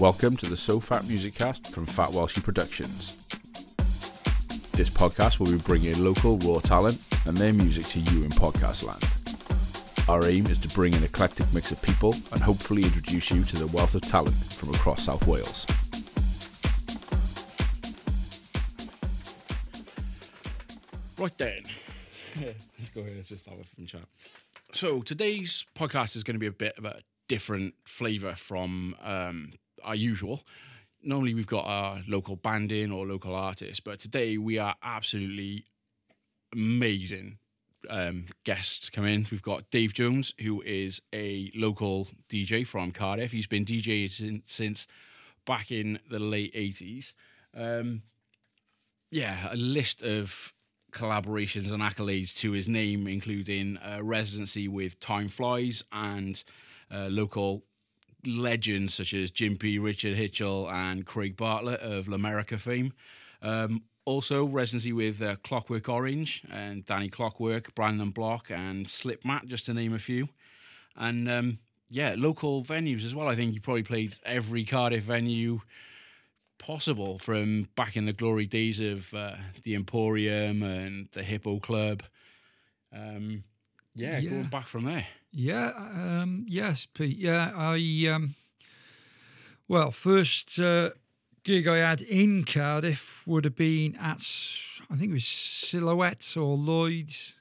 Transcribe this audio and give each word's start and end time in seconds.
Welcome 0.00 0.36
to 0.36 0.46
the 0.46 0.56
So 0.56 0.78
Fat 0.78 1.08
Music 1.08 1.34
Cast 1.34 1.74
from 1.74 1.84
Fat 1.84 2.10
Welshie 2.10 2.40
Productions. 2.40 3.26
This 4.70 4.88
podcast 4.88 5.40
will 5.40 5.50
be 5.50 5.58
bringing 5.58 6.04
local 6.04 6.38
raw 6.38 6.60
talent 6.60 7.04
and 7.26 7.36
their 7.36 7.52
music 7.52 7.84
to 7.86 7.98
you 7.98 8.22
in 8.22 8.30
podcast 8.30 8.86
land. 8.86 9.02
Our 10.08 10.30
aim 10.30 10.46
is 10.46 10.58
to 10.58 10.68
bring 10.68 10.94
an 10.94 11.02
eclectic 11.02 11.52
mix 11.52 11.72
of 11.72 11.82
people 11.82 12.14
and 12.30 12.40
hopefully 12.40 12.84
introduce 12.84 13.28
you 13.32 13.42
to 13.42 13.56
the 13.56 13.66
wealth 13.76 13.96
of 13.96 14.02
talent 14.02 14.36
from 14.52 14.72
across 14.72 15.02
South 15.02 15.26
Wales. 15.26 15.66
Right 21.18 21.36
then, 21.38 21.64
let's 22.78 22.90
go 22.94 23.02
here. 23.02 23.14
Let's 23.16 23.30
just 23.30 23.46
have 23.46 23.58
a 23.58 23.64
fun 23.64 23.86
chat. 23.86 24.04
So 24.72 25.02
today's 25.02 25.66
podcast 25.74 26.14
is 26.14 26.22
going 26.22 26.36
to 26.36 26.40
be 26.40 26.46
a 26.46 26.52
bit 26.52 26.78
of 26.78 26.84
a 26.84 27.00
different 27.26 27.74
flavour 27.84 28.36
from 28.36 28.94
um, 29.02 29.54
our 29.82 29.94
usual. 29.94 30.44
Normally 31.02 31.34
we've 31.34 31.46
got 31.46 31.66
our 31.66 32.02
local 32.08 32.36
band 32.36 32.72
in 32.72 32.90
or 32.90 33.06
local 33.06 33.34
artist, 33.34 33.84
but 33.84 34.00
today 34.00 34.36
we 34.36 34.58
are 34.58 34.74
absolutely 34.82 35.64
amazing 36.52 37.38
um, 37.88 38.26
guests 38.44 38.90
come 38.90 39.04
in. 39.04 39.26
We've 39.30 39.42
got 39.42 39.70
Dave 39.70 39.94
Jones, 39.94 40.34
who 40.40 40.62
is 40.62 41.00
a 41.12 41.50
local 41.54 42.08
DJ 42.28 42.66
from 42.66 42.90
Cardiff. 42.92 43.32
He's 43.32 43.46
been 43.46 43.64
DJing 43.64 44.10
since, 44.10 44.52
since 44.52 44.86
back 45.46 45.70
in 45.70 45.98
the 46.10 46.18
late 46.18 46.54
80s. 46.54 47.14
Um, 47.56 48.02
yeah, 49.10 49.48
a 49.50 49.56
list 49.56 50.02
of 50.02 50.52
collaborations 50.92 51.72
and 51.72 51.82
accolades 51.82 52.34
to 52.38 52.52
his 52.52 52.68
name, 52.68 53.06
including 53.06 53.78
a 53.84 54.02
residency 54.02 54.68
with 54.68 55.00
Time 55.00 55.28
Flies 55.28 55.84
and 55.92 56.42
uh, 56.92 57.08
local 57.10 57.64
legends 58.26 58.94
such 58.94 59.14
as 59.14 59.30
Jimpy, 59.30 59.82
Richard 59.82 60.16
Hitchell, 60.16 60.70
and 60.70 61.06
Craig 61.06 61.36
Bartlett 61.36 61.80
of 61.80 62.08
L'America 62.08 62.58
fame. 62.58 62.92
Um, 63.42 63.82
also, 64.04 64.46
residency 64.46 64.92
with 64.92 65.20
uh, 65.20 65.36
Clockwork 65.36 65.88
Orange 65.88 66.42
and 66.50 66.84
Danny 66.84 67.10
Clockwork, 67.10 67.74
Brandon 67.74 68.10
Block, 68.10 68.50
and 68.50 68.88
Slip 68.88 69.22
Slipmatt, 69.22 69.46
just 69.46 69.66
to 69.66 69.74
name 69.74 69.92
a 69.92 69.98
few. 69.98 70.28
And 70.96 71.30
um, 71.30 71.58
yeah, 71.90 72.14
local 72.16 72.64
venues 72.64 73.04
as 73.04 73.14
well. 73.14 73.28
I 73.28 73.36
think 73.36 73.54
you 73.54 73.60
probably 73.60 73.82
played 73.82 74.16
every 74.24 74.64
Cardiff 74.64 75.04
venue 75.04 75.60
possible 76.58 77.18
from 77.18 77.68
back 77.76 77.96
in 77.96 78.06
the 78.06 78.12
glory 78.12 78.46
days 78.46 78.80
of 78.80 79.12
uh, 79.14 79.36
the 79.62 79.74
Emporium 79.74 80.62
and 80.62 81.08
the 81.12 81.22
Hippo 81.22 81.58
Club. 81.60 82.02
Um, 82.92 83.44
yeah, 83.94 84.18
Yeah. 84.18 84.30
going 84.30 84.44
back 84.48 84.66
from 84.66 84.84
there. 84.84 85.06
Yeah, 85.30 85.72
um, 85.76 86.46
yes, 86.48 86.86
Pete. 86.86 87.18
Yeah, 87.18 87.52
I 87.54 88.08
um, 88.12 88.34
well, 89.68 89.90
first 89.90 90.58
uh, 90.58 90.90
gig 91.44 91.68
I 91.68 91.78
had 91.78 92.00
in 92.00 92.44
Cardiff 92.44 93.22
would 93.26 93.44
have 93.44 93.56
been 93.56 93.94
at 93.96 94.22
I 94.90 94.96
think 94.96 95.10
it 95.10 95.14
was 95.14 95.26
Silhouettes 95.26 96.36
or 96.36 96.56
Lloyd's 96.56 97.36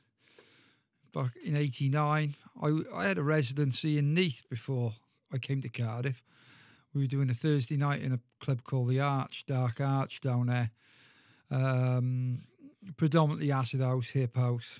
back 1.13 1.31
in 1.43 1.55
'89. 1.55 2.35
I 2.61 2.79
I 2.93 3.05
had 3.05 3.17
a 3.17 3.23
residency 3.23 3.97
in 3.97 4.13
Neath 4.13 4.43
before 4.49 4.93
I 5.31 5.37
came 5.37 5.61
to 5.61 5.69
Cardiff. 5.69 6.21
We 6.93 7.01
were 7.01 7.07
doing 7.07 7.29
a 7.29 7.33
Thursday 7.33 7.77
night 7.77 8.01
in 8.01 8.11
a 8.11 8.19
club 8.39 8.63
called 8.63 8.89
the 8.89 8.99
Arch, 8.99 9.45
Dark 9.45 9.79
Arch 9.79 10.19
down 10.19 10.47
there. 10.47 10.71
Um, 11.49 12.41
predominantly 12.97 13.51
acid 13.51 13.81
house, 13.81 14.09
hip 14.09 14.35
house. 14.35 14.79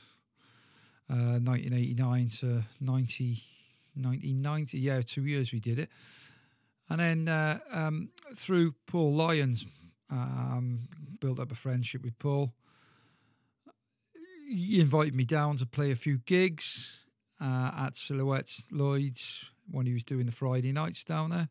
Uh, 1.10 1.40
1989 1.40 2.30
to 2.30 2.64
90, 2.82 3.44
1990. 3.96 4.78
Yeah, 4.78 5.02
two 5.02 5.26
years 5.26 5.54
we 5.54 5.60
did 5.60 5.80
it. 5.80 5.90
And 6.90 7.00
then 7.00 7.28
uh, 7.30 7.60
um, 7.72 8.10
through 8.36 8.76
Paul 8.88 9.14
Lyons, 9.14 9.66
um, 10.10 10.88
built 11.20 11.40
up 11.40 11.52
a 11.52 11.56
friendship 11.56 12.04
with 12.04 12.18
Paul. 12.20 12.54
He 14.50 14.80
invited 14.80 15.16
me 15.16 15.26
down 15.26 15.58
to 15.58 15.66
play 15.66 15.92
a 15.92 15.96
few 15.96 16.20
gigs 16.20 16.90
uh, 17.42 17.72
at 17.78 17.98
Silhouettes 17.98 18.66
Lloyd's 18.72 19.52
when 19.70 19.86
he 19.86 19.94
was 19.94 20.04
doing 20.04 20.26
the 20.26 20.32
Friday 20.32 20.72
nights 20.72 21.04
down 21.04 21.32
there. 21.32 21.50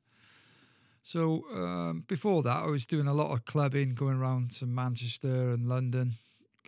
So 1.03 1.45
um, 1.53 2.05
before 2.09 2.43
that, 2.43 2.65
I 2.65 2.67
was 2.67 2.87
doing 2.87 3.07
a 3.07 3.15
lot 3.15 3.33
of 3.33 3.45
clubbing, 3.45 3.95
going 3.95 4.17
around 4.17 4.51
to 4.57 4.67
Manchester 4.67 5.53
and 5.53 5.69
London, 5.69 6.15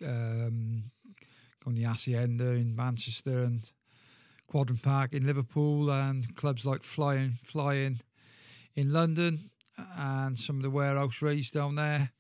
um, 0.05 0.91
on 1.69 1.75
the 1.75 1.83
Hacienda 1.83 2.53
in 2.53 2.75
Manchester 2.75 3.43
and 3.43 3.71
Quadrant 4.47 4.81
Park 4.81 5.13
in 5.13 5.27
Liverpool, 5.27 5.91
and 5.91 6.35
clubs 6.35 6.65
like 6.65 6.83
Flying 6.83 7.39
Flying 7.45 8.01
in 8.75 8.91
London, 8.91 9.51
and 9.99 10.39
some 10.39 10.57
of 10.57 10.63
the 10.63 10.71
warehouse 10.71 11.21
raves 11.21 11.51
down 11.51 11.75
there. 11.75 12.11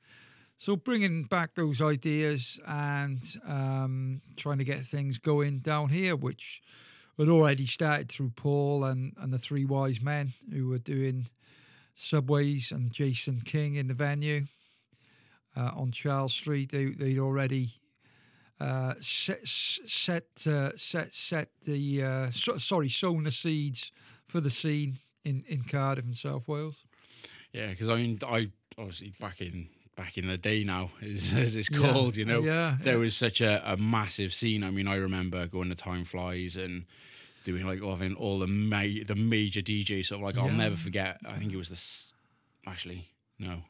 So 0.59 0.77
bringing 0.77 1.25
back 1.25 1.55
those 1.55 1.81
ideas 1.81 2.61
and 2.67 3.23
um, 3.47 4.21
trying 4.37 4.59
to 4.59 4.65
get 4.65 4.85
things 4.85 5.17
going 5.17 5.61
down 5.61 5.89
here, 5.89 6.15
which 6.15 6.61
had 7.19 7.31
already 7.31 7.65
started 7.65 8.11
through 8.11 8.33
Paul 8.37 8.85
and, 8.85 9.15
and 9.19 9.33
the 9.33 9.39
three 9.39 9.65
wise 9.65 10.03
men 10.03 10.35
who 10.53 10.69
were 10.69 10.79
doing 10.79 11.31
subways 11.95 12.71
and 12.71 12.93
Jason 12.93 13.41
King 13.41 13.77
in 13.77 13.89
the 13.89 13.95
venue 13.95 14.45
uh, 15.57 15.71
on 15.75 15.91
Charles 15.91 16.35
Street. 16.35 16.71
They 16.71 16.87
they'd 16.87 17.19
already 17.19 17.73
uh, 18.61 18.95
set 19.01 19.47
set 19.47 20.25
uh, 20.47 20.71
set 20.77 21.13
set 21.15 21.49
the 21.65 22.03
uh, 22.03 22.31
so, 22.31 22.59
sorry 22.59 22.89
sown 22.89 23.25
the 23.25 23.31
seeds 23.31 23.93
for 24.27 24.41
the 24.41 24.51
scene 24.51 24.99
in, 25.25 25.45
in 25.49 25.63
Cardiff 25.63 26.05
and 26.05 26.17
South 26.17 26.49
Wales. 26.49 26.85
Yeah, 27.53 27.69
because 27.69 27.89
I 27.89 27.97
mean, 27.97 28.19
I 28.27 28.51
obviously 28.77 29.13
back 29.21 29.41
in 29.41 29.69
back 29.97 30.19
in 30.19 30.27
the 30.29 30.39
day 30.39 30.65
now, 30.65 30.91
as, 31.03 31.33
as 31.35 31.57
it's 31.57 31.71
Yeah, 31.71 31.79
called, 31.79 32.17
you 32.17 32.25
know, 32.25 32.41
yeah, 32.43 32.77
there 32.81 32.95
yeah. 32.95 33.01
was 33.01 33.17
such 33.17 33.41
a, 33.41 33.63
a 33.73 33.77
massive 33.77 34.33
scene. 34.35 34.63
I 34.65 34.71
mean, 34.71 34.87
I 34.89 34.97
remember 34.97 35.47
going 35.47 35.69
to 35.71 35.75
Time 35.75 36.05
Flies 36.05 36.57
and 36.57 36.85
doing 37.45 37.67
like 37.67 37.83
having 37.83 38.15
all 38.15 38.39
the 38.39 38.47
ma- 38.47 39.05
the 39.07 39.15
major 39.17 39.61
DJs. 39.61 40.07
Sort 40.07 40.21
of 40.21 40.25
like 40.27 40.37
I'll 40.39 40.53
never 40.55 40.77
forget. 40.77 41.19
I 41.27 41.35
think 41.39 41.53
it 41.53 41.57
was 41.57 41.69
this. 41.71 42.13
Actually, 42.67 43.09
no, 43.39 43.63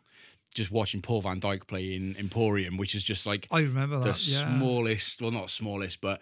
just 0.55 0.71
watching 0.71 1.03
Paul 1.03 1.23
van 1.23 1.41
Dyk 1.41 1.67
play 1.67 1.95
in 1.95 2.17
Emporium, 2.17 2.77
which 2.77 2.95
is 2.95 3.05
just 3.05 3.27
like 3.27 3.47
I 3.51 3.61
remember 3.61 3.99
the 3.99 4.13
that. 4.13 4.27
Yeah. 4.27 4.57
smallest, 4.57 5.21
well, 5.23 5.31
not 5.31 5.51
smallest, 5.51 6.01
but 6.01 6.21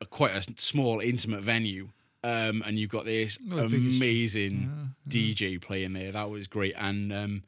a, 0.00 0.06
quite 0.06 0.32
a 0.34 0.44
small, 0.60 1.00
intimate 1.00 1.42
venue. 1.42 1.90
Um, 2.22 2.62
and 2.66 2.78
you've 2.78 2.90
got 2.90 3.06
this 3.06 3.38
the 3.38 3.66
biggest- 3.68 3.96
amazing 3.96 4.94
DJ 5.08 5.60
playing 5.60 5.94
there. 5.94 6.12
That 6.12 6.28
was 6.28 6.46
great. 6.46 6.74
And 6.76 7.10
um, 7.12 7.42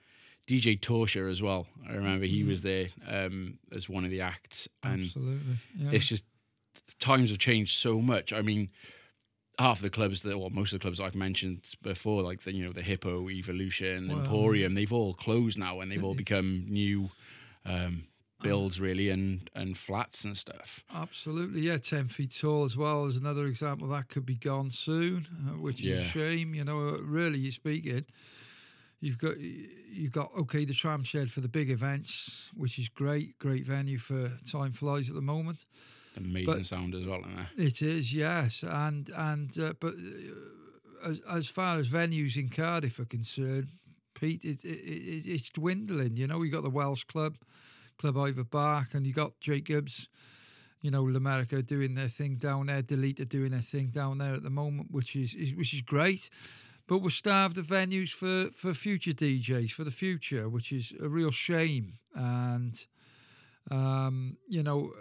DJ 0.47 0.81
Torsha 0.81 1.31
as 1.31 1.43
well. 1.43 1.67
I 1.89 1.93
remember 1.93 2.25
he 2.25 2.43
was 2.43 2.63
there 2.63 2.89
um, 3.07 3.59
as 3.71 3.89
one 3.89 4.05
of 4.05 4.11
the 4.11 4.23
acts. 4.23 4.69
And 4.83 5.03
Absolutely. 5.03 5.57
Yeah. 5.77 5.91
it's 5.93 6.07
just 6.07 6.25
times 6.99 7.29
have 7.31 7.39
changed 7.39 7.77
so 7.77 8.01
much. 8.01 8.33
I 8.33 8.41
mean, 8.41 8.71
half 9.59 9.79
of 9.79 9.83
the 9.83 9.91
clubs 9.91 10.23
that, 10.23 10.39
well, 10.39 10.51
most 10.51 10.73
of 10.73 10.79
the 10.79 10.83
clubs 10.83 11.01
I've 11.01 11.15
mentioned 11.15 11.63
before, 11.83 12.23
like 12.23 12.43
the 12.43 12.53
you 12.55 12.65
know 12.65 12.73
the 12.73 12.83
Hippo, 12.83 13.29
Evolution, 13.31 14.11
Emporium, 14.11 14.75
they've 14.75 14.93
all 14.93 15.15
closed 15.15 15.59
now, 15.59 15.81
and 15.81 15.91
they've 15.91 16.03
all 16.05 16.15
become 16.27 16.65
new 16.69 17.11
um, 17.65 18.05
builds 18.43 18.81
really, 18.81 19.09
and 19.11 19.49
and 19.55 19.77
flats 19.79 20.25
and 20.25 20.37
stuff. 20.37 20.83
Absolutely, 20.95 21.61
yeah. 21.63 21.77
Ten 21.79 22.09
feet 22.09 22.35
tall 22.39 22.65
as 22.65 22.77
well 22.77 23.07
is 23.07 23.17
another 23.17 23.47
example 23.47 23.89
that 23.89 24.09
could 24.09 24.27
be 24.27 24.37
gone 24.37 24.71
soon, 24.71 25.27
uh, 25.47 25.59
which 25.61 25.81
is 25.81 25.87
Yeah. 25.87 26.01
a 26.01 26.03
shame. 26.03 26.55
You 26.55 26.65
know, 26.65 26.89
uh, 26.89 26.99
really 27.03 27.39
you're 27.39 27.53
speaking, 27.53 28.05
you've 29.01 29.19
got 29.19 29.39
you've 29.39 30.13
got 30.13 30.31
okay 30.37 30.65
the 30.65 30.75
tram 30.75 31.05
shed 31.05 31.31
for 31.31 31.41
the 31.41 31.49
big 31.49 31.71
events, 31.71 32.49
which 32.55 32.79
is 32.79 32.89
great, 32.89 33.39
great 33.39 33.67
venue 33.67 33.99
for 33.99 34.33
Time 34.51 34.73
Flies 34.73 35.09
at 35.09 35.15
the 35.15 35.23
moment. 35.23 35.67
Amazing 36.17 36.47
But- 36.47 36.67
sound 36.67 36.95
as 36.95 37.05
well 37.05 37.23
in 37.25 37.37
there. 37.37 37.49
It 37.57 37.83
is, 37.83 38.13
yes, 38.13 38.63
and 38.67 39.09
and 39.17 39.59
uh, 39.59 39.73
but 39.81 39.95
uh, 39.95 41.09
as 41.11 41.21
as 41.29 41.49
far 41.49 41.79
as 41.79 41.89
venues 41.89 42.37
in 42.37 42.49
Cardiff 42.49 42.99
are 42.99 43.05
concerned, 43.07 43.69
Pete, 44.15 44.45
it, 44.45 44.65
it, 44.65 44.69
it 44.69 45.27
it's 45.27 45.49
dwindling. 45.51 46.17
You 46.17 46.27
know, 46.27 46.43
you 46.43 46.51
got 46.51 46.65
the 46.65 46.71
Welsh 46.71 47.05
Club, 47.05 47.37
Clwb 47.99 48.35
Ifor 48.35 48.51
Bach, 48.51 48.95
and 48.95 49.07
you 49.07 49.13
got 49.13 49.41
Jacobs. 49.41 50.09
You 50.83 50.91
know, 50.91 51.05
L'America 51.05 51.65
doing 51.65 51.95
their 51.95 52.09
thing 52.09 52.37
down 52.37 52.67
there, 52.67 52.83
Delita 52.83 53.29
doing 53.29 53.53
their 53.53 53.61
thing 53.61 53.87
down 53.91 54.19
there 54.19 54.35
at 54.35 54.43
the 54.43 54.51
moment, 54.51 54.89
which 54.91 55.15
is, 55.15 55.33
is 55.35 55.55
which 55.55 55.73
is 55.73 55.81
great. 55.81 56.29
But 56.89 56.99
we're 56.99 57.11
starved 57.11 57.57
of 57.57 57.69
venues 57.69 58.11
for 58.11 58.51
for 58.53 58.75
future 58.75 59.13
DJs 59.13 59.71
for 59.71 59.85
the 59.85 59.93
future, 59.93 60.49
which 60.49 60.73
is 60.73 60.93
a 61.01 61.09
real 61.09 61.31
shame. 61.31 61.95
And 62.15 62.75
um, 63.71 64.37
you 64.49 64.63
know, 64.65 64.93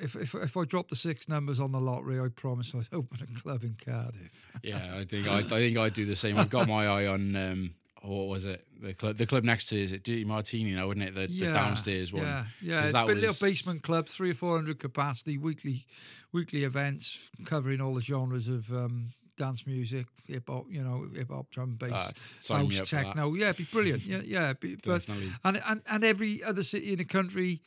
if, 0.00 0.16
if 0.16 0.34
if 0.34 0.56
I 0.56 0.64
drop 0.64 0.88
the 0.88 0.96
six 0.96 1.28
numbers 1.28 1.60
on 1.60 1.72
the 1.72 1.80
lottery, 1.80 2.20
I 2.20 2.28
promise 2.28 2.74
I'd 2.74 2.88
open 2.92 3.18
a 3.36 3.40
club 3.40 3.62
in 3.64 3.76
Cardiff. 3.84 4.30
Yeah, 4.62 4.96
I 4.98 5.04
think 5.04 5.26
I, 5.28 5.38
I 5.38 5.42
think 5.42 5.76
I'd 5.78 5.94
do 5.94 6.04
the 6.06 6.16
same. 6.16 6.38
I've 6.38 6.50
got 6.50 6.68
my 6.68 6.86
eye 6.86 7.06
on 7.06 7.34
um, 7.36 7.74
what 8.02 8.28
was 8.28 8.46
it? 8.46 8.64
The 8.80 8.94
club, 8.94 9.16
the 9.16 9.26
club 9.26 9.44
next 9.44 9.66
to 9.68 9.80
is 9.80 9.92
it 9.92 10.04
Dirty 10.04 10.24
Martini 10.24 10.72
now, 10.72 10.88
isn't 10.90 11.02
it? 11.02 11.14
The, 11.14 11.26
the 11.26 11.52
downstairs 11.52 12.12
one. 12.12 12.22
Yeah, 12.22 12.44
yeah. 12.62 12.90
that 12.90 13.04
a 13.04 13.06
little 13.06 13.28
was- 13.28 13.40
basement 13.40 13.82
club, 13.82 14.08
three 14.08 14.30
or 14.30 14.34
four 14.34 14.56
hundred 14.56 14.78
capacity, 14.78 15.36
weekly 15.38 15.86
weekly 16.32 16.64
events 16.64 17.18
covering 17.44 17.80
all 17.80 17.94
the 17.94 18.00
genres 18.02 18.48
of 18.48 18.70
um, 18.70 19.10
dance 19.36 19.66
music, 19.66 20.06
hip 20.26 20.44
hop, 20.48 20.66
you 20.70 20.82
know, 20.82 21.08
hip 21.14 21.30
hop, 21.30 21.50
drum, 21.50 21.76
bass, 21.76 22.12
Uh, 22.50 22.54
house, 22.54 22.88
techno. 22.90 23.34
Yeah, 23.34 23.46
it'd 23.50 23.56
be 23.56 23.64
brilliant. 23.64 24.04
Yeah, 24.04 24.20
yeah. 24.24 24.52
Be, 24.52 24.76
but 24.76 25.06
and, 25.08 25.60
and 25.66 25.82
and 25.88 26.04
every 26.04 26.42
other 26.44 26.62
city 26.62 26.92
in 26.92 26.98
the 26.98 27.04
country 27.04 27.62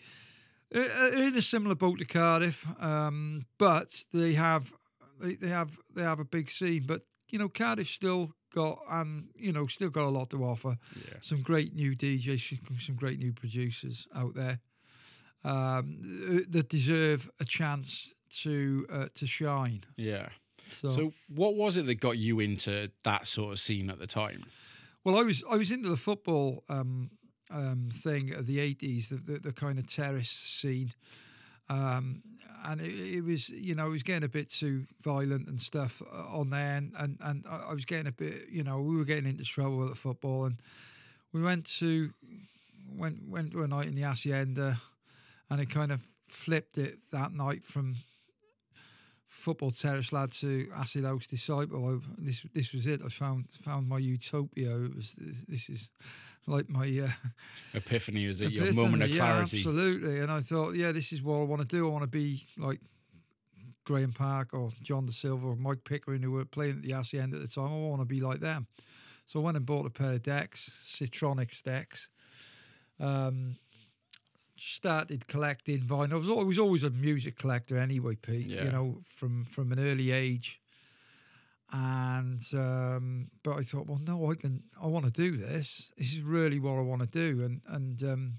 in 0.72 1.36
a 1.36 1.42
similar 1.42 1.76
boat 1.76 2.00
to 2.00 2.06
Cardiff, 2.06 2.66
um, 2.80 3.46
but 3.58 4.04
they 4.14 4.34
have 4.34 4.72
they, 5.20 5.36
they 5.36 5.50
have 5.50 5.78
they 5.94 6.04
have 6.04 6.20
a 6.20 6.26
big 6.26 6.50
scene. 6.50 6.84
But 6.88 7.02
you 7.30 7.40
know, 7.40 7.50
Cardiff 7.50 7.88
still 7.88 8.34
got 8.54 8.80
and 8.90 9.30
you 9.36 9.52
know 9.52 9.68
still 9.68 9.90
got 9.90 10.06
a 10.06 10.10
lot 10.10 10.30
to 10.32 10.44
offer. 10.44 10.78
Yeah. 10.96 11.18
Some 11.22 11.42
great 11.42 11.76
new 11.76 11.96
DJs, 11.96 12.82
some 12.82 12.96
great 12.96 13.20
new 13.20 13.34
producers 13.34 14.08
out 14.16 14.34
there 14.36 14.60
um, 15.44 15.98
that 16.50 16.70
deserve 16.70 17.30
a 17.40 17.46
chance 17.46 18.14
to 18.42 18.86
uh, 18.92 19.06
to 19.16 19.28
shine. 19.28 19.84
Yeah. 19.98 20.30
So, 20.70 20.90
So, 20.90 21.14
what 21.28 21.56
was 21.56 21.76
it 21.76 21.86
that 21.88 21.96
got 21.96 22.18
you 22.18 22.40
into 22.40 22.92
that 23.04 23.28
sort 23.28 23.52
of 23.52 23.60
scene 23.60 23.90
at 23.90 24.00
the 24.00 24.08
time? 24.08 24.46
well, 25.04 25.18
I 25.18 25.24
was 25.24 25.44
I 25.50 25.56
was 25.58 25.72
into 25.72 25.90
the 25.90 25.98
football 25.98 26.64
um, 26.70 27.10
um, 27.52 27.90
thing 27.92 28.34
of 28.34 28.46
the 28.46 28.60
eighties, 28.60 29.10
the, 29.10 29.16
the 29.16 29.40
the 29.40 29.54
kind 29.54 29.80
of 29.80 29.88
terrace 29.88 30.30
scene. 30.30 30.94
Um, 31.70 32.24
and 32.64 32.82
it, 32.82 33.16
it 33.16 33.24
was, 33.24 33.50
you 33.50 33.74
know, 33.74 33.88
it 33.88 33.92
was 33.92 34.04
getting 34.04 34.24
a 34.24 34.30
bit 34.30 34.50
too 34.50 34.86
violent 35.02 35.48
and 35.48 35.60
stuff 35.60 36.02
uh, 36.02 36.38
on 36.40 36.50
there, 36.50 36.78
and, 36.78 36.94
and, 36.98 37.18
and 37.22 37.46
I 37.48 37.74
was 37.74 37.86
getting 37.86 38.08
a 38.08 38.12
bit, 38.12 38.50
you 38.52 38.64
know, 38.64 38.82
we 38.82 38.98
were 38.98 39.06
getting 39.06 39.26
into 39.26 39.44
trouble 39.44 39.88
the 39.88 39.96
football, 39.96 40.46
and 40.46 40.58
we 41.34 41.42
went 41.42 41.66
to 41.80 42.14
went 42.94 43.28
went 43.28 43.52
to 43.54 43.64
a 43.64 43.68
night 43.68 43.88
in 43.88 43.96
the 43.96 44.02
hacienda, 44.02 44.82
and 45.50 45.62
it 45.62 45.70
kind 45.70 45.92
of 45.92 46.02
flipped 46.28 46.78
it 46.78 47.02
that 47.12 47.34
night 47.34 47.66
from 47.66 47.96
football 49.28 49.72
terrace 49.72 50.14
lad 50.14 50.32
to 50.32 50.70
acid 50.76 51.04
house 51.04 51.26
disciple. 51.26 51.88
I, 51.88 52.22
this 52.22 52.42
this 52.54 52.74
was 52.74 52.86
it. 52.86 53.02
I 53.04 53.10
found 53.10 53.46
found 53.64 53.88
my 53.88 53.98
utopia. 53.98 54.76
It 54.76 54.96
was 54.96 55.16
this, 55.18 55.46
this 55.48 55.70
is 55.70 55.90
like 56.48 56.70
my 56.70 56.88
uh, 57.00 57.10
Epiphany 57.74 58.26
is 58.26 58.42
it 58.42 58.52
your 58.52 58.64
Epiphany, 58.64 58.84
moment 58.84 59.04
of 59.04 59.12
clarity? 59.12 59.58
yeah, 59.58 59.68
absolutely. 59.68 60.20
And 60.20 60.32
I 60.32 60.42
thought, 60.42 60.76
yeah, 60.76 60.92
this 60.92 61.14
is 61.14 61.22
what 61.22 61.38
I 61.38 61.44
want 61.44 61.62
to 61.62 61.68
do. 61.68 61.88
I 61.88 61.92
want 61.92 62.04
to 62.04 62.08
be 62.08 62.46
like 62.58 62.80
Graeme 63.84 64.14
Park 64.14 64.54
or 64.54 64.72
Jon 64.82 65.08
DaSilva 65.08 65.44
or 65.44 65.56
Mike 65.56 65.84
Pickering, 65.84 66.22
who 66.22 66.32
were 66.32 66.46
playing 66.46 66.78
at 66.78 66.82
the 66.84 66.94
Hacienda 66.94 67.38
at 67.38 67.42
the 67.42 67.48
time. 67.48 67.66
I 67.66 67.78
want 67.78 68.02
to 68.02 68.06
be 68.06 68.22
like 68.22 68.40
them. 68.40 68.68
So 69.26 69.40
I 69.40 69.44
went 69.44 69.58
and 69.58 69.66
bought 69.66 69.86
a 69.86 69.90
pair 69.90 70.14
of 70.14 70.24
decks, 70.24 70.72
Citronics 70.86 71.64
decks. 71.64 72.10
Um, 73.00 73.56
started 74.58 75.28
collecting 75.28 75.82
vinyl. 75.82 76.14
I 76.14 76.18
was 76.18 76.30
always 76.30 76.60
always 76.60 76.84
a 76.84 76.90
music 76.90 77.38
collector 77.38 77.78
anyway, 77.78 78.16
Pete. 78.16 78.48
Yeah. 78.48 78.66
You 78.66 78.72
know, 78.72 79.02
from 79.16 79.46
from 79.46 79.72
an 79.72 79.80
early 79.80 80.12
age. 80.12 80.61
And 81.74 82.42
um, 82.54 83.28
but 83.44 83.58
I 83.58 83.62
thought, 83.62 83.88
well, 83.88 84.02
no, 84.06 84.30
I 84.32 84.36
can. 84.36 84.64
I 84.82 84.88
want 84.88 85.06
to 85.06 85.12
do 85.12 85.38
this. 85.38 85.92
This 85.98 86.12
is 86.14 86.22
really 86.22 86.60
what 86.60 86.78
I 86.78 86.82
want 86.82 87.02
to 87.02 87.08
do. 87.08 87.44
And 87.44 87.62
and 87.68 88.04
um, 88.04 88.34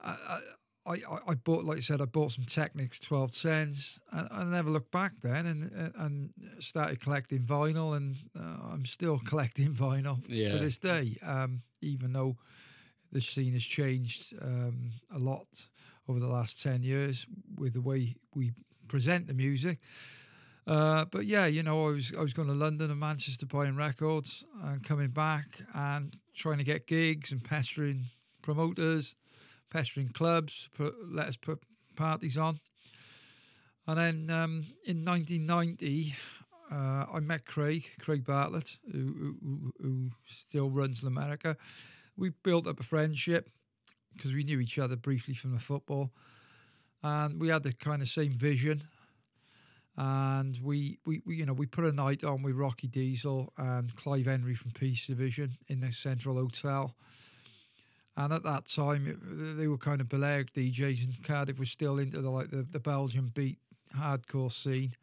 I, 0.00 0.38
I 0.86 0.98
I 1.28 1.34
bought, 1.34 1.64
like 1.64 1.78
I 1.78 1.80
said, 1.80 2.00
I 2.00 2.04
bought 2.06 2.32
some 2.32 2.44
Technics 2.44 2.98
twelve 2.98 3.32
tens. 3.32 3.98
and 4.12 4.28
I 4.30 4.44
never 4.44 4.70
looked 4.70 4.90
back 4.92 5.12
then, 5.22 5.46
and 5.46 5.92
and 5.96 6.30
started 6.60 7.00
collecting 7.00 7.40
vinyl, 7.40 7.96
and 7.96 8.16
uh, 8.38 8.72
I'm 8.72 8.86
still 8.86 9.18
collecting 9.26 9.74
vinyl 9.74 10.18
Yeah. 10.28 10.52
to 10.52 10.58
this 10.58 10.78
day. 10.78 11.18
Um, 11.22 11.62
even 11.82 12.12
though 12.12 12.36
the 13.12 13.20
scene 13.20 13.52
has 13.52 13.64
changed 13.64 14.34
um, 14.42 14.92
a 15.14 15.18
lot 15.18 15.68
over 16.08 16.18
the 16.20 16.26
last 16.26 16.60
10 16.62 16.82
years 16.82 17.26
with 17.56 17.72
the 17.74 17.80
way 17.80 18.16
we 18.34 18.52
present 18.88 19.26
the 19.26 19.34
music. 19.34 19.78
Uh, 20.66 21.04
but 21.04 21.26
yeah, 21.26 21.46
you 21.46 21.62
know, 21.62 21.86
I 21.86 21.90
was 21.90 22.12
I 22.16 22.22
was 22.22 22.32
going 22.32 22.48
to 22.48 22.54
London 22.54 22.90
and 22.90 22.98
Manchester 22.98 23.46
buying 23.46 23.76
records 23.76 24.44
and 24.64 24.82
coming 24.82 25.10
back 25.10 25.60
and 25.74 26.16
trying 26.34 26.58
to 26.58 26.64
get 26.64 26.86
gigs 26.86 27.30
and 27.30 27.42
pestering 27.42 28.06
promoters, 28.42 29.14
pestering 29.70 30.08
clubs, 30.08 30.68
put, 30.76 30.94
let 31.08 31.26
us 31.26 31.36
put 31.36 31.60
parties 31.96 32.36
on. 32.36 32.60
And 33.86 33.98
then 33.98 34.30
um, 34.30 34.66
in 34.84 35.04
1990, 35.04 36.14
uh, 36.70 37.06
I 37.12 37.20
met 37.20 37.44
Craig, 37.44 37.84
Craig 38.00 38.24
Bartlett, 38.24 38.76
who, 38.90 39.36
who, 39.42 39.72
who 39.80 40.10
still 40.26 40.70
runs 40.70 41.02
America. 41.02 41.56
We 42.16 42.30
built 42.42 42.66
up 42.66 42.80
a 42.80 42.82
friendship 42.82 43.48
because 44.14 44.32
we 44.32 44.44
knew 44.44 44.60
each 44.60 44.78
other 44.78 44.96
briefly 44.96 45.34
from 45.34 45.52
the 45.52 45.60
football, 45.60 46.10
and 47.02 47.40
we 47.40 47.48
had 47.48 47.62
the 47.62 47.72
kind 47.72 48.02
of 48.02 48.08
same 48.08 48.32
vision. 48.32 48.82
And 49.96 50.58
we, 50.62 50.98
we, 51.06 51.22
we, 51.24 51.36
you 51.36 51.46
know, 51.46 51.54
we 51.54 51.66
put 51.66 51.84
a 51.84 51.92
night 51.92 52.22
on 52.22 52.42
with 52.42 52.54
Rocky 52.54 52.86
Diesel 52.86 53.52
and 53.56 53.94
Clive 53.96 54.26
Henry 54.26 54.54
from 54.54 54.72
Peace 54.72 55.06
Division 55.06 55.56
in 55.68 55.80
the 55.80 55.90
Central 55.90 56.36
Hotel. 56.36 56.94
And 58.16 58.32
at 58.32 58.42
that 58.44 58.66
time, 58.66 59.06
it, 59.06 59.56
they 59.56 59.66
were 59.68 59.78
kind 59.78 60.00
of 60.00 60.08
Belair 60.08 60.44
DJs, 60.44 61.04
and 61.04 61.24
Cardiff 61.24 61.58
was 61.58 61.70
still 61.70 61.98
into 61.98 62.20
the 62.20 62.30
like 62.30 62.50
the, 62.50 62.66
the 62.70 62.80
Belgian 62.80 63.30
beat 63.34 63.58
hardcore 63.96 64.52
scene, 64.52 64.94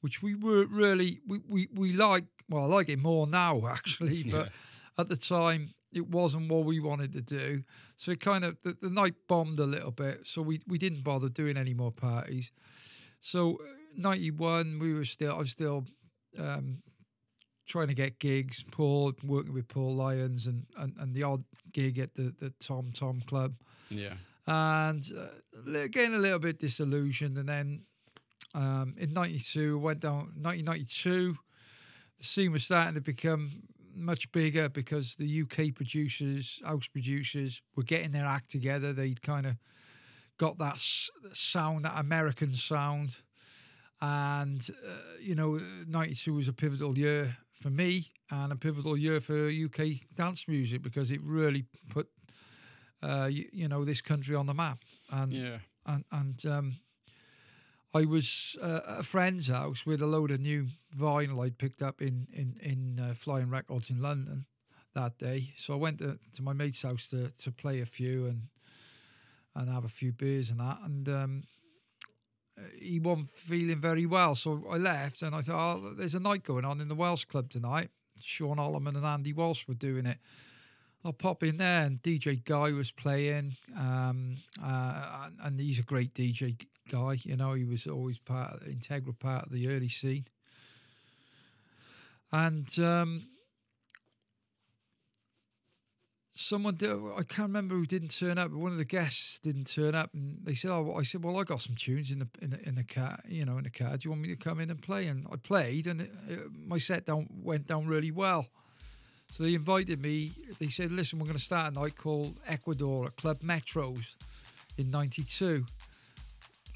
which 0.00 0.22
we 0.22 0.34
were 0.34 0.66
really 0.66 1.20
we, 1.26 1.40
we, 1.48 1.68
we 1.74 1.92
like. 1.92 2.24
Well, 2.48 2.64
I 2.64 2.66
like 2.66 2.88
it 2.88 2.98
more 2.98 3.26
now 3.26 3.66
actually, 3.70 4.22
but 4.30 4.50
at 4.98 5.08
the 5.08 5.16
time 5.16 5.74
it 5.92 6.08
wasn't 6.08 6.50
what 6.50 6.64
we 6.64 6.80
wanted 6.80 7.12
to 7.12 7.20
do. 7.20 7.64
So 7.96 8.12
it 8.12 8.20
kind 8.20 8.44
of 8.44 8.56
the, 8.62 8.76
the 8.80 8.90
night 8.90 9.14
bombed 9.28 9.58
a 9.58 9.66
little 9.66 9.90
bit. 9.90 10.20
So 10.24 10.40
we 10.40 10.60
we 10.66 10.78
didn't 10.78 11.02
bother 11.02 11.28
doing 11.28 11.56
any 11.56 11.74
more 11.74 11.92
parties. 11.92 12.52
So 13.20 13.58
ninety 13.96 14.30
one, 14.30 14.78
we 14.78 14.94
were 14.94 15.04
still 15.04 15.34
I 15.34 15.38
was 15.38 15.50
still 15.50 15.84
um, 16.38 16.78
trying 17.66 17.88
to 17.88 17.94
get 17.94 18.18
gigs. 18.18 18.64
Paul 18.70 19.12
working 19.24 19.52
with 19.54 19.68
Paul 19.68 19.94
Lyons 19.94 20.46
and, 20.46 20.66
and, 20.76 20.94
and 20.98 21.14
the 21.14 21.22
odd 21.22 21.44
gig 21.72 21.98
at 21.98 22.14
the 22.14 22.34
the 22.38 22.52
Tom 22.60 22.90
Tom 22.94 23.20
Club 23.26 23.54
Yeah. 23.90 24.14
and 24.46 25.02
uh, 25.16 25.86
getting 25.88 26.14
a 26.14 26.18
little 26.18 26.38
bit 26.38 26.58
disillusioned. 26.58 27.38
And 27.38 27.48
then 27.48 27.82
um, 28.54 28.94
in 28.98 29.12
'92, 29.12 29.78
went 29.78 30.00
down 30.00 30.32
1992. 30.40 31.36
The 32.18 32.24
scene 32.24 32.52
was 32.52 32.64
starting 32.64 32.94
to 32.94 33.00
become 33.00 33.62
much 33.94 34.30
bigger 34.32 34.68
because 34.68 35.16
the 35.16 35.42
UK 35.42 35.74
producers, 35.74 36.60
house 36.64 36.88
producers, 36.88 37.60
were 37.76 37.82
getting 37.82 38.12
their 38.12 38.24
act 38.26 38.50
together. 38.50 38.92
They'd 38.92 39.20
kind 39.22 39.44
of 39.46 39.56
got 40.38 40.56
that 40.58 40.74
s- 40.76 41.10
sound, 41.34 41.84
that 41.84 41.98
American 41.98 42.54
sound. 42.54 43.16
And, 44.02 44.68
uh, 44.84 45.18
you 45.20 45.36
know, 45.36 45.60
92 45.86 46.34
was 46.34 46.48
a 46.48 46.52
pivotal 46.52 46.98
year 46.98 47.36
for 47.52 47.70
me 47.70 48.10
and 48.32 48.50
a 48.52 48.56
pivotal 48.56 48.96
year 48.96 49.20
for 49.20 49.48
UK 49.48 50.00
dance 50.16 50.48
music 50.48 50.82
because 50.82 51.12
it 51.12 51.20
really 51.22 51.66
put 51.88 52.08
uh, 53.00 53.28
you, 53.30 53.48
you 53.52 53.68
know 53.68 53.84
this 53.84 54.00
country 54.00 54.34
on 54.34 54.46
the 54.46 54.54
map. 54.54 54.78
And 55.10 55.32
Yeah. 55.32 55.58
and 55.86 56.04
and 56.10 56.46
um, 56.46 56.74
I 57.94 58.04
was 58.04 58.56
uh, 58.60 58.80
at 58.88 59.00
a 59.00 59.02
friend's 59.02 59.48
house 59.48 59.86
with 59.86 60.02
a 60.02 60.06
load 60.06 60.30
of 60.30 60.40
new 60.40 60.68
vinyl 60.96 61.44
I'd 61.44 61.58
picked 61.58 61.82
up 61.82 62.00
in 62.02 62.26
in 62.32 62.56
in 62.60 62.98
uh, 62.98 63.14
Flying 63.14 63.50
Records 63.50 63.88
in 63.90 64.00
London 64.00 64.46
that 64.94 65.18
day. 65.18 65.52
So 65.56 65.74
I 65.74 65.76
went 65.76 65.98
to, 65.98 66.18
to 66.34 66.42
my 66.42 66.52
mate's 66.52 66.82
house 66.82 67.06
to 67.08 67.30
to 67.30 67.52
play 67.52 67.80
a 67.80 67.86
few 67.86 68.26
and 68.26 68.48
and 69.54 69.68
have 69.70 69.84
a 69.84 69.88
few 69.88 70.12
beers 70.12 70.50
and 70.50 70.58
that. 70.60 70.78
And 70.82 71.08
um, 71.08 71.42
he 72.78 72.98
wasn't 72.98 73.30
feeling 73.30 73.80
very 73.80 74.06
well, 74.06 74.34
so 74.34 74.64
I 74.70 74.76
left 74.76 75.22
and 75.22 75.34
I 75.34 75.40
thought, 75.40 75.76
oh, 75.78 75.94
there's 75.96 76.14
a 76.14 76.20
night 76.20 76.44
going 76.44 76.64
on 76.64 76.80
in 76.80 76.88
the 76.88 76.94
Welsh 76.94 77.24
Club 77.24 77.50
tonight. 77.50 77.90
Sean 78.20 78.58
Holloman 78.58 78.96
and 78.96 79.04
Andy 79.04 79.32
Walsh 79.32 79.66
were 79.66 79.74
doing 79.74 80.06
it. 80.06 80.18
I'll 81.04 81.12
pop 81.12 81.42
in 81.42 81.56
there, 81.56 81.84
and 81.84 82.00
DJ 82.00 82.44
Guy 82.44 82.70
was 82.70 82.92
playing, 82.92 83.56
um, 83.76 84.36
uh, 84.62 85.28
and 85.42 85.58
he's 85.58 85.80
a 85.80 85.82
great 85.82 86.14
DJ 86.14 86.56
guy. 86.88 87.18
You 87.24 87.36
know, 87.36 87.54
he 87.54 87.64
was 87.64 87.88
always 87.88 88.18
part, 88.18 88.54
of, 88.54 88.68
integral 88.68 89.16
part 89.18 89.46
of 89.46 89.52
the 89.52 89.68
early 89.68 89.88
scene. 89.88 90.26
And 92.30 92.78
um, 92.78 93.26
someone 96.32 96.76
did, 96.76 96.90
I 96.90 97.22
can't 97.22 97.48
remember 97.48 97.74
who 97.74 97.86
didn't 97.86 98.08
turn 98.08 98.38
up, 98.38 98.50
but 98.50 98.58
one 98.58 98.72
of 98.72 98.78
the 98.78 98.84
guests 98.84 99.38
didn't 99.38 99.66
turn 99.66 99.94
up, 99.94 100.10
and 100.14 100.38
they 100.42 100.54
said, 100.54 100.70
"Oh," 100.70 100.94
I 100.98 101.02
said, 101.02 101.22
"Well, 101.22 101.38
I 101.38 101.44
got 101.44 101.60
some 101.60 101.76
tunes 101.76 102.10
in 102.10 102.18
the 102.20 102.28
in 102.40 102.50
the 102.50 102.68
in 102.68 102.74
the 102.74 102.84
car, 102.84 103.20
you 103.28 103.44
know, 103.44 103.58
in 103.58 103.64
the 103.64 103.70
car. 103.70 103.96
Do 103.96 104.00
you 104.04 104.10
want 104.10 104.22
me 104.22 104.28
to 104.28 104.36
come 104.36 104.60
in 104.60 104.70
and 104.70 104.80
play?" 104.80 105.06
And 105.06 105.26
I 105.30 105.36
played, 105.36 105.86
and 105.86 106.00
it, 106.00 106.10
it, 106.28 106.40
my 106.66 106.78
set 106.78 107.06
down 107.06 107.28
went 107.42 107.66
down 107.66 107.86
really 107.86 108.10
well. 108.10 108.46
So 109.32 109.44
they 109.44 109.54
invited 109.54 110.00
me. 110.00 110.32
They 110.58 110.68
said, 110.68 110.92
"Listen, 110.92 111.18
we're 111.18 111.26
going 111.26 111.38
to 111.38 111.44
start 111.44 111.70
a 111.70 111.74
night 111.74 111.96
called 111.96 112.36
Ecuador 112.46 113.06
at 113.06 113.16
Club 113.16 113.40
Metros 113.40 114.14
in 114.78 114.90
'92. 114.90 115.60
Do 115.60 115.64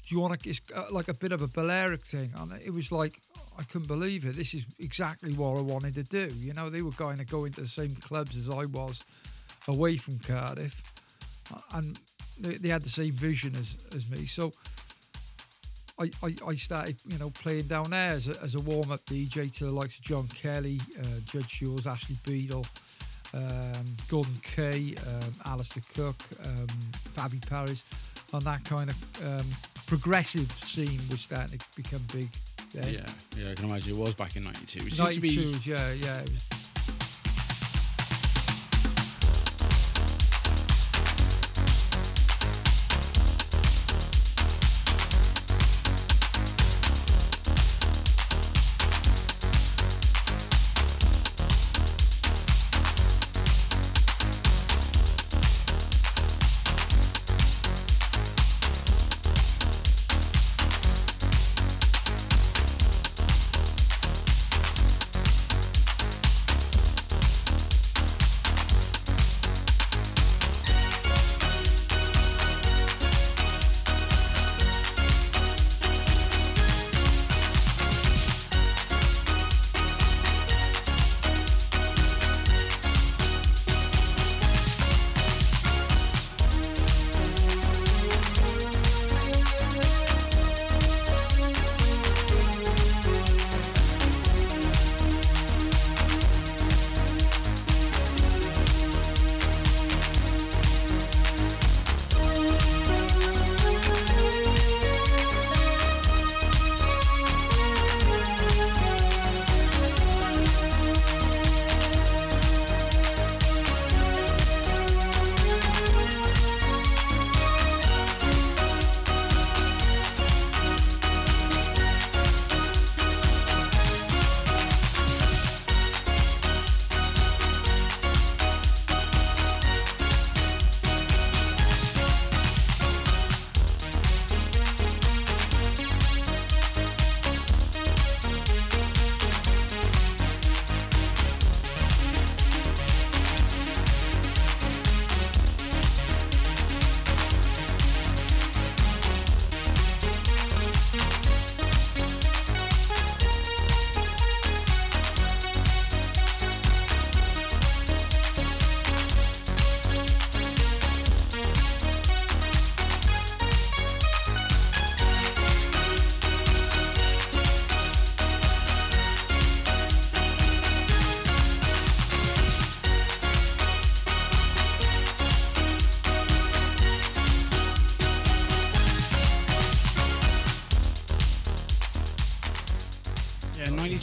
you 0.07 0.19
want 0.19 0.39
to? 0.39 0.49
It's 0.49 0.61
uh, 0.75 0.85
like 0.91 1.07
a 1.07 1.13
bit 1.13 1.31
of 1.31 1.41
a 1.41 1.47
Balearic 1.47 2.05
thing." 2.05 2.31
And 2.37 2.53
it 2.63 2.71
was 2.71 2.91
like 2.91 3.21
I 3.57 3.63
couldn't 3.63 3.87
believe 3.87 4.25
it. 4.25 4.35
This 4.35 4.53
is 4.53 4.65
exactly 4.79 5.33
what 5.33 5.57
I 5.57 5.61
wanted 5.61 5.95
to 5.95 6.03
do. 6.03 6.31
You 6.39 6.53
know, 6.53 6.69
they 6.69 6.83
were 6.83 6.91
going 6.91 7.17
to 7.17 7.25
go 7.25 7.45
into 7.45 7.61
the 7.61 7.67
same 7.67 7.95
clubs 7.95 8.37
as 8.37 8.49
I 8.49 8.65
was, 8.65 9.03
away 9.67 9.97
from 9.97 10.19
Cardiff, 10.19 10.81
and 11.73 11.99
they, 12.39 12.55
they 12.55 12.69
had 12.69 12.83
the 12.83 12.89
same 12.89 13.13
vision 13.13 13.55
as 13.55 13.75
as 13.95 14.09
me. 14.09 14.25
So 14.25 14.53
I, 15.99 16.11
I, 16.23 16.35
I 16.47 16.55
started, 16.55 16.97
you 17.07 17.17
know, 17.17 17.31
playing 17.31 17.63
down 17.63 17.89
there 17.89 18.09
as 18.09 18.27
a, 18.27 18.41
as 18.43 18.55
a 18.55 18.59
warm 18.59 18.91
up 18.91 19.03
DJ 19.05 19.53
to 19.57 19.65
the 19.65 19.71
likes 19.71 19.97
of 19.97 20.03
John 20.03 20.27
Kelly, 20.27 20.79
uh, 20.99 21.05
Judge 21.25 21.59
Jules, 21.59 21.87
Ashley 21.87 22.15
Beedle, 22.23 22.65
um, 23.33 23.85
Gordon 24.07 24.39
Kay, 24.43 24.95
um, 25.07 25.33
Alistair 25.45 25.83
Cook, 25.95 26.15
um, 26.45 26.67
Fabi 27.15 27.45
Paras, 27.49 27.83
and 28.33 28.41
that 28.43 28.63
kind 28.63 28.89
of 28.89 29.25
um, 29.25 29.45
progressive 29.87 30.51
scene 30.51 30.99
was 31.09 31.21
starting 31.21 31.57
to 31.57 31.65
become 31.75 32.01
big. 32.13 32.29
Then. 32.73 32.93
Yeah, 32.93 33.41
yeah, 33.41 33.51
I 33.51 33.53
can 33.55 33.65
imagine 33.65 33.91
it 33.93 33.97
was 33.97 34.13
back 34.13 34.35
in 34.35 34.43
'92. 34.43 34.79
It 34.79 34.93
seems 34.93 35.15
to 35.15 35.21
be 35.21 35.35
92, 35.35 35.71
yeah, 35.71 35.93
yeah. 35.93 36.21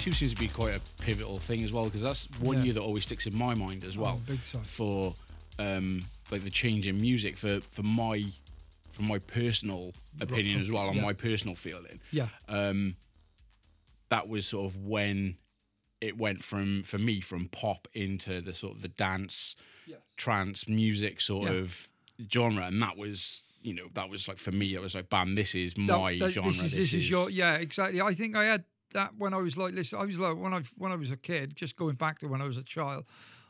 It 0.06 0.10
was, 0.10 0.20
Yeah, 0.22 0.26
92 0.26 0.26
seems 0.26 0.34
to 0.34 0.40
be 0.40 0.48
quite 0.48 0.76
a 0.76 0.80
pivotal 1.02 1.38
thing 1.38 1.62
as 1.62 1.72
well 1.72 1.84
because 1.84 2.02
that's 2.02 2.28
one 2.40 2.58
Yeah. 2.58 2.64
year 2.64 2.72
that 2.74 2.80
always 2.82 3.04
sticks 3.04 3.26
in 3.26 3.36
my 3.36 3.54
mind 3.54 3.84
as 3.84 3.96
well 3.96 4.20
oh, 4.28 4.36
for 4.64 5.14
um, 5.58 6.04
like 6.30 6.42
the 6.44 6.50
change 6.50 6.86
in 6.86 7.00
music 7.00 7.36
for 7.36 7.60
for 7.60 7.82
my 7.82 8.26
for 8.92 9.02
my 9.02 9.18
personal 9.18 9.92
opinion 10.20 10.62
as 10.62 10.70
well 10.70 10.88
on 10.88 10.96
yeah. 10.96 11.02
my 11.02 11.12
personal 11.12 11.54
feeling. 11.56 12.00
Yeah, 12.12 12.28
Um, 12.48 12.96
that 14.08 14.28
was 14.28 14.46
sort 14.46 14.66
of 14.66 14.76
when 14.84 15.36
it 16.00 16.16
went 16.18 16.44
from 16.44 16.82
for 16.84 16.98
me 16.98 17.20
from 17.20 17.48
pop 17.48 17.88
into 17.92 18.40
the 18.40 18.52
sort 18.54 18.74
of 18.76 18.82
the 18.82 18.88
dance 18.88 19.56
yes. 19.86 19.98
trance 20.16 20.68
music 20.68 21.20
sort 21.20 21.50
Yeah. 21.50 21.56
of 21.56 21.88
genre 22.30 22.66
and 22.66 22.80
that 22.82 22.96
was 22.96 23.42
you 23.62 23.74
know 23.74 23.88
that 23.94 24.08
was 24.10 24.28
like 24.28 24.38
for 24.38 24.52
me 24.52 24.74
it 24.74 24.80
was 24.82 24.94
like 24.94 25.08
bam 25.08 25.34
this 25.34 25.54
is 25.54 25.76
my 25.76 26.18
that- 26.18 26.32
genre 26.32 26.52
This 26.52 26.62
is, 26.62 26.72
this 26.76 26.92
is 26.92 27.10
your 27.10 27.30
yeah, 27.30 27.54
exactly. 27.56 28.00
I 28.00 28.12
think 28.14 28.36
I 28.36 28.44
had 28.44 28.64
that 28.94 29.12
when 29.18 29.34
I 29.34 29.38
was 29.38 29.56
like 29.56 29.74
listen. 29.74 29.98
I 30.00 30.04
was 30.06 30.18
like 30.18 30.36
when 30.36 30.52
I 30.54 30.62
when 30.76 30.90
I 30.92 30.96
was 30.96 31.10
a 31.10 31.16
kid, 31.16 31.54
just 31.54 31.76
going 31.76 31.94
back 31.96 32.18
to 32.20 32.26
when 32.28 32.40
I 32.40 32.46
was 32.48 32.56
a 32.56 32.62
child, 32.62 33.04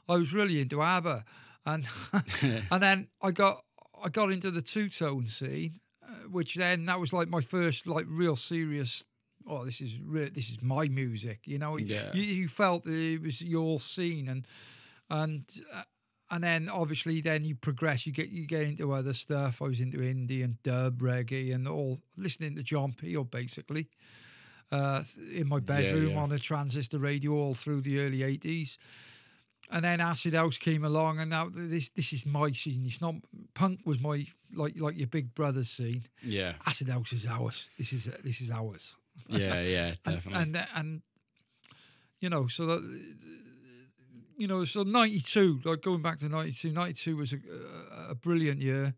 I 0.09 0.17
was 0.17 0.35
really 0.35 0.61
into 0.61 0.83
ABBA, 0.83 1.25
and 1.65 1.87
and 2.43 2.83
then 2.83 3.09
I 3.23 3.31
got 3.31 3.65
I 4.03 4.09
got 4.09 4.31
into 4.33 4.51
the 4.51 4.63
two 4.63 4.89
tone 4.89 5.29
scene, 5.29 5.81
uh, 6.03 6.29
which 6.31 6.57
then 6.57 6.87
that 6.87 6.99
was 7.01 7.13
like 7.13 7.29
my 7.29 7.41
first 7.41 7.87
like 7.87 8.07
real 8.09 8.37
serious. 8.37 9.05
Oh, 9.47 9.65
this 9.65 9.81
is 9.81 9.99
re- 10.01 10.31
this 10.31 10.51
is 10.51 10.63
my 10.63 10.89
music. 10.89 11.41
You 11.45 11.59
know, 11.59 11.77
Yeah. 11.79 12.13
you, 12.15 12.23
you 12.23 12.49
felt 12.49 12.85
that 12.85 12.93
it 12.99 13.21
was 13.23 13.41
your 13.43 13.79
scene, 13.81 14.29
and 14.29 14.47
and 15.11 15.45
uh, 15.73 15.83
and 16.31 16.43
then 16.43 16.71
obviously 16.71 17.21
then 17.21 17.45
you 17.45 17.55
progress. 17.55 18.07
You 18.07 18.13
get 18.13 18.31
you 18.31 18.47
get 18.47 18.63
into 18.63 18.93
other 18.93 19.13
stuff. 19.13 19.61
I 19.61 19.67
was 19.67 19.81
into 19.81 19.99
indie 19.99 20.43
and 20.43 20.63
dub, 20.63 21.01
reggae, 21.03 21.55
and 21.55 21.69
all 21.69 22.01
listening 22.17 22.57
to 22.57 22.63
John 22.63 22.95
Peel 22.95 23.25
basically 23.25 23.89
uh, 24.73 25.03
in 25.33 25.49
my 25.49 25.61
bedroom 25.61 26.11
yeah. 26.11 26.19
on 26.19 26.33
a 26.33 26.39
transistor 26.39 26.99
radio 26.99 27.33
all 27.33 27.55
through 27.55 27.83
the 27.83 28.01
early 28.01 28.23
eighties. 28.23 28.79
And 29.71 29.85
then 29.85 30.01
Acid 30.01 30.35
House 30.35 30.59
came 30.59 30.85
along, 30.85 31.21
and 31.21 31.31
now 31.31 31.49
this 31.51 31.89
this 31.89 32.13
is 32.13 32.27
my 32.27 32.53
scene. 32.53 32.85
It's 32.87 33.01
not 33.01 33.15
punk 33.55 33.81
was 33.85 33.99
my 34.01 34.27
like 34.55 34.75
like 34.79 34.97
your 34.97 35.07
big 35.09 35.35
brother's 35.35 35.71
scene. 35.71 36.05
yeah 36.23 36.53
Acid 36.67 36.89
House 36.89 37.13
is 37.13 37.27
ours. 37.27 37.67
This 37.79 37.93
is 37.93 38.05
this 38.23 38.41
is 38.41 38.51
ours. 38.51 38.95
yeah 39.29 39.61
yeah 39.63 39.95
And, 40.05 40.15
definitely 40.15 40.43
and 40.43 40.67
and 40.75 41.03
you 42.21 42.29
know 42.29 42.47
so 42.49 42.67
that 42.67 42.83
you 44.37 44.47
know 44.47 44.65
so 44.65 44.83
92 44.83 45.61
like 45.65 45.83
going 45.83 46.03
back 46.03 46.19
to 46.19 46.29
92 46.29 46.73
92 46.73 47.17
was 47.17 47.33
a, 47.33 47.37
a, 47.37 48.11
a 48.11 48.15
brilliant 48.15 48.61
year 48.61 48.95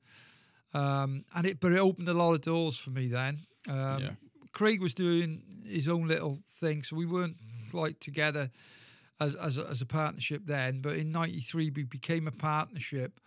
um 0.72 1.24
and 1.34 1.46
it 1.46 1.60
but 1.60 1.72
it 1.72 1.78
opened 1.78 2.08
a 2.08 2.14
lot 2.14 2.32
of 2.32 2.40
doors 2.40 2.78
for 2.78 2.90
me 2.90 3.08
then 3.08 3.40
um 3.68 4.00
Yeah. 4.00 4.10
Craig 4.56 4.80
was 4.80 4.94
doing 4.94 5.42
his 5.66 5.86
own 5.86 6.08
little 6.08 6.38
thing 6.42 6.82
so 6.82 6.96
we 6.96 7.04
weren't 7.04 7.36
like 7.72 8.00
together 8.00 8.50
as 9.20 9.34
as 9.34 9.58
a, 9.58 9.66
as 9.68 9.82
a 9.82 9.86
partnership 9.86 10.42
then 10.46 10.80
but 10.80 10.96
in 10.96 11.12
93 11.12 11.70
we 11.76 11.82
became 11.82 12.26
a 12.26 12.32
partnership 12.32 13.20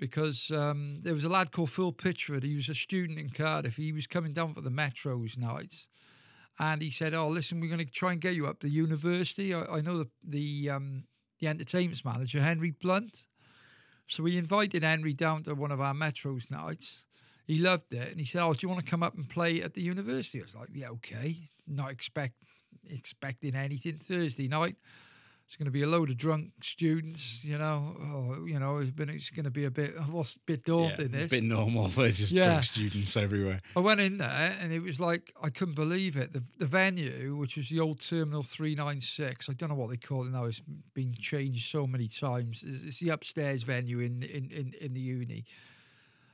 because 0.00 0.50
um, 0.50 1.00
there 1.02 1.12
was 1.12 1.24
a 1.24 1.28
lad 1.28 1.52
called 1.52 1.70
Phil 1.70 1.92
Pitchford. 1.92 2.42
He 2.42 2.56
was 2.56 2.70
a 2.70 2.74
student 2.74 3.18
in 3.18 3.28
Cardiff. 3.28 3.76
He 3.76 3.92
was 3.92 4.06
coming 4.06 4.32
down 4.32 4.54
for 4.54 4.62
the 4.62 4.70
Metros 4.70 5.36
nights, 5.36 5.88
and 6.58 6.80
he 6.80 6.90
said, 6.90 7.12
"Oh, 7.12 7.28
listen, 7.28 7.60
we're 7.60 7.68
going 7.68 7.86
to 7.86 7.92
try 7.92 8.12
and 8.12 8.20
get 8.20 8.34
you 8.34 8.46
up 8.46 8.60
the 8.60 8.70
university. 8.70 9.54
I, 9.54 9.64
I 9.64 9.80
know 9.82 9.98
the 9.98 10.08
the 10.24 10.70
um, 10.70 11.04
the 11.38 11.48
entertainment 11.48 12.02
manager, 12.02 12.40
Henry 12.40 12.70
Blunt. 12.70 13.26
So 14.08 14.24
we 14.24 14.38
invited 14.38 14.82
Henry 14.82 15.12
down 15.12 15.44
to 15.44 15.54
one 15.54 15.70
of 15.70 15.80
our 15.80 15.94
Metros 15.94 16.50
nights. 16.50 17.04
He 17.50 17.58
loved 17.58 17.92
it, 17.92 18.08
and 18.10 18.18
he 18.20 18.26
said, 18.26 18.42
"Oh, 18.42 18.52
do 18.54 18.60
you 18.62 18.68
want 18.68 18.84
to 18.84 18.90
come 18.90 19.02
up 19.02 19.14
and 19.16 19.28
play 19.28 19.60
at 19.62 19.74
the 19.74 19.82
university?" 19.82 20.40
I 20.40 20.44
was 20.44 20.54
like, 20.54 20.68
"Yeah, 20.72 20.90
okay." 20.98 21.50
Not 21.66 21.90
expect 21.90 22.34
expecting 22.88 23.54
anything 23.54 23.96
Thursday 23.98 24.48
night. 24.48 24.76
it's 25.46 25.56
going 25.56 25.64
to 25.66 25.72
be 25.72 25.82
a 25.82 25.86
load 25.88 26.10
of 26.10 26.16
drunk 26.16 26.52
students, 26.62 27.44
you 27.44 27.58
know. 27.58 27.96
Oh, 28.00 28.46
you 28.46 28.58
know, 28.60 28.78
it's 28.78 28.92
been 28.92 29.10
it's 29.10 29.30
going 29.30 29.44
to 29.44 29.50
be 29.50 29.64
a 29.64 29.70
bit, 29.70 29.94
what's 30.08 30.36
a 30.36 30.38
bit 30.46 30.64
daunting. 30.64 31.12
yeah, 31.12 31.24
a 31.24 31.28
bit 31.28 31.42
normal 31.42 31.88
for 31.96 32.08
just 32.10 32.32
Yeah. 32.32 32.44
drunk 32.44 32.64
students 32.64 33.16
everywhere. 33.16 33.60
I 33.76 33.80
went 33.80 34.00
in 34.00 34.18
there 34.18 34.56
and 34.60 34.72
it 34.72 34.78
was 34.80 35.00
like 35.00 35.32
I 35.42 35.50
couldn't 35.50 35.74
believe 35.74 36.16
it. 36.16 36.32
The 36.32 36.42
the 36.58 36.66
venue, 36.66 37.34
which 37.36 37.56
was 37.56 37.68
the 37.68 37.80
old 37.80 38.00
Terminal 38.00 38.44
Three 38.44 38.74
Nine 38.76 39.00
Six, 39.00 39.48
I 39.50 39.54
don't 39.54 39.70
know 39.70 39.74
what 39.82 39.90
they 39.90 39.96
call 39.96 40.24
it 40.26 40.30
now. 40.30 40.44
It's 40.44 40.62
been 40.94 41.14
changed 41.14 41.68
so 41.68 41.84
many 41.86 42.06
times. 42.06 42.62
It's, 42.64 42.82
it's 42.84 42.98
the 43.00 43.10
upstairs 43.10 43.64
venue 43.64 43.98
in, 43.98 44.22
in 44.22 44.50
in 44.52 44.74
in 44.80 44.94
the 44.94 45.00
uni. 45.00 45.44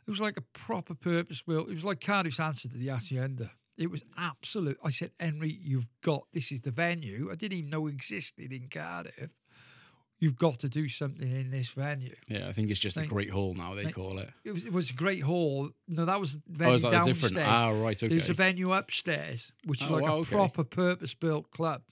It 0.07 0.11
was 0.11 0.21
like 0.21 0.37
a 0.37 0.43
proper 0.43 0.95
purpose 0.95 1.43
built. 1.43 1.69
It 1.69 1.75
was 1.75 1.85
like 1.85 2.01
Cardiff's 2.01 2.39
answer 2.41 2.69
to 2.69 2.77
the 2.77 2.89
Hacienda. 2.89 3.51
It 3.77 3.91
was 3.91 4.05
absolute. 4.17 4.79
I 4.85 4.91
said, 4.91 5.11
Henry, 5.21 5.59
you've 5.61 5.89
got 6.03 6.23
this 6.33 6.51
is 6.53 6.61
the 6.63 6.71
venue. 6.71 7.29
I 7.31 7.35
didn't 7.35 7.59
even 7.59 7.71
know 7.71 7.89
existed 7.89 8.53
in 8.53 8.69
Cardiff. 8.69 9.31
You've 10.19 10.37
got 10.39 10.61
to 10.61 10.69
do 10.71 10.89
something 10.89 11.31
in 11.31 11.51
this 11.51 11.69
venue. 11.71 12.15
Yeah, 12.29 12.49
I 12.49 12.53
think 12.55 12.71
it's 12.71 12.81
just 12.81 12.97
a 12.97 13.05
Great 13.05 13.29
Hall 13.29 13.53
now. 13.53 13.75
They 13.75 13.83
is 13.83 13.89
it. 13.89 14.31
It 14.45 14.53
was, 14.53 14.65
it 14.65 14.73
was 14.73 14.89
a 14.91 14.95
great 14.95 15.23
hall. 15.23 15.69
No, 15.89 16.07
that 16.07 16.19
was 16.19 16.33
the 16.35 16.39
Oh, 16.39 16.55
venue 16.57 16.75
is 16.75 16.83
that 16.83 16.89
a 16.89 16.91
downstairs. 16.93 17.21
different? 17.33 17.49
Ah, 17.49 17.69
right. 17.71 18.03
Okay. 18.03 18.09
There's 18.09 18.31
a 18.31 18.35
venue 18.35 18.73
upstairs, 18.73 19.53
which 19.67 19.83
is 19.83 19.91
Oh, 19.91 19.95
like 19.95 20.05
wow, 20.05 20.15
a 20.17 20.19
okay. 20.21 20.31
proper 20.31 20.65
purpose 20.65 21.13
built 21.13 21.51
club. 21.51 21.83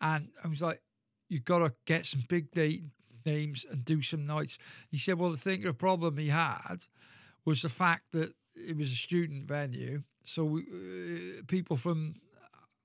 And 0.00 0.30
I 0.42 0.48
was 0.48 0.60
like, 0.60 0.82
you've 1.28 1.44
got 1.44 1.58
to 1.60 1.72
get 1.84 2.04
some 2.04 2.24
big 2.28 2.48
na- 2.56 2.84
names 3.24 3.64
and 3.70 3.84
do 3.84 4.02
some 4.02 4.26
nights. 4.26 4.58
He 4.90 4.98
said, 4.98 5.16
well, 5.20 5.30
the 5.30 5.36
thing, 5.36 5.62
the 5.62 5.72
problem 5.72 6.16
he 6.16 6.30
had 6.30 6.78
was 7.46 7.62
the 7.62 7.68
fact 7.70 8.12
that 8.12 8.34
it 8.54 8.76
was 8.76 8.92
a 8.92 8.96
student 8.96 9.46
venue. 9.48 10.02
So 10.24 10.44
we, 10.44 10.60
uh, 10.62 11.42
people 11.46 11.76
from 11.76 12.16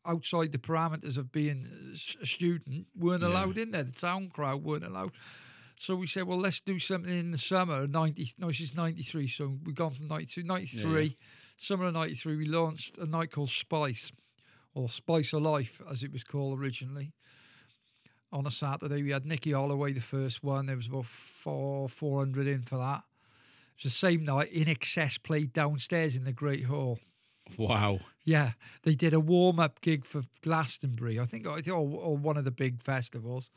outside 0.06 0.52
the 0.52 0.58
parameters 0.58 1.18
of 1.18 1.32
being 1.32 1.68
a 2.22 2.26
student 2.26 2.88
weren't 2.96 3.22
Yeah. 3.24 3.30
allowed 3.30 3.58
in 3.58 3.72
there. 3.72 3.84
The 3.84 3.92
town 3.92 4.30
crowd 4.30 4.64
weren't 4.64 4.86
allowed. 4.86 5.12
So 5.80 5.96
we 5.96 6.06
said, 6.08 6.24
well, 6.28 6.40
let's 6.40 6.60
do 6.62 6.78
something 6.78 7.12
in 7.18 7.32
the 7.32 7.38
summer. 7.40 7.88
90, 7.88 8.34
no, 8.38 8.48
this 8.48 8.62
is 8.62 8.76
93. 8.76 9.28
So 9.28 9.58
we've 9.64 9.76
gone 9.76 9.92
from 9.92 10.08
92, 10.08 10.44
93. 10.44 11.18
Summer 11.58 11.86
of 11.86 11.94
93, 11.94 12.36
we 12.38 12.46
launched 12.46 12.98
a 13.00 13.06
night 13.06 13.32
called 13.32 13.50
Spice, 13.50 14.12
or 14.76 14.90
Spice 14.90 15.34
of 15.34 15.42
Life, 15.42 15.82
as 15.90 16.04
it 16.04 16.12
was 16.12 16.24
called 16.24 16.60
originally. 16.60 17.14
On 18.32 18.46
a 18.48 18.52
Saturday, 18.52 19.04
we 19.04 19.10
had 19.10 19.26
Nicky 19.26 19.52
Holloway, 19.52 19.94
the 19.94 20.02
first 20.02 20.44
one. 20.44 20.68
There 20.68 20.76
was 20.78 20.88
about 20.88 21.06
four, 21.06 21.90
400 21.90 22.48
in 22.48 22.62
for 22.62 22.78
that. 22.78 23.04
It 23.82 23.86
was 23.86 23.94
the 23.94 23.98
same 23.98 24.24
night. 24.24 24.54
INXS 24.54 25.24
played 25.24 25.54
downstairs 25.54 26.16
in 26.16 26.24
the 26.24 26.32
Great 26.32 26.66
Hall. 26.66 27.00
Wow. 27.58 28.00
Yeah, 28.24 28.52
they 28.84 28.94
did 28.94 29.12
a 29.12 29.20
warm 29.20 29.60
up 29.60 29.82
gig 29.82 30.06
for 30.06 30.22
Glastonbury, 30.44 31.20
I 31.20 31.26
think, 31.26 31.48
I 31.48 31.56
think, 31.56 31.76
or, 31.76 31.80
or 31.80 32.16
one 32.16 32.38
of 32.38 32.46
the 32.46 32.52
big 32.52 32.84
festivals, 32.84 33.50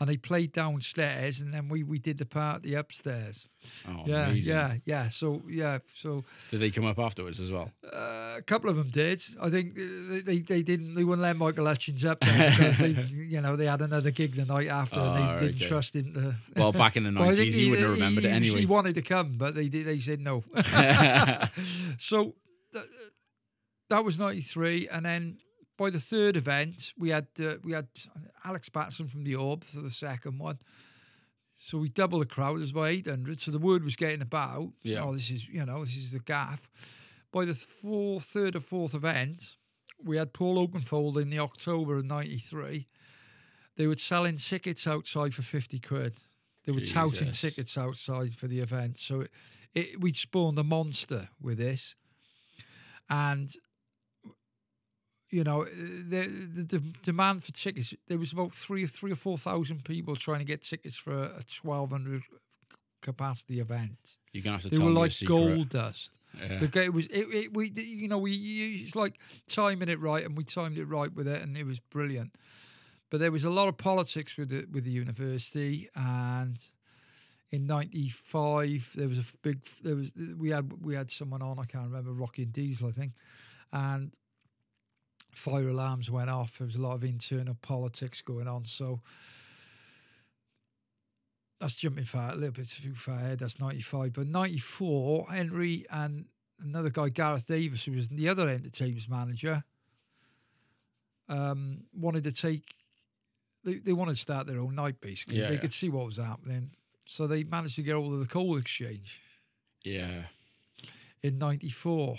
and 0.00 0.08
they 0.08 0.16
played 0.16 0.52
downstairs, 0.52 1.40
and 1.40 1.52
then 1.52 1.68
we 1.68 1.82
we 1.82 1.98
did 1.98 2.18
the 2.18 2.26
party 2.26 2.74
upstairs. 2.74 3.48
Oh, 3.88 4.04
yeah, 4.06 4.28
amazing. 4.28 4.54
yeah, 4.54 4.74
yeah. 4.84 5.08
So 5.08 5.42
yeah, 5.48 5.78
so 5.94 6.24
Did 6.50 6.60
they 6.60 6.70
come 6.70 6.86
up 6.86 6.98
afterwards 7.00 7.40
as 7.40 7.50
well? 7.50 7.72
uh, 7.84 8.34
a 8.38 8.42
couple 8.42 8.70
of 8.70 8.76
them 8.76 8.90
did. 8.90 9.20
I 9.42 9.50
think 9.50 9.72
uh, 9.76 9.82
they, 10.10 10.20
they, 10.20 10.38
they 10.38 10.62
didn't. 10.62 10.94
They 10.94 11.02
wouldn't 11.02 11.22
let 11.22 11.36
Michael 11.36 11.66
Hutchence 11.66 12.04
up 12.04 12.20
there 12.20 12.50
because 12.50 12.78
they, 12.78 12.90
you 13.12 13.40
know, 13.40 13.56
they 13.56 13.66
had 13.66 13.82
another 13.82 14.12
gig 14.12 14.36
the 14.36 14.44
night 14.44 14.68
after, 14.68 15.00
and 15.00 15.08
Oh, 15.08 15.34
they 15.40 15.46
didn't 15.46 15.56
okay. 15.62 15.68
trust 15.68 15.96
him 15.96 16.14
to. 16.14 16.34
Well, 16.56 16.72
back 16.72 16.96
in 16.96 17.02
the 17.02 17.10
Well, 17.18 17.30
I 17.30 17.34
think 17.34 17.38
nineties, 17.38 17.58
you 17.58 17.70
wouldn't 17.70 17.88
have 17.88 17.96
remembered 17.96 18.24
he, 18.24 18.30
it 18.30 18.32
anyway. 18.32 18.60
He 18.60 18.66
wanted 18.66 18.94
to 18.94 19.02
come, 19.02 19.36
but 19.36 19.54
they 19.56 19.68
did. 19.68 19.86
They 19.86 19.98
said 19.98 20.20
no. 20.20 20.44
so 21.98 22.34
th- 22.72 22.84
that 23.90 24.04
was 24.04 24.18
'93, 24.18 24.88
and 24.88 25.04
then 25.04 25.38
by 25.78 25.88
the 25.88 26.00
third 26.00 26.36
event, 26.36 26.92
we 26.98 27.08
had 27.08 27.28
uh, 27.40 27.54
we 27.62 27.72
had 27.72 27.86
Alex 28.44 28.68
Paterson 28.68 29.08
from 29.08 29.24
the 29.24 29.36
Orb 29.36 29.64
for 29.64 29.80
the 29.80 29.90
second 29.90 30.38
one. 30.38 30.58
So 31.56 31.78
we 31.78 31.88
doubled 31.88 32.22
the 32.22 32.26
crowd. 32.26 32.58
It 32.58 32.60
was 32.60 32.70
about 32.70 32.88
800. 32.88 33.40
So 33.40 33.50
the 33.50 33.58
word 33.58 33.82
was 33.82 33.96
getting 33.96 34.20
about. 34.20 34.70
Yeah. 34.82 35.02
Oh, 35.04 35.14
this 35.14 35.30
is 35.30 35.48
you 35.48 35.64
know 35.64 35.84
this 35.84 35.96
is 35.96 36.12
the 36.12 36.18
gaff. 36.18 36.68
By 37.32 37.44
the 37.44 37.54
fourth, 37.54 38.24
third 38.24 38.56
or 38.56 38.60
fourth 38.60 38.94
event, 38.94 39.56
we 40.02 40.16
had 40.16 40.32
Paul 40.32 40.66
Oakenfold 40.66 41.20
in 41.20 41.30
the 41.30 41.38
October 41.38 41.96
of 41.96 42.04
'93. 42.04 42.86
They 43.76 43.86
were 43.86 43.96
selling 43.96 44.38
tickets 44.38 44.88
outside 44.88 45.32
for 45.32 45.42
50 45.42 45.78
quid. 45.78 46.16
They 46.66 46.72
were 46.72 46.80
touting 46.80 47.30
tickets 47.30 47.78
outside 47.78 48.34
for 48.34 48.48
the 48.48 48.58
event. 48.58 48.98
So 48.98 49.20
it, 49.20 49.30
it, 49.72 50.00
we'd 50.00 50.16
spawned 50.16 50.58
a 50.58 50.64
monster 50.64 51.28
with 51.40 51.58
this. 51.58 51.94
And, 53.08 53.54
you 55.30 55.44
know, 55.44 55.64
the, 55.64 56.26
the, 56.54 56.62
the 56.62 56.78
demand 57.02 57.44
for 57.44 57.52
tickets, 57.52 57.94
there 58.06 58.18
was 58.18 58.32
about 58.32 58.52
three, 58.52 58.86
three 58.86 59.12
or 59.12 59.16
4,000 59.16 59.84
people 59.84 60.16
trying 60.16 60.38
to 60.38 60.44
get 60.44 60.62
tickets 60.62 60.96
for 60.96 61.12
a, 61.12 61.26
a 61.26 61.44
1,200 61.62 62.22
capacity 63.02 63.60
event. 63.60 64.16
You're 64.32 64.42
gonna 64.42 64.56
have 64.56 64.62
to 64.62 64.70
They 64.70 64.78
were 64.78 64.90
like 64.90 65.12
gold 65.24 65.70
dust. 65.70 66.12
Yeah. 66.38 66.62
It 66.62 66.92
was 66.92 67.06
it, 67.06 67.26
it 67.32 67.54
we 67.54 67.70
you 67.70 68.06
know 68.06 68.18
we 68.18 68.82
it's 68.84 68.94
like 68.94 69.18
timing 69.48 69.88
it 69.88 69.98
right 69.98 70.24
and 70.24 70.36
we 70.36 70.44
timed 70.44 70.76
it 70.78 70.84
right 70.84 71.12
with 71.12 71.26
it 71.26 71.42
and 71.42 71.56
it 71.56 71.64
was 71.64 71.78
brilliant. 71.78 72.34
But 73.10 73.20
there 73.20 73.32
was 73.32 73.44
a 73.44 73.50
lot 73.50 73.68
of 73.68 73.78
politics 73.78 74.36
with 74.36 74.50
the 74.50 74.66
with 74.70 74.84
the 74.84 74.90
university 74.90 75.88
and 75.94 76.58
in 77.50 77.66
'95 77.66 78.90
there 78.94 79.08
was 79.08 79.18
a 79.18 79.24
big 79.42 79.60
there 79.82 79.96
was 79.96 80.10
we 80.36 80.50
had 80.50 80.70
we 80.84 80.94
had 80.94 81.10
someone 81.10 81.40
on 81.40 81.58
I 81.58 81.64
can't 81.64 81.86
remember 81.86 82.12
Rocky 82.12 82.42
and 82.42 82.52
Diesel 82.52 82.88
I 82.88 82.92
think 82.92 83.12
and 83.72 84.12
fire 85.30 85.68
alarms 85.68 86.10
went 86.10 86.30
off. 86.30 86.58
There 86.58 86.66
was 86.66 86.76
a 86.76 86.80
lot 86.80 86.94
of 86.94 87.04
internal 87.04 87.56
politics 87.60 88.20
going 88.22 88.48
on. 88.48 88.64
So 88.64 89.00
that's 91.60 91.74
jumping 91.74 92.04
far 92.04 92.32
a 92.32 92.34
little 92.34 92.52
bit 92.52 92.68
too 92.68 92.94
far 92.94 93.16
ahead. 93.16 93.40
That's 93.40 93.60
95. 93.60 94.12
But 94.12 94.26
94, 94.26 95.26
Henry 95.30 95.86
and 95.90 96.26
another 96.62 96.90
guy, 96.90 97.08
Gareth 97.08 97.46
Davis, 97.46 97.84
who 97.84 97.92
was 97.92 98.08
the 98.08 98.28
other 98.28 98.48
entertainment 98.48 99.08
manager, 99.08 99.64
um, 101.28 101.84
wanted 101.92 102.24
to 102.24 102.32
take, 102.32 102.74
they, 103.64 103.74
they 103.74 103.92
wanted 103.92 104.14
to 104.14 104.20
start 104.20 104.46
their 104.46 104.60
own 104.60 104.74
night 104.74 105.00
basically. 105.00 105.38
Yeah, 105.38 105.48
they 105.48 105.54
yeah. 105.54 105.60
could 105.60 105.72
see 105.72 105.88
what 105.88 106.06
was 106.06 106.16
happening. 106.16 106.70
So 107.06 107.26
they 107.26 107.42
managed 107.44 107.76
to 107.76 107.82
get 107.82 107.94
hold 107.94 108.12
of 108.12 108.20
the 108.20 108.26
coal 108.26 108.56
exchange 108.56 109.20
yeah. 109.82 110.24
in 111.22 111.38
94. 111.38 112.18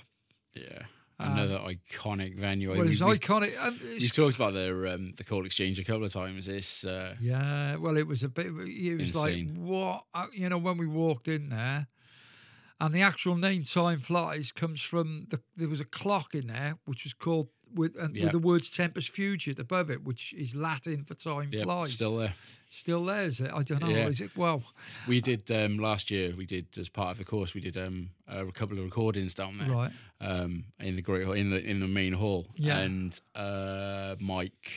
Yeah. 0.54 0.84
Another 1.20 1.60
iconic 1.60 2.38
venue. 2.40 2.72
Um, 2.72 2.78
Well, 2.78 2.88
it's 2.90 3.02
we, 3.02 3.12
iconic. 3.18 3.52
we 3.82 3.96
it's- 3.98 4.16
talked 4.16 4.36
about 4.38 4.54
the 4.54 4.94
um, 4.94 5.12
the 5.18 5.24
coal 5.26 5.46
exchange 5.46 5.78
a 5.80 5.84
couple 5.84 6.06
of 6.06 6.14
times. 6.14 6.48
It's 6.48 6.86
uh, 6.86 7.16
Yeah, 7.22 7.76
well, 7.76 7.98
it 7.98 8.08
was 8.08 8.24
a 8.24 8.30
bit. 8.30 8.48
It 8.48 8.98
was 8.98 9.10
Insane. 9.16 9.56
like 9.56 9.58
what 9.58 10.04
uh, 10.14 10.28
you 10.34 10.48
know 10.48 10.58
when 10.58 10.78
we 10.78 10.88
walked 10.88 11.28
in 11.28 11.50
there, 11.50 11.88
and 12.80 12.96
the 12.96 13.02
actual 13.02 13.36
name 13.36 13.66
"Time 13.66 14.00
Flies" 14.00 14.54
comes 14.54 14.82
from 14.82 15.28
the. 15.30 15.42
There 15.58 15.68
was 15.68 15.82
a 15.82 15.86
clock 15.86 16.34
in 16.36 16.48
there 16.48 16.78
which 16.86 17.04
was 17.04 17.14
called 17.14 17.50
with 17.74 17.96
and 17.96 18.16
Yeah. 18.16 18.24
with 18.24 18.32
the 18.34 18.40
words 18.40 18.70
"Tempus 18.70 19.10
Fugit" 19.10 19.60
above 19.60 19.90
it, 19.92 20.04
which 20.04 20.34
is 20.34 20.56
Latin 20.56 21.04
for 21.04 21.14
"time 21.16 21.50
yeah, 21.52 21.64
flies." 21.64 21.94
still 21.94 22.18
there. 22.18 22.34
Still 22.72 23.04
there, 23.06 23.24
is 23.26 23.40
it? 23.42 23.52
I 23.52 23.64
don't 23.64 23.82
know. 23.82 23.90
Yeah. 23.90 24.08
Is 24.08 24.22
it? 24.22 24.36
Well, 24.38 24.62
We 25.08 25.22
did 25.22 25.50
um, 25.50 25.80
last 25.80 26.12
year. 26.12 26.36
We 26.36 26.46
did 26.46 26.68
as 26.78 26.88
part 26.88 27.12
of 27.12 27.18
the 27.18 27.26
course. 27.26 27.54
We 27.56 27.62
did 27.62 27.78
um, 27.78 28.12
a 28.28 28.46
couple 28.52 28.78
of 28.78 28.84
recordings 28.84 29.34
down 29.34 29.58
there. 29.58 29.70
right. 29.70 29.92
um, 30.22 30.66
in 30.80 30.96
the 30.96 31.02
great 31.02 31.26
hall, 31.26 31.34
in 31.34 31.50
the 31.50 31.64
in 31.64 31.80
the 31.80 31.88
main 31.88 32.14
hall. 32.14 32.46
Yeah. 32.56 32.78
And 32.78 33.20
uh, 33.34 34.16
Mike, 34.20 34.70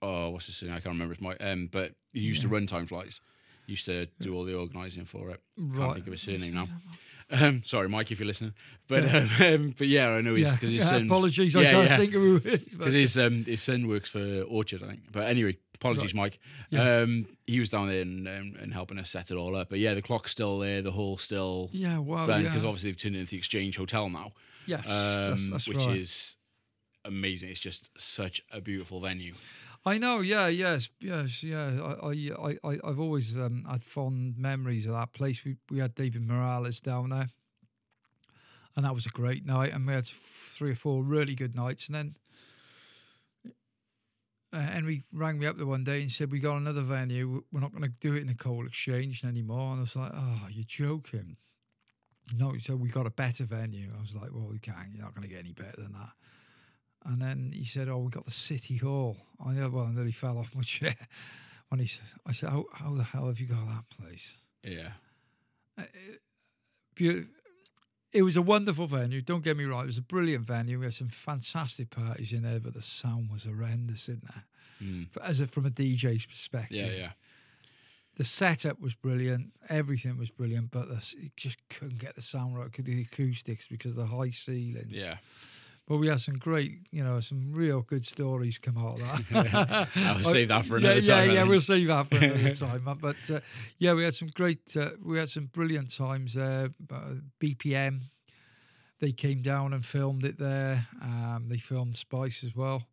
oh, 0.00 0.30
what's 0.30 0.46
his 0.46 0.62
name? 0.62 0.72
I 0.72 0.80
can't 0.80 0.94
remember. 0.94 1.12
It's 1.12 1.22
Mike. 1.22 1.36
Um, 1.40 1.68
but 1.70 1.92
he 2.12 2.20
used 2.20 2.42
to 2.42 2.48
run 2.48 2.66
time 2.66 2.86
flies. 2.86 3.20
Used 3.66 3.84
to 3.86 4.06
do 4.20 4.34
all 4.34 4.44
the 4.44 4.56
organising 4.56 5.04
for 5.04 5.30
it. 5.30 5.40
Right. 5.56 5.78
Can't 5.78 5.94
think 5.94 6.06
of 6.06 6.12
his 6.12 6.22
surname 6.22 6.54
now. 6.54 6.68
Um, 7.32 7.62
sorry, 7.64 7.88
Mike, 7.88 8.10
if 8.10 8.20
you're 8.20 8.26
listening. 8.26 8.52
But 8.88 9.04
um, 9.40 9.74
but 9.76 9.88
yeah, 9.88 10.10
I 10.10 10.20
know 10.20 10.34
he's 10.34 10.48
Yeah. 10.48 10.54
because 10.54 10.72
his 10.72 10.86
son. 10.88 11.06
apologies. 11.06 11.56
I 11.56 11.62
yeah, 11.62 11.70
can't 11.70 11.88
yeah. 11.88 11.96
think 11.96 12.14
of 12.14 12.22
who. 12.22 12.40
Because 12.40 12.92
his 12.92 13.18
um, 13.18 13.44
his 13.44 13.62
son 13.62 13.88
works 13.88 14.10
for 14.10 14.42
Orchard, 14.42 14.82
I 14.82 14.88
think. 14.88 15.00
But 15.10 15.28
anyway, 15.28 15.56
apologies, 15.74 16.14
Mike. 16.14 16.38
Yeah. 16.70 16.98
Um, 16.98 17.26
he 17.46 17.58
was 17.58 17.70
down 17.70 17.88
there 17.88 18.02
and, 18.02 18.28
um, 18.28 18.54
and 18.60 18.72
helping 18.72 18.98
us 18.98 19.10
set 19.10 19.30
it 19.30 19.36
all 19.36 19.56
up. 19.56 19.70
But 19.70 19.78
yeah, 19.78 19.94
the 19.94 20.02
clock's 20.02 20.30
still 20.30 20.58
there. 20.58 20.82
The 20.82 20.92
hall's 20.92 21.22
still 21.22 21.70
yeah, 21.72 21.98
well, 21.98 22.26
because 22.26 22.42
yeah. 22.62 22.68
obviously 22.68 22.90
they've 22.90 23.00
turned 23.00 23.16
it 23.16 23.20
into 23.20 23.30
the 23.32 23.38
Exchange 23.38 23.76
Hotel 23.76 24.08
now 24.08 24.32
yes, 24.66 24.84
um, 24.86 24.90
that's, 24.90 25.50
that's 25.50 25.68
which 25.68 25.78
right. 25.78 25.96
is 25.96 26.36
amazing. 27.04 27.50
It's 27.50 27.60
just 27.60 27.90
such 27.98 28.42
a 28.52 28.60
beautiful 28.60 29.00
venue. 29.00 29.34
I 29.84 29.98
know, 29.98 30.20
yeah, 30.20 30.46
yes, 30.46 30.88
yes, 31.00 31.42
yeah. 31.42 31.96
I, 32.02 32.08
I, 32.08 32.56
I, 32.62 32.78
I've 32.84 33.00
always 33.00 33.36
um, 33.36 33.66
had 33.68 33.82
fond 33.82 34.38
memories 34.38 34.86
of 34.86 34.92
that 34.92 35.12
place. 35.12 35.44
We 35.44 35.56
we 35.70 35.80
had 35.80 35.96
David 35.96 36.22
Morales 36.22 36.80
down 36.80 37.10
there, 37.10 37.30
and 38.76 38.84
that 38.84 38.94
was 38.94 39.06
a 39.06 39.10
great 39.10 39.44
night. 39.44 39.72
And 39.72 39.84
we 39.84 39.92
had 39.92 40.06
three 40.06 40.70
or 40.70 40.76
four 40.76 41.02
really 41.02 41.34
good 41.34 41.56
nights. 41.56 41.88
And 41.88 41.96
then 41.96 42.16
uh, 44.52 44.60
Henry 44.60 45.02
rang 45.12 45.40
me 45.40 45.46
up 45.46 45.58
the 45.58 45.66
one 45.66 45.82
day 45.82 46.02
and 46.02 46.12
said, 46.12 46.30
"We 46.30 46.38
got 46.38 46.58
another 46.58 46.82
venue. 46.82 47.42
We're 47.50 47.58
not 47.60 47.72
going 47.72 47.82
to 47.82 47.92
do 48.00 48.14
it 48.14 48.20
in 48.20 48.28
the 48.28 48.34
coal 48.34 48.64
exchange 48.66 49.24
anymore." 49.24 49.72
And 49.72 49.78
I 49.78 49.82
was 49.82 49.96
like, 49.96 50.12
"Oh, 50.14 50.46
you're 50.48 50.64
joking." 50.64 51.36
No, 52.32 52.54
said 52.62 52.78
we 52.78 52.88
got 52.88 53.06
a 53.06 53.10
better 53.10 53.44
venue. 53.44 53.90
I 53.98 54.00
was 54.00 54.14
like, 54.14 54.30
"Well, 54.32 54.46
we 54.48 54.60
can't. 54.60 54.92
You're 54.94 55.02
not 55.02 55.16
going 55.16 55.28
to 55.28 55.34
get 55.34 55.40
any 55.40 55.52
better 55.52 55.82
than 55.82 55.92
that." 55.94 56.10
And 57.04 57.20
then 57.20 57.50
he 57.54 57.64
said, 57.64 57.88
"Oh, 57.88 57.98
we 57.98 58.10
got 58.10 58.24
the 58.24 58.30
city 58.30 58.76
hall." 58.76 59.16
I 59.44 59.52
know. 59.52 59.68
Well, 59.70 59.86
I 59.86 59.92
nearly 59.92 60.12
fell 60.12 60.38
off 60.38 60.54
my 60.54 60.62
chair 60.76 60.96
when 61.68 61.80
he 61.80 61.86
said, 61.86 62.04
I 62.26 62.32
said, 62.32 62.50
how, 62.50 62.66
how 62.72 62.94
the 62.94 63.02
hell 63.02 63.26
have 63.26 63.40
you 63.40 63.46
got 63.46 63.66
that 63.66 63.84
place? 63.98 64.36
Yeah. 64.62 64.90
Beau- 66.98 67.24
It 68.12 68.22
was 68.22 68.36
a 68.36 68.42
wonderful 68.42 68.86
venue. 68.86 69.22
Don't 69.22 69.42
get 69.42 69.56
me 69.56 69.64
wrong; 69.64 69.84
it 69.84 69.86
was 69.86 69.98
a 69.98 70.02
brilliant 70.02 70.44
venue. 70.44 70.78
We 70.78 70.84
had 70.86 70.94
some 70.94 71.08
fantastic 71.08 71.88
parties 71.90 72.32
in 72.32 72.42
there, 72.42 72.60
but 72.60 72.74
the 72.74 72.82
sound 72.82 73.30
was 73.30 73.44
horrendous 73.44 74.08
in 74.08 74.20
there. 74.22 74.44
Mm. 74.82 75.06
As 75.22 75.40
a, 75.40 75.46
from 75.46 75.64
a 75.66 75.70
DJ's 75.70 76.26
perspective, 76.26 76.76
Yeah, 76.76 76.92
yeah. 76.92 77.10
the 78.16 78.24
setup 78.24 78.80
was 78.80 78.94
brilliant. 78.94 79.52
Everything 79.70 80.18
was 80.18 80.28
brilliant, 80.28 80.70
but 80.70 80.88
the, 80.88 81.14
you 81.18 81.30
just 81.36 81.56
couldn't 81.70 81.98
get 82.00 82.14
the 82.16 82.22
sound 82.22 82.56
right 82.56 82.70
because 82.70 82.84
the 82.84 83.00
acoustics 83.00 83.66
because 83.66 83.92
of 83.92 84.08
the 84.08 84.14
high 84.16 84.30
ceilings. 84.30 84.90
Yeah. 84.92 85.16
But 85.88 85.96
we 85.96 86.06
had 86.06 86.20
some 86.20 86.38
great, 86.38 86.78
you 86.92 87.02
know, 87.02 87.18
some 87.20 87.52
real 87.52 87.82
good 87.82 88.06
stories 88.06 88.56
come 88.58 88.78
out 88.78 89.00
of 89.00 89.28
that. 89.28 89.88
I'll 89.96 90.22
save 90.22 90.48
that 90.48 90.64
for 90.64 90.78
yeah, 90.78 90.90
another 90.90 91.00
yeah, 91.00 91.14
time. 91.20 91.30
I 91.30 91.34
Yeah, 91.34 91.44
we'll 91.44 91.60
save 91.60 91.88
that 91.88 92.06
for 92.08 92.16
another 92.16 92.54
time. 92.54 92.86
uh, 92.86 92.94
But 92.94 93.30
uh, 93.30 93.40
yeah, 93.78 93.92
we 93.92 94.04
had 94.04 94.14
some 94.14 94.28
great, 94.28 94.76
uh, 94.76 94.90
we 95.04 95.18
had 95.18 95.28
some 95.28 95.46
brilliant 95.46 95.94
times 95.94 96.34
there. 96.34 96.70
Uh, 96.90 97.14
BPM, 97.40 98.00
they 99.00 99.10
came 99.12 99.42
down 99.42 99.72
and 99.72 99.84
filmed 99.84 100.24
it 100.24 100.38
there. 100.38 100.86
Um, 101.02 101.46
they 101.48 101.58
filmed 101.58 101.96
Spice 101.96 102.44
as 102.44 102.54
well. 102.54 102.86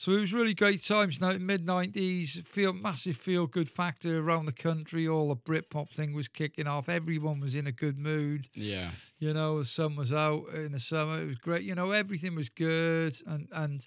So 0.00 0.12
it 0.12 0.20
was 0.20 0.32
really 0.32 0.54
great 0.54 0.82
times. 0.82 1.20
Now 1.20 1.34
mid 1.34 1.66
nineties, 1.66 2.40
feel 2.46 2.72
massive 2.72 3.18
feel 3.18 3.46
good 3.46 3.68
factor 3.68 4.18
around 4.18 4.46
the 4.46 4.52
country. 4.52 5.06
All 5.06 5.28
the 5.28 5.36
Britpop 5.36 5.90
thing 5.90 6.14
was 6.14 6.26
kicking 6.26 6.66
off. 6.66 6.88
Everyone 6.88 7.38
was 7.38 7.54
in 7.54 7.66
a 7.66 7.70
good 7.70 7.98
mood. 7.98 8.46
Yeah. 8.54 8.88
You 9.18 9.34
know, 9.34 9.58
the 9.58 9.66
sun 9.66 9.96
was 9.96 10.10
out 10.10 10.44
in 10.54 10.72
the 10.72 10.78
summer. 10.78 11.20
It 11.20 11.26
was 11.26 11.36
great. 11.36 11.64
You 11.64 11.74
know, 11.74 11.90
everything 11.90 12.34
was 12.34 12.48
good, 12.48 13.14
and 13.26 13.48
and 13.52 13.86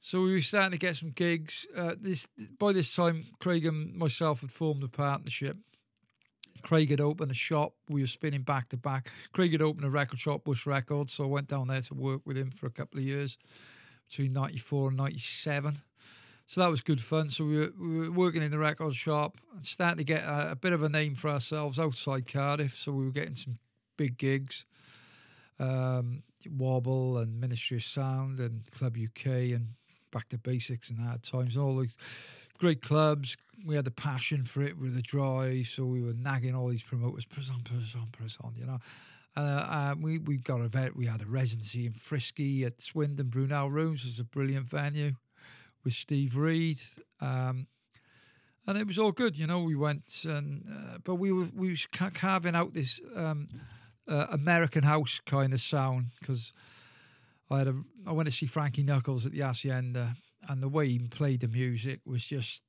so 0.00 0.22
we 0.22 0.32
were 0.32 0.40
starting 0.40 0.70
to 0.70 0.78
get 0.78 0.94
some 0.94 1.10
gigs. 1.10 1.66
Uh, 1.76 1.96
this 2.00 2.28
by 2.56 2.72
this 2.72 2.94
time, 2.94 3.24
Craig 3.40 3.66
and 3.66 3.96
myself 3.96 4.42
had 4.42 4.52
formed 4.52 4.84
a 4.84 4.88
partnership. 4.88 5.56
Craig 6.62 6.88
had 6.88 7.00
opened 7.00 7.32
a 7.32 7.34
shop. 7.34 7.74
We 7.88 8.02
were 8.02 8.06
spinning 8.06 8.42
back 8.42 8.68
to 8.68 8.76
back. 8.76 9.10
Craig 9.32 9.50
had 9.50 9.60
opened 9.60 9.86
a 9.86 9.90
record 9.90 10.20
shop, 10.20 10.44
Bush 10.44 10.66
Records, 10.66 11.12
so 11.12 11.24
I 11.24 11.26
went 11.26 11.48
down 11.48 11.66
there 11.66 11.80
to 11.80 11.94
work 11.94 12.20
with 12.24 12.36
him 12.36 12.52
for 12.52 12.66
a 12.66 12.70
couple 12.70 13.00
of 13.00 13.04
years, 13.04 13.38
between 14.12 14.34
'94 14.34 14.88
and 14.88 14.96
'97. 14.98 15.80
So 16.46 16.60
that 16.60 16.70
was 16.70 16.82
good 16.82 17.00
fun. 17.00 17.30
So 17.30 17.44
we 17.44 17.56
were, 17.56 17.72
we 17.80 17.98
were 18.00 18.10
working 18.10 18.42
in 18.42 18.50
the 18.50 18.58
record 18.58 18.94
shop 18.94 19.38
and 19.54 19.64
starting 19.64 19.96
to 19.98 20.04
get 20.04 20.22
a, 20.22 20.50
a 20.50 20.54
bit 20.54 20.74
of 20.74 20.82
a 20.82 20.88
name 20.88 21.14
for 21.14 21.30
ourselves 21.30 21.78
outside 21.78 22.30
Cardiff. 22.30 22.76
So 22.76 22.92
we 22.92 23.06
were 23.06 23.10
getting 23.10 23.34
some 23.34 23.58
big 23.96 24.18
gigs, 24.18 24.66
um, 25.58 26.22
Wobble 26.58 27.16
and 27.16 27.40
Ministry 27.40 27.78
of 27.78 27.84
Sound 27.84 28.38
and 28.38 28.70
Club 28.70 28.98
UK 29.02 29.26
and 29.26 29.68
Back 30.10 30.28
to 30.28 30.36
Basics 30.36 30.90
and 30.90 30.98
Hard 30.98 31.22
Times 31.22 31.56
and 31.56 31.64
all 31.64 31.78
these 31.78 31.96
great 32.58 32.82
clubs. 32.82 33.38
We 33.64 33.76
had 33.76 33.86
the 33.86 33.90
passion 33.90 34.44
for 34.44 34.60
it 34.60 34.76
with 34.76 34.94
the 34.94 35.00
drive, 35.00 35.68
so 35.68 35.86
we 35.86 36.02
were 36.02 36.12
nagging 36.12 36.54
all 36.54 36.68
these 36.68 36.82
promoters, 36.82 37.24
press 37.24 37.48
on, 37.48 37.62
press 37.62 37.94
on, 37.94 38.08
press 38.12 38.36
on, 38.42 38.52
you 38.58 38.66
know. 38.66 38.78
Uh, 39.36 39.40
uh, 39.40 39.94
we 39.98 40.18
we 40.18 40.36
got 40.36 40.60
a 40.60 40.68
vet. 40.68 40.94
We 40.94 41.06
had 41.06 41.22
a 41.22 41.26
residency 41.26 41.86
in 41.86 41.92
Frisky 41.92 42.64
at 42.64 42.82
Swindon 42.82 43.28
Brunel 43.28 43.70
Rooms, 43.70 44.04
was 44.04 44.18
a 44.18 44.24
brilliant 44.24 44.68
venue 44.68 45.12
with 45.84 45.94
Steve 45.94 46.36
Reed. 46.36 46.80
Um, 47.20 47.66
and 48.66 48.78
it 48.78 48.86
was 48.86 48.98
all 48.98 49.12
good, 49.12 49.36
you 49.36 49.46
know. 49.46 49.62
We 49.62 49.74
went, 49.74 50.24
and 50.24 50.64
uh, 50.70 50.98
but 51.02 51.16
we 51.16 51.32
were 51.32 51.48
we 51.54 51.70
was 51.70 51.86
ca- 51.86 52.10
carving 52.10 52.54
out 52.54 52.74
this 52.74 53.00
um, 53.16 53.48
uh, 54.08 54.26
American 54.30 54.84
house 54.84 55.20
kind 55.24 55.52
of 55.52 55.60
sound 55.60 56.12
because 56.20 56.52
I 57.50 57.58
had 57.58 57.68
a 57.68 57.82
I 58.06 58.12
went 58.12 58.28
to 58.28 58.34
see 58.34 58.46
Frankie 58.46 58.82
Knuckles 58.82 59.26
at 59.26 59.32
the 59.32 59.40
Hacienda, 59.40 60.14
and 60.48 60.62
the 60.62 60.68
way 60.68 60.88
he 60.88 60.98
played 60.98 61.40
the 61.40 61.48
music 61.48 62.00
was 62.04 62.24
just 62.24 62.62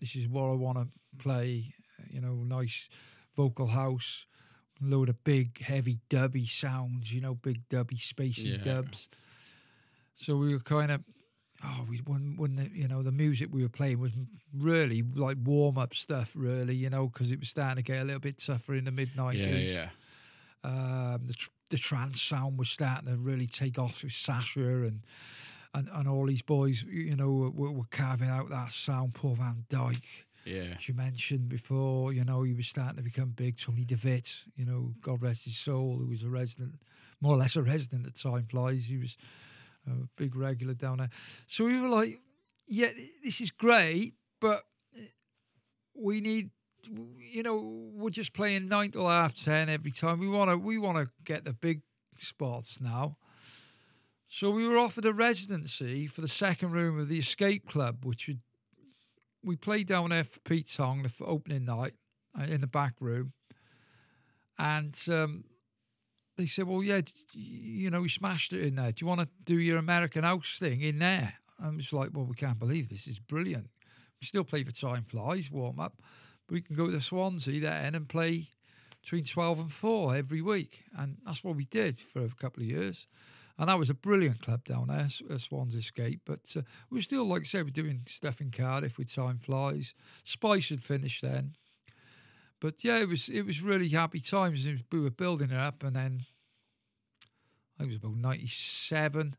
this 0.00 0.14
is 0.14 0.28
what 0.28 0.44
I 0.44 0.54
want 0.54 0.78
to 0.78 0.88
play, 1.18 1.74
you 2.10 2.20
know, 2.20 2.34
nice 2.34 2.88
vocal 3.36 3.68
house, 3.68 4.26
load 4.80 5.08
of 5.08 5.22
big 5.24 5.60
heavy 5.60 5.98
dubby 6.08 6.48
sounds, 6.48 7.12
you 7.12 7.20
know, 7.20 7.34
big 7.34 7.68
dubby 7.68 7.96
spacey 7.98 8.52
Yeah. 8.58 8.62
dubs. 8.74 9.08
So 10.16 10.36
we 10.36 10.52
were 10.52 10.60
kind 10.60 10.90
of 10.92 11.02
oh, 11.64 11.86
we 11.88 11.98
when 11.98 12.36
when 12.36 12.56
the, 12.56 12.70
you 12.72 12.88
know 12.88 13.02
the 13.02 13.12
music 13.12 13.48
we 13.52 13.62
were 13.62 13.68
playing 13.68 14.00
was 14.00 14.12
really 14.54 15.02
like 15.02 15.36
warm 15.42 15.78
up 15.78 15.94
stuff, 15.94 16.30
really, 16.34 16.74
you 16.74 16.90
know, 16.90 17.08
because 17.08 17.30
it 17.30 17.40
was 17.40 17.48
starting 17.48 17.82
to 17.84 17.92
get 17.92 18.02
a 18.02 18.04
little 18.04 18.20
bit 18.20 18.38
tougher 18.38 18.74
in 18.74 18.84
the 18.84 18.90
mid 18.90 19.10
Yeah, 19.14 19.22
nineties. 19.22 19.74
yeah. 19.74 19.88
Um, 20.62 21.22
the 21.26 21.34
tr- 21.34 21.50
the 21.70 21.78
trance 21.78 22.20
sound 22.20 22.58
was 22.58 22.68
starting 22.68 23.08
to 23.08 23.16
really 23.16 23.46
take 23.46 23.78
off 23.78 24.02
with 24.02 24.12
Sasha 24.12 24.60
and 24.60 25.02
and, 25.72 25.88
and 25.92 26.08
all 26.08 26.26
these 26.26 26.42
boys, 26.42 26.82
you 26.82 27.14
know, 27.14 27.30
were, 27.54 27.70
were 27.70 27.84
carving 27.90 28.28
out 28.28 28.50
that 28.50 28.72
sound. 28.72 29.14
Paul 29.14 29.36
van 29.36 29.64
Dyk, 29.70 30.02
Yeah. 30.44 30.74
as 30.78 30.88
you 30.88 30.94
mentioned 30.94 31.48
before, 31.48 32.12
you 32.12 32.24
know, 32.24 32.42
he 32.42 32.54
was 32.54 32.66
starting 32.66 32.96
to 32.96 33.02
become 33.02 33.30
big. 33.30 33.58
Tony 33.58 33.84
De 33.84 33.96
Vit, 33.96 34.42
you 34.56 34.64
know, 34.64 34.94
God 35.02 35.22
rest 35.22 35.44
his 35.44 35.56
soul, 35.56 35.98
who 35.98 36.06
was 36.06 36.22
a 36.22 36.28
resident, 36.28 36.80
more 37.20 37.34
or 37.34 37.38
less 37.38 37.56
a 37.56 37.62
resident 37.62 38.06
at 38.06 38.16
Time 38.16 38.46
Flies. 38.50 38.86
He 38.86 38.96
was 38.96 39.16
a 39.86 40.06
big 40.16 40.34
regular 40.34 40.74
down 40.74 40.98
there. 40.98 41.10
So 41.46 41.66
we 41.66 41.80
were 41.80 41.88
like, 41.88 42.20
yeah, 42.66 42.88
this 43.22 43.40
is 43.40 43.50
great, 43.50 44.14
but 44.40 44.64
we 45.94 46.20
need, 46.20 46.50
you 47.18 47.42
know, 47.42 47.90
we're 47.94 48.10
just 48.10 48.32
playing 48.32 48.68
nine 48.68 48.92
till 48.92 49.08
half 49.08 49.34
ten 49.34 49.68
every 49.68 49.90
time. 49.90 50.20
We 50.20 50.28
want 50.28 50.50
to, 50.50 50.56
we 50.56 50.78
want 50.78 50.98
to 50.98 51.10
get 51.24 51.44
the 51.44 51.52
big 51.52 51.82
spots 52.18 52.80
now. 52.80 53.16
So 54.28 54.50
we 54.50 54.66
were 54.66 54.78
offered 54.78 55.04
a 55.04 55.12
residency 55.12 56.06
for 56.06 56.20
the 56.20 56.28
second 56.28 56.70
room 56.70 56.98
of 57.00 57.08
the 57.08 57.18
Escape 57.18 57.68
Club, 57.68 58.04
which 58.04 58.28
would, 58.28 58.40
we 59.42 59.56
played 59.56 59.86
down 59.86 60.10
there 60.10 60.24
for 60.24 60.40
Pete 60.40 60.72
Tong 60.74 61.02
the 61.02 61.24
opening 61.24 61.64
night 61.64 61.94
uh, 62.38 62.44
in 62.44 62.60
the 62.60 62.66
back 62.66 62.94
room, 63.00 63.32
and 64.58 64.98
um, 65.08 65.44
they 66.36 66.46
said, 66.46 66.66
"Well, 66.66 66.82
yeah, 66.82 67.00
you 67.32 67.90
know, 67.90 68.02
we 68.02 68.08
smashed 68.08 68.52
it 68.52 68.62
in 68.62 68.76
there. 68.76 68.92
Do 68.92 69.02
you 69.02 69.06
want 69.06 69.20
to 69.20 69.28
do 69.44 69.58
your 69.58 69.78
American 69.78 70.24
House 70.24 70.58
thing 70.58 70.82
in 70.82 70.98
there?" 70.98 71.34
I 71.62 71.68
was 71.70 71.92
like, 71.92 72.10
"Well, 72.12 72.26
we 72.26 72.34
can't 72.34 72.58
believe 72.58 72.88
this 72.88 73.06
is 73.06 73.18
brilliant. 73.18 73.70
We 74.20 74.26
still 74.26 74.44
play 74.44 74.64
for 74.64 74.72
Time 74.72 75.04
Flies 75.04 75.50
warm 75.50 75.80
up, 75.80 76.00
but 76.46 76.54
we 76.54 76.62
can 76.62 76.76
go 76.76 76.90
to 76.90 77.00
Swansea 77.00 77.60
then 77.60 77.94
and 77.94 78.08
play 78.08 78.48
between 79.02 79.24
twelve 79.24 79.58
and 79.58 79.72
four 79.72 80.14
every 80.14 80.42
week, 80.42 80.84
and 80.96 81.16
that's 81.24 81.42
what 81.42 81.56
we 81.56 81.64
did 81.64 81.96
for 81.96 82.24
a 82.24 82.28
couple 82.28 82.62
of 82.62 82.68
years." 82.68 83.06
And 83.60 83.68
that 83.68 83.78
was 83.78 83.90
a 83.90 83.94
brilliant 83.94 84.40
club 84.40 84.64
down 84.64 84.86
there, 84.88 85.06
uh, 85.30 85.36
Swans 85.36 85.74
Escape. 85.74 86.22
But 86.24 86.50
uh, 86.56 86.62
we 86.88 86.96
were 86.96 87.02
still, 87.02 87.26
like 87.26 87.42
I 87.42 87.44
said, 87.44 87.66
we're 87.66 87.70
doing 87.70 88.00
stuff 88.08 88.40
in 88.40 88.50
Cardiff 88.50 88.96
with 88.96 89.14
Time 89.14 89.36
Flies. 89.36 89.92
Spice 90.24 90.70
had 90.70 90.82
finished 90.82 91.20
then. 91.20 91.56
But 92.58 92.82
yeah, 92.82 92.96
it 92.96 93.08
was 93.08 93.28
it 93.28 93.42
was 93.42 93.60
really 93.60 93.90
happy 93.90 94.18
times. 94.18 94.66
We 94.90 95.00
were 95.00 95.10
building 95.10 95.50
it 95.50 95.58
up, 95.58 95.82
and 95.82 95.94
then 95.94 96.22
I 97.78 97.82
think 97.82 97.92
it 97.92 98.02
was 98.02 98.02
about 98.02 98.16
ninety 98.16 98.46
seven. 98.46 99.36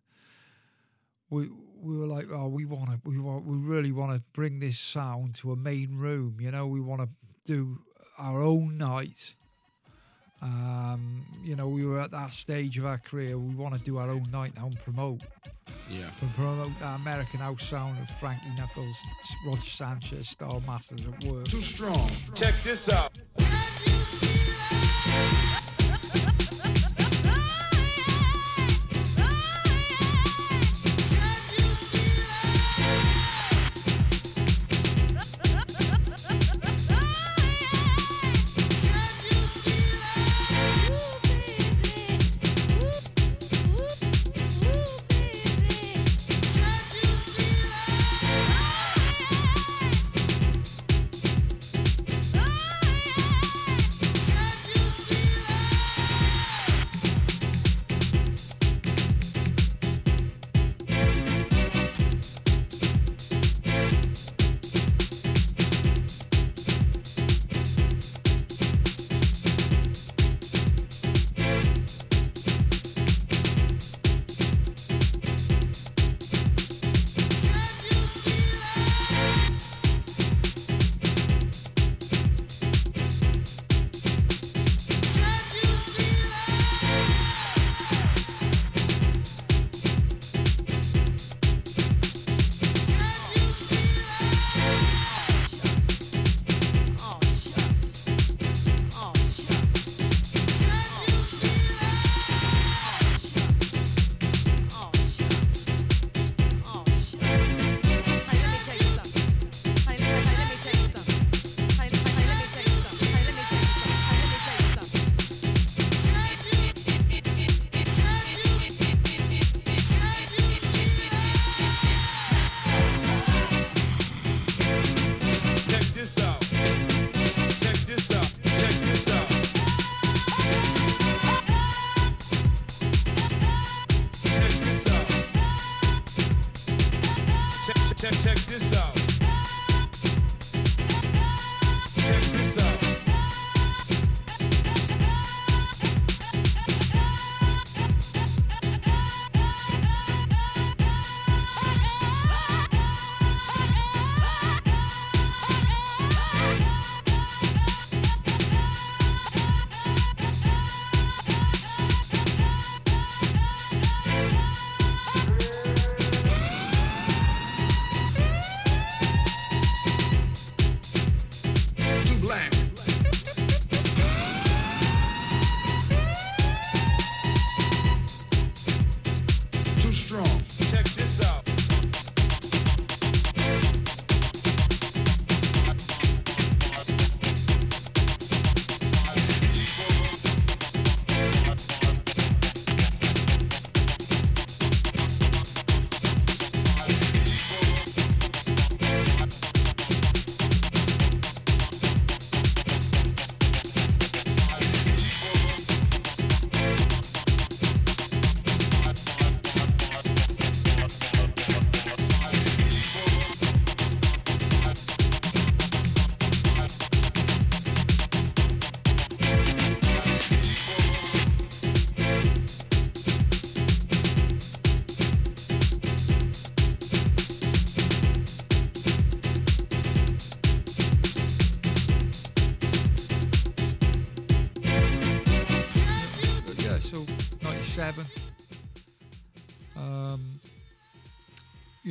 We 1.32 1.50
we 1.82 1.98
were 1.98 2.08
like, 2.08 2.28
oh, 2.32 2.48
we 2.48 2.66
want 2.66 2.92
to, 2.92 3.00
we 3.04 3.18
want, 3.18 3.46
we 3.46 3.58
really 3.58 3.92
want 3.92 4.14
to 4.14 4.22
bring 4.34 4.60
this 4.60 4.78
sound 4.78 5.34
to 5.36 5.52
a 5.52 5.56
main 5.56 5.98
room. 5.98 6.38
You 6.40 6.52
know, 6.52 6.68
we 6.68 6.80
want 6.80 7.02
to 7.02 7.10
do 7.44 7.80
our 8.20 8.44
own 8.44 8.78
night. 8.78 9.34
Um, 10.42 11.24
you 11.44 11.56
know, 11.56 11.68
we 11.68 11.86
were 11.86 12.00
at 12.00 12.12
that 12.12 12.32
stage 12.32 12.78
of 12.78 12.86
our 12.86 12.98
career. 12.98 13.38
We 13.38 13.54
want 13.56 13.76
to 13.76 13.80
do 13.82 13.98
our 13.98 14.10
own 14.10 14.26
night 14.32 14.54
now 14.56 14.66
and 14.68 14.80
promote, 14.84 15.22
Yeah. 15.90 16.10
and 16.22 16.34
promote 16.36 16.72
that 16.80 16.96
American 16.96 17.40
house 17.40 17.64
sound 17.64 18.00
of 18.00 18.10
Frankie 18.20 18.50
Knuckles, 18.58 18.96
Roger 19.46 19.62
Sanchez 19.70 20.30
style 20.30 20.62
masters 20.66 21.02
at 21.06 21.24
work. 21.26 21.48
Too 21.48 21.62
strong. 21.62 22.10
Check 22.34 22.56
this 22.64 22.90
out. 22.90 23.12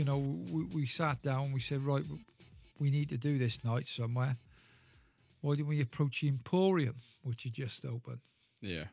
You 0.00 0.06
know, 0.06 0.16
we, 0.50 0.64
we 0.64 0.86
sat 0.86 1.20
down. 1.20 1.52
We 1.52 1.60
said, 1.60 1.82
right, 1.82 2.02
we 2.78 2.90
need 2.90 3.10
to 3.10 3.18
do 3.18 3.36
this 3.36 3.62
night 3.62 3.86
somewhere. 3.86 4.38
Why 5.42 5.56
didn't 5.56 5.68
we 5.68 5.82
approach 5.82 6.22
the 6.22 6.28
Emporium, 6.28 6.94
which 7.22 7.42
had 7.42 7.52
just 7.52 7.84
opened? 7.84 8.20
Yeah. 8.62 8.84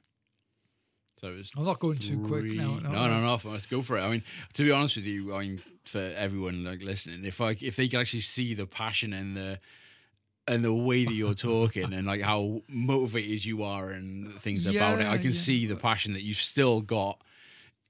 So 1.22 1.30
it 1.30 1.38
was. 1.38 1.52
I'm 1.56 1.64
not 1.64 1.80
going 1.80 1.98
too 1.98 2.20
quick 2.28 2.44
now, 2.44 2.76
three- 2.76 2.84
no. 2.84 2.92
No, 2.92 3.08
no, 3.08 3.22
no. 3.22 3.40
Let's 3.50 3.66
go 3.66 3.82
for 3.82 3.98
it. 3.98 4.02
I 4.02 4.10
mean, 4.10 4.24
to 4.56 4.64
be 4.66 4.72
honest 4.72 4.98
with 4.98 5.06
you, 5.06 5.34
I 5.34 5.40
mean, 5.40 5.62
for 5.86 6.00
everyone 6.00 6.66
like 6.66 6.84
listening, 6.84 7.24
if 7.24 7.40
I 7.40 7.56
if 7.62 7.78
they 7.78 7.88
could 7.88 8.02
actually 8.02 8.20
see 8.20 8.54
the 8.54 8.66
passion 8.66 9.14
and 9.14 9.38
the 9.38 9.60
and 10.46 10.66
the 10.66 10.74
way 10.74 11.06
that 11.06 11.14
you're 11.14 11.34
talking 11.34 11.94
and 11.94 12.06
like 12.06 12.22
how 12.22 12.64
motivated 12.68 13.46
you 13.46 13.64
are 13.64 13.92
and 13.92 14.38
things 14.42 14.66
about 14.66 15.00
it, 15.00 15.08
I 15.08 15.18
can 15.18 15.28
yeah. 15.28 15.38
see 15.38 15.68
the 15.68 15.78
passion 15.78 16.12
that 16.14 16.24
you've 16.24 16.38
still 16.38 16.82
got 16.82 17.22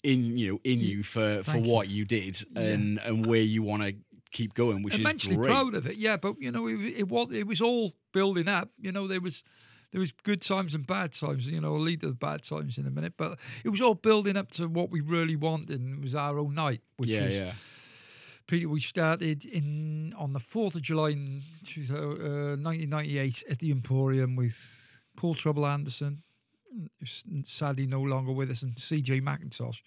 in 0.07 0.37
you 0.37 0.53
know 0.53 0.59
in 0.63 0.79
you 0.79 1.03
for 1.03 1.43
for 1.43 1.51
Thank 1.51 1.65
you. 1.65 1.71
what 1.71 1.89
you 1.89 2.05
did 2.05 2.41
and 2.55 2.99
and 2.99 3.25
where 3.25 3.41
you 3.41 3.61
want 3.61 3.83
to 3.83 3.95
keep 4.31 4.53
going, 4.53 4.83
which 4.83 4.95
immensely 4.95 5.31
is 5.31 5.37
great. 5.37 5.49
proud 5.49 5.75
of 5.75 5.85
it. 5.85 5.97
Yeah, 5.97 6.17
but 6.17 6.35
you 6.39 6.51
know, 6.51 6.67
it, 6.67 6.75
it 6.75 7.07
was 7.09 7.31
it 7.31 7.47
was 7.47 7.61
all 7.61 7.93
building 8.13 8.47
up. 8.47 8.69
You 8.79 8.91
know, 8.91 9.07
there 9.07 9.21
was 9.21 9.43
there 9.91 9.99
was 9.99 10.11
good 10.11 10.41
times 10.41 10.73
and 10.73 10.85
bad 10.85 11.13
times. 11.13 11.47
You 11.47 11.61
know, 11.61 11.75
I'll 11.75 11.81
lead 11.81 12.01
to 12.01 12.07
the 12.07 12.13
bad 12.13 12.43
times 12.43 12.77
in 12.77 12.85
a 12.87 12.91
minute, 12.91 13.13
but 13.17 13.39
it 13.63 13.69
was 13.69 13.81
all 13.81 13.95
building 13.95 14.37
up 14.37 14.51
to 14.51 14.67
what 14.67 14.89
we 14.89 15.01
really 15.01 15.35
wanted. 15.35 15.81
And 15.81 15.97
it 15.97 16.01
was 16.01 16.15
our 16.15 16.39
own 16.39 16.55
night, 16.55 16.81
which 16.97 17.09
yeah, 17.09 17.23
was 17.23 17.35
yeah, 17.35 17.53
Peter. 18.47 18.69
We 18.69 18.79
started 18.79 19.45
in 19.45 20.13
on 20.17 20.33
the 20.33 20.39
fourth 20.39 20.75
of 20.75 20.81
July 20.81 21.09
in 21.09 21.43
uh, 21.89 22.55
1998 22.55 23.43
at 23.49 23.59
the 23.59 23.71
Emporium 23.71 24.35
with 24.35 24.99
Paul 25.15 25.35
Trouble 25.35 25.65
Anderson, 25.65 26.23
who's 26.99 27.23
sadly 27.45 27.85
no 27.85 28.01
longer 28.01 28.31
with 28.31 28.49
us, 28.51 28.61
and 28.61 28.75
CJ 28.75 29.21
Mackintosh. 29.21 29.81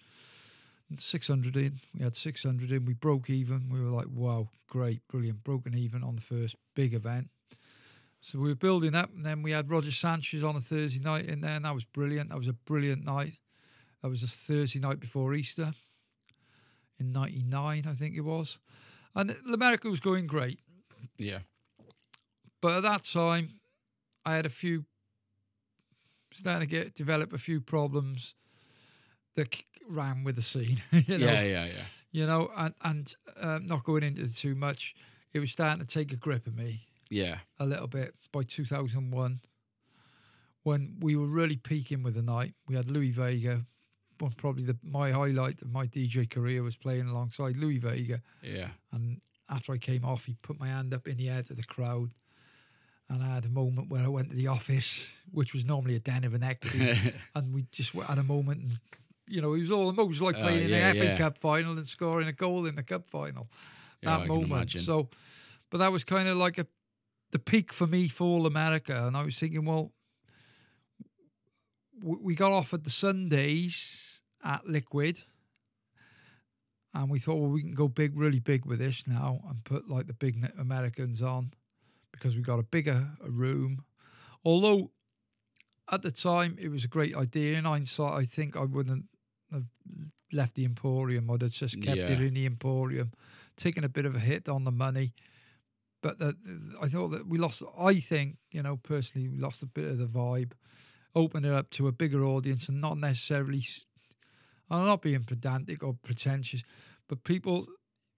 600 0.97 1.55
in. 1.55 1.79
We 1.97 2.03
had 2.03 2.15
600 2.15 2.71
in. 2.71 2.85
We 2.85 2.93
broke 2.93 3.29
even. 3.29 3.69
We 3.71 3.81
were 3.81 3.91
like, 3.91 4.07
wow, 4.13 4.49
great, 4.67 5.07
brilliant. 5.07 5.43
Broken 5.43 5.77
even 5.77 6.03
on 6.03 6.15
the 6.15 6.21
first 6.21 6.55
big 6.75 6.93
event. 6.93 7.29
So 8.19 8.39
we 8.39 8.49
were 8.49 8.55
building 8.55 8.93
up, 8.93 9.09
and 9.15 9.25
then 9.25 9.41
we 9.41 9.51
had 9.51 9.69
Roger 9.69 9.91
Sanchez 9.91 10.43
on 10.43 10.55
a 10.55 10.59
Thursday 10.59 11.01
night 11.01 11.25
in 11.25 11.41
there, 11.41 11.55
and 11.55 11.65
that 11.65 11.73
was 11.73 11.85
brilliant. 11.85 12.29
That 12.29 12.37
was 12.37 12.47
a 12.47 12.53
brilliant 12.53 13.05
night. 13.05 13.33
That 14.01 14.09
was 14.09 14.21
a 14.21 14.27
Thursday 14.27 14.79
night 14.79 14.99
before 14.99 15.33
Easter 15.33 15.73
in 16.99 17.11
99, 17.11 17.85
I 17.87 17.93
think 17.93 18.15
it 18.15 18.21
was. 18.21 18.59
And 19.15 19.35
America 19.51 19.89
was 19.89 19.99
going 19.99 20.27
great. 20.27 20.59
yeah. 21.17 21.39
But 22.61 22.77
at 22.77 22.83
that 22.83 23.03
time, 23.03 23.55
I 24.23 24.35
had 24.35 24.45
a 24.45 24.49
few 24.49 24.85
starting 26.31 26.67
to 26.67 26.75
get 26.75 26.93
develop 26.95 27.33
a 27.33 27.37
few 27.37 27.61
problems 27.61 28.35
that 29.35 29.55
ran 29.87 30.23
with 30.23 30.35
the 30.35 30.41
scene. 30.41 30.81
you 30.91 31.17
know, 31.17 31.25
Yeah, 31.25 31.41
yeah, 31.41 31.65
yeah. 31.65 31.83
you 32.11 32.25
know, 32.27 32.49
and 32.57 32.73
and 32.81 33.15
um, 33.39 33.67
not 33.67 33.83
going 33.83 34.03
into 34.03 34.33
too 34.33 34.55
much. 34.55 34.95
It 35.33 35.39
was 35.39 35.51
starting 35.51 35.79
to 35.79 35.87
take 35.87 36.11
a 36.11 36.17
grip 36.17 36.45
of 36.47 36.55
me 36.57 36.81
Yeah. 37.09 37.37
a 37.59 37.65
little 37.65 37.87
bit 37.87 38.13
by 38.33 38.43
2001, 38.43 39.39
when 40.63 40.97
we 40.99 41.15
were 41.15 41.27
really 41.27 41.55
peaking 41.55 42.03
with 42.03 42.15
the 42.15 42.21
night. 42.21 42.53
We 42.67 42.75
had 42.75 42.89
Louie 42.89 43.11
Vega. 43.11 43.65
Well, 44.19 44.33
probably 44.37 44.63
the 44.63 44.77
my 44.83 45.11
highlight 45.11 45.61
of 45.61 45.71
my 45.71 45.87
DJ 45.87 46.29
career 46.29 46.61
was 46.63 46.75
playing 46.75 47.07
alongside 47.07 47.55
Louie 47.57 47.79
Vega. 47.79 48.21
Yeah. 48.43 48.69
And 48.91 49.21
after 49.49 49.73
I 49.73 49.77
came 49.77 50.05
off, 50.05 50.25
he 50.25 50.35
put 50.41 50.59
my 50.59 50.67
hand 50.67 50.93
up 50.93 51.07
in 51.07 51.17
the 51.17 51.29
air 51.29 51.43
to 51.43 51.53
the 51.53 51.63
crowd. 51.63 52.11
And 53.11 53.21
I 53.21 53.35
had 53.35 53.45
a 53.45 53.49
moment 53.49 53.89
where 53.89 54.01
I 54.03 54.07
went 54.07 54.29
to 54.29 54.35
the 54.37 54.47
office, 54.47 55.11
which 55.31 55.53
was 55.53 55.65
normally 55.65 55.95
a 55.97 55.99
den 55.99 56.23
of 56.23 56.33
an 56.33 56.43
equity, 56.43 57.13
and 57.35 57.53
we 57.53 57.65
just 57.69 57.91
had 57.91 58.17
a 58.17 58.23
moment. 58.23 58.61
And 58.61 58.79
you 59.27 59.41
know, 59.41 59.53
it 59.53 59.59
was 59.59 59.71
all 59.71 59.89
it 59.89 60.07
was 60.07 60.21
like 60.21 60.37
Oh, 60.37 60.41
playing 60.41 60.69
yeah, 60.69 60.91
in 60.91 60.95
the 60.95 61.01
FA 61.01 61.05
yeah. 61.11 61.17
Cup 61.17 61.37
final 61.37 61.77
and 61.77 61.87
scoring 61.89 62.29
a 62.29 62.31
goal 62.31 62.65
in 62.65 62.75
the 62.75 62.83
cup 62.83 63.09
final. 63.09 63.49
Yeah, 64.01 64.19
that 64.19 64.27
moment. 64.27 64.71
So, 64.71 65.09
but 65.69 65.79
that 65.79 65.91
was 65.91 66.05
kind 66.05 66.29
of 66.29 66.37
like 66.37 66.57
a 66.57 66.65
the 67.31 67.39
peak 67.39 67.73
for 67.73 67.85
me 67.85 68.07
for 68.07 68.23
all 68.23 68.45
America, 68.45 69.05
and 69.05 69.17
I 69.17 69.23
was 69.23 69.37
thinking, 69.37 69.65
well, 69.65 69.91
we 72.01 72.33
got 72.33 72.53
off 72.53 72.73
at 72.73 72.85
the 72.85 72.89
Sundays 72.89 74.21
at 74.43 74.67
Liquid. 74.67 75.21
And 76.93 77.09
we 77.09 77.19
thought, 77.19 77.35
well, 77.35 77.49
we 77.49 77.61
can 77.61 77.73
go 77.73 77.87
big, 77.87 78.17
really 78.17 78.39
big 78.39 78.65
with 78.65 78.79
this 78.79 79.07
now 79.07 79.39
and 79.47 79.63
put 79.63 79.89
like 79.89 80.07
the 80.07 80.13
big 80.13 80.51
Americans 80.59 81.21
on 81.21 81.53
because 82.21 82.35
we 82.35 82.43
got 82.43 82.59
a 82.59 82.63
bigger 82.63 83.09
room. 83.27 83.83
Although 84.45 84.91
at 85.91 86.03
the 86.03 86.11
time 86.11 86.55
it 86.59 86.69
was 86.69 86.83
a 86.83 86.87
great 86.87 87.15
idea. 87.15 87.57
In 87.57 87.65
hindsight, 87.65 88.13
I 88.13 88.25
think 88.25 88.55
I 88.55 88.63
wouldn't 88.63 89.05
have 89.51 89.65
left 90.31 90.55
the 90.55 90.65
Emporium. 90.65 91.31
I'd 91.31 91.41
have 91.41 91.51
just 91.51 91.81
kept 91.81 91.97
it 91.97 92.21
in 92.21 92.35
the 92.35 92.45
Emporium, 92.45 93.11
taking 93.57 93.83
a 93.83 93.89
bit 93.89 94.05
of 94.05 94.15
a 94.15 94.19
hit 94.19 94.47
on 94.47 94.63
the 94.63 94.71
money. 94.71 95.13
But 96.03 96.19
the, 96.19 96.35
I 96.81 96.87
thought 96.87 97.09
that 97.09 97.27
we 97.27 97.37
lost. 97.39 97.63
I 97.77 97.95
think 97.95 98.37
you 98.51 98.61
know 98.61 98.77
personally, 98.77 99.27
we 99.27 99.39
lost 99.39 99.63
a 99.63 99.67
bit 99.67 99.89
of 99.89 99.97
the 99.97 100.05
vibe. 100.05 100.53
Open 101.13 101.43
it 101.43 101.51
up 101.51 101.71
to 101.71 101.87
a 101.87 101.91
bigger 101.91 102.23
audience 102.23 102.69
and 102.69 102.79
not 102.79 102.97
necessarily. 102.97 103.65
I'm 104.69 104.85
not 104.85 105.01
being 105.01 105.25
pedantic 105.25 105.83
or 105.83 105.97
pretentious, 106.01 106.63
but 107.09 107.25
people, 107.25 107.67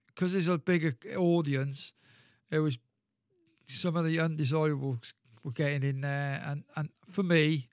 because 0.06 0.32
there's 0.32 0.46
a 0.46 0.56
bigger 0.56 0.94
audience, 1.16 1.94
there 2.48 2.62
was 2.62 2.78
some 3.66 3.96
of 3.96 4.04
the 4.04 4.20
undesirables 4.20 5.14
were 5.42 5.52
getting 5.52 5.88
in 5.88 6.00
there, 6.00 6.42
and 6.44 6.64
and 6.76 6.88
for 7.10 7.22
me, 7.22 7.68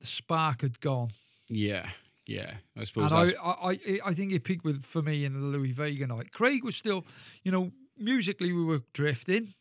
the 0.00 0.06
spark 0.06 0.62
had 0.62 0.80
gone. 0.80 1.10
Yeah. 1.48 1.88
Yeah. 2.26 2.54
I 2.76 2.84
suppose 2.84 3.12
And 3.12 3.34
I, 3.40 3.68
I, 3.68 4.00
I, 4.06 4.14
think 4.14 4.32
it 4.32 4.42
peaked 4.42 4.64
with 4.64 4.82
for 4.84 5.00
me 5.00 5.24
in 5.24 5.32
the 5.32 5.46
Louie 5.46 5.70
Vega 5.70 6.08
night. 6.08 6.32
Craig 6.32 6.64
was 6.64 6.74
still, 6.74 7.06
you 7.44 7.52
know, 7.52 7.70
musically 7.96 8.52
we 8.52 8.64
were 8.64 8.80
drifting, 8.92 9.54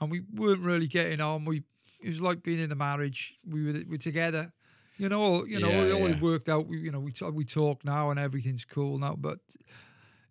and 0.00 0.10
we 0.10 0.22
weren't 0.32 0.62
really 0.62 0.86
getting 0.86 1.20
on. 1.20 1.44
We 1.44 1.62
it 2.02 2.08
was 2.08 2.20
like 2.20 2.42
being 2.42 2.60
in 2.60 2.72
a 2.72 2.76
marriage. 2.76 3.36
We 3.46 3.64
were 3.64 3.80
we 3.88 3.98
together, 3.98 4.52
you 4.96 5.08
know. 5.08 5.44
You 5.44 5.60
know, 5.60 5.68
Yeah, 5.68 5.82
it 5.82 5.92
all 5.92 6.08
yeah. 6.08 6.20
worked 6.20 6.48
out. 6.48 6.66
We, 6.66 6.80
you 6.80 6.90
know, 6.90 7.00
we 7.00 7.12
talk, 7.12 7.34
we 7.34 7.44
talk 7.44 7.84
now, 7.84 8.10
and 8.10 8.18
everything's 8.18 8.64
cool 8.64 8.98
now. 8.98 9.16
But 9.18 9.38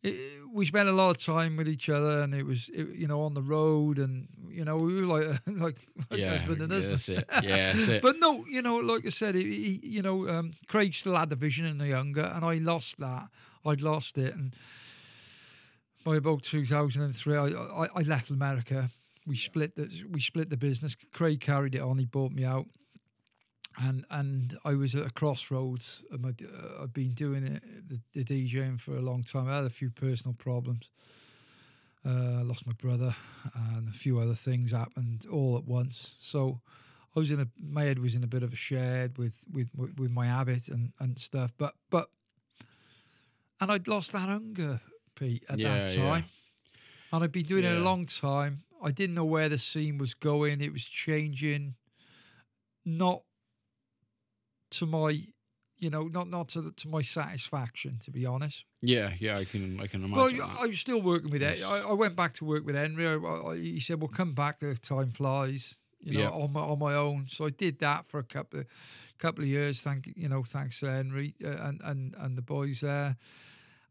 it, 0.03 0.15
we 0.53 0.65
spent 0.65 0.89
a 0.89 0.91
lot 0.91 1.09
of 1.09 1.17
time 1.17 1.57
with 1.57 1.67
each 1.67 1.89
other, 1.89 2.21
and 2.21 2.35
it 2.35 2.43
was, 2.43 2.69
it, 2.73 2.89
you 2.89 3.07
know, 3.07 3.21
on 3.21 3.33
the 3.33 3.41
road, 3.41 3.97
and 3.97 4.27
you 4.49 4.65
know, 4.65 4.77
we 4.77 5.01
were 5.01 5.07
like 5.07 5.25
like, 5.47 5.77
like 6.11 6.19
yeah. 6.19 6.37
husband 6.37 6.61
and 6.61 6.71
yeah, 6.71 6.89
husband. 6.89 6.93
that's 6.93 7.09
it. 7.09 7.27
Yeah, 7.43 7.73
that's 7.73 7.87
it. 7.87 8.01
But 8.01 8.17
no, 8.19 8.45
you 8.45 8.61
know, 8.61 8.77
like 8.77 9.05
I 9.05 9.09
said, 9.09 9.35
you 9.35 10.01
know, 10.01 10.27
um, 10.29 10.53
Craig 10.67 10.93
still 10.93 11.15
had 11.15 11.29
the 11.29 11.35
vision 11.35 11.65
in 11.65 11.77
the 11.77 11.87
younger, 11.87 12.31
and 12.35 12.45
I 12.45 12.55
lost 12.55 12.99
that. 12.99 13.29
I'd 13.65 13.81
lost 13.81 14.17
it, 14.17 14.35
and 14.35 14.53
by 16.03 16.17
about 16.17 16.43
2003, 16.43 17.37
I, 17.37 17.45
I, 17.45 17.87
I 17.95 18.01
left 18.01 18.29
America. 18.29 18.89
We 19.25 19.37
split 19.37 19.75
the 19.75 19.89
we 20.11 20.19
split 20.19 20.49
the 20.49 20.57
business. 20.57 20.97
Craig 21.13 21.39
carried 21.39 21.75
it 21.75 21.81
on. 21.81 21.97
He 21.97 22.05
bought 22.05 22.33
me 22.33 22.43
out, 22.43 22.65
and 23.77 24.05
and 24.09 24.57
I 24.65 24.73
was 24.73 24.95
at 24.95 25.05
a 25.05 25.09
crossroads. 25.09 26.03
my- 26.11 26.29
uh, 26.29 26.83
I've 26.83 26.93
been 26.93 27.13
doing 27.13 27.43
it, 27.45 27.63
the, 27.89 27.99
the 28.13 28.23
DJing 28.23 28.79
for 28.79 28.95
a 28.95 29.01
long 29.01 29.23
time. 29.23 29.47
I 29.47 29.55
had 29.55 29.65
a 29.65 29.69
few 29.69 29.89
personal 29.89 30.33
problems. 30.35 30.89
Uh, 32.05 32.39
I 32.39 32.41
lost 32.41 32.65
my 32.67 32.73
brother, 32.73 33.15
and 33.55 33.87
a 33.87 33.91
few 33.93 34.19
other 34.19 34.35
things 34.35 34.71
happened 34.71 35.25
all 35.31 35.57
at 35.57 35.65
once. 35.65 36.15
So 36.19 36.59
I 37.15 37.19
was 37.19 37.31
in 37.31 37.39
a 37.39 37.47
my 37.61 37.83
head 37.83 37.99
was 37.99 38.15
in 38.15 38.23
a 38.23 38.27
bit 38.27 38.43
of 38.43 38.51
a 38.53 38.57
shed 38.57 39.17
with 39.17 39.43
with 39.51 39.69
with 39.75 40.11
my 40.11 40.25
habit 40.27 40.67
and 40.67 40.91
and 40.99 41.17
stuff. 41.19 41.53
But 41.57 41.75
but 41.89 42.09
and 43.61 43.71
I'd 43.71 43.87
lost 43.87 44.11
that 44.11 44.27
hunger, 44.29 44.81
Pete, 45.15 45.45
at 45.49 45.59
Yeah, 45.59 45.77
that 45.77 45.95
yeah. 45.95 46.09
time. 46.09 46.25
And 47.11 47.23
I'd 47.23 47.31
been 47.31 47.45
doing 47.45 47.63
it 47.63 47.77
a 47.77 47.79
long 47.79 48.05
time. 48.05 48.63
I 48.83 48.91
didn't 48.91 49.15
know 49.15 49.23
where 49.25 49.47
the 49.47 49.57
scene 49.57 49.97
was 49.97 50.13
going. 50.13 50.59
It 50.61 50.73
was 50.73 50.83
changing, 50.83 51.75
not 52.83 53.21
to 54.73 54.85
my, 54.85 55.21
you 55.77 55.89
know, 55.89 56.03
not 56.07 56.29
not 56.29 56.47
to 56.49 56.61
the, 56.61 56.71
to 56.71 56.87
my 56.87 57.01
satisfaction, 57.01 57.99
to 58.05 58.11
be 58.11 58.25
honest. 58.25 58.65
yeah, 58.81 59.11
yeah. 59.19 59.37
I 59.37 59.45
can, 59.45 59.79
I 59.79 59.87
can 59.87 60.03
imagine. 60.03 60.37
Well. 60.39 60.57
I 60.59 60.67
was 60.67 60.79
still 60.79 61.01
working 61.01 61.29
with 61.31 61.41
it. 61.43 61.63
I, 61.63 61.79
I 61.79 61.93
went 61.93 62.15
back 62.15 62.33
to 62.35 62.45
work 62.45 62.65
with 62.65 62.75
Henry. 62.75 63.07
I, 63.07 63.15
I, 63.15 63.55
he 63.57 63.79
said, 63.79 63.99
"Well, 64.01 64.09
come 64.09 64.33
back. 64.33 64.59
The 64.59 64.75
time 64.75 65.11
flies." 65.11 65.75
You 65.99 66.13
know, 66.15 66.19
Yeah. 66.21 66.29
on 66.31 66.51
my 66.53 66.59
on 66.61 66.79
my 66.79 66.93
own. 66.95 67.27
So 67.29 67.45
I 67.45 67.49
did 67.49 67.79
that 67.79 68.07
for 68.09 68.19
a 68.19 68.23
couple 68.23 68.59
of 68.59 68.65
couple 69.17 69.43
of 69.43 69.49
years. 69.49 69.81
Thank 69.81 70.11
you 70.15 70.27
know, 70.29 70.43
thanks 70.43 70.79
to 70.81 70.87
Henry 70.87 71.35
uh, 71.43 71.49
and 71.67 71.81
and 71.83 72.15
and 72.17 72.37
the 72.37 72.41
boys 72.41 72.79
there. 72.81 73.15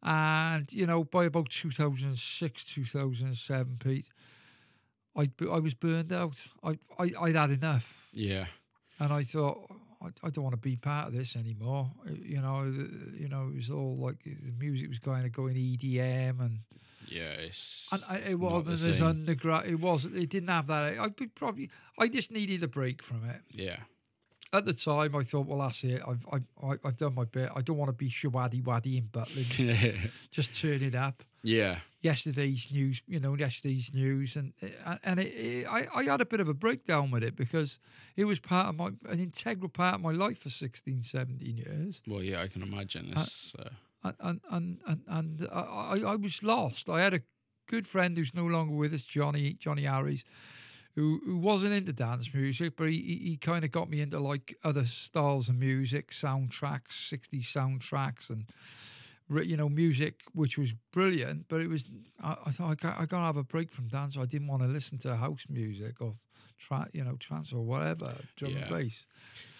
And 0.03 0.71
you 0.73 0.87
know, 0.87 1.05
by 1.05 1.25
about 1.25 1.49
2006, 1.51 2.64
2007, 2.64 3.77
Pete, 3.79 4.07
I 5.16 5.31
I 5.51 5.59
was 5.61 5.75
burned 5.75 6.12
out. 6.12 6.37
I 6.62 6.79
I 6.99 7.12
I'd 7.21 7.37
had 7.37 7.51
enough. 7.51 8.09
yeah, 8.12 8.47
And 8.99 9.12
I 9.12 9.23
thought, 9.25 9.71
I, 10.05 10.27
I 10.27 10.31
don't 10.31 10.45
want 10.45 10.55
to 10.55 10.61
be 10.61 10.77
part 10.77 11.09
of 11.09 11.12
this 11.15 11.37
anymore. 11.37 11.91
Uh, 12.07 12.12
You 12.12 12.41
know, 12.41 12.59
uh, 12.61 13.17
you 13.19 13.29
know, 13.29 13.49
it 13.49 13.57
was 13.57 13.71
all 13.71 13.97
like 13.97 14.23
the 14.25 14.37
music 14.59 14.88
was 14.88 14.99
kind 14.99 15.25
of 15.27 15.33
going 15.33 15.55
EDM, 15.57 16.41
and 16.41 16.59
yeah. 17.09 17.33
It's, 17.49 17.88
and 17.93 18.03
I, 18.09 18.17
it's 18.17 18.31
it 18.31 18.38
wasn't 18.41 18.69
as 18.88 19.01
underground. 19.03 19.67
It 19.67 19.81
wasn't. 19.81 20.17
It 20.17 20.29
didn't 20.31 20.49
have 20.49 20.67
that. 20.69 20.99
I 20.99 21.09
would 21.09 21.35
probably. 21.35 21.71
I 21.99 22.09
just 22.09 22.31
needed 22.31 22.62
a 22.62 22.69
break 22.69 23.03
from 23.03 23.25
it. 23.29 23.41
yeah, 23.53 23.77
at 24.53 24.65
the 24.65 24.73
time, 24.75 25.15
I 25.17 25.23
thought, 25.23 25.47
well, 25.47 25.59
that's 25.61 25.83
it. 25.85 26.03
I've 26.07 26.27
I've 26.33 26.43
I- 26.62 26.79
I've 26.88 26.97
done 26.97 27.15
my 27.15 27.25
bit. 27.25 27.51
I 27.55 27.61
don't 27.62 27.77
want 27.77 27.88
to 27.91 27.93
be 28.05 28.09
Showaddywaddy 28.11 28.97
in 28.99 29.05
Butlins. 29.12 30.11
Just 30.31 30.55
turn 30.61 30.83
it 30.83 30.95
up. 30.95 31.23
yeah, 31.43 31.79
Yesterday's 32.03 32.69
news, 32.73 33.01
you 33.07 33.21
know, 33.21 33.37
yesterday's 33.37 33.95
news, 33.95 34.35
and 34.35 34.53
uh, 34.85 34.97
and 35.05 35.21
it, 35.21 35.29
it, 35.29 35.67
I 35.67 35.87
I 35.95 36.03
had 36.05 36.21
a 36.21 36.27
bit 36.27 36.41
of 36.41 36.49
a 36.49 36.55
breakdown 36.55 37.12
with 37.12 37.23
it 37.23 37.37
because 37.37 37.79
it 38.17 38.25
was 38.25 38.41
part 38.41 38.67
of 38.67 38.75
my 38.75 38.88
an 39.09 39.21
integral 39.21 39.69
part 39.69 39.95
of 39.95 40.01
my 40.01 40.11
life 40.11 40.38
for 40.38 40.49
16, 40.49 41.03
17 41.03 41.57
years. 41.57 42.03
well, 42.07 42.23
yeah, 42.23 42.43
I 42.43 42.49
can 42.49 42.62
imagine. 42.62 43.15
Uh, 43.17 43.25
and 44.05 44.15
and 44.21 44.41
and 44.51 44.81
and, 44.87 45.03
and 45.07 45.49
I, 45.53 46.03
I 46.05 46.17
was 46.17 46.43
lost. 46.43 46.88
I 46.88 47.03
had 47.03 47.15
a 47.15 47.23
good 47.69 47.87
friend 47.87 48.17
who's 48.17 48.35
no 48.35 48.47
longer 48.47 48.75
with 48.75 48.93
us, 48.93 49.03
Johnny 49.03 49.53
Johnny 49.55 49.83
Harris, 49.83 50.25
who 50.95 51.21
who 51.25 51.38
wasn't 51.38 51.73
into 51.73 51.93
dance 51.93 52.33
music, 52.35 52.75
but 52.77 52.88
he 52.88 53.01
he, 53.01 53.31
he 53.31 53.37
kind 53.37 53.65
of 53.65 53.71
got 53.71 53.88
me 53.88 54.01
into 54.01 54.19
like 54.19 54.59
other 54.65 54.85
styles 54.85 55.49
of 55.49 55.55
music, 55.55 56.11
soundtracks, 56.11 56.91
60s 56.91 57.45
soundtracks, 57.45 58.29
and 58.29 58.47
you 59.40 59.57
know 59.57 59.68
music 59.68 60.14
which 60.35 60.59
was 60.59 60.73
brilliant. 60.92 61.47
But 61.49 61.61
it 61.62 61.68
was 61.68 61.85
I, 62.23 62.37
I 62.47 62.51
thought 62.51 62.71
I 62.71 62.75
got 62.75 63.01
I 63.01 63.07
gotta 63.07 63.25
have 63.27 63.37
a 63.37 63.45
break 63.45 63.71
from 63.73 63.88
dance. 63.88 64.16
I 64.16 64.27
didn't 64.27 64.49
want 64.49 64.62
to 64.62 64.68
listen 64.68 64.99
to 64.99 65.16
house 65.16 65.45
music 65.49 66.01
or 66.01 66.12
tra- 66.59 66.88
you 66.92 67.05
know 67.05 67.16
trance 67.16 67.53
or 67.53 67.62
whatever 67.64 68.14
drum 68.37 68.53
Yeah. 68.53 68.59
and 68.59 68.68
bass. 68.71 69.07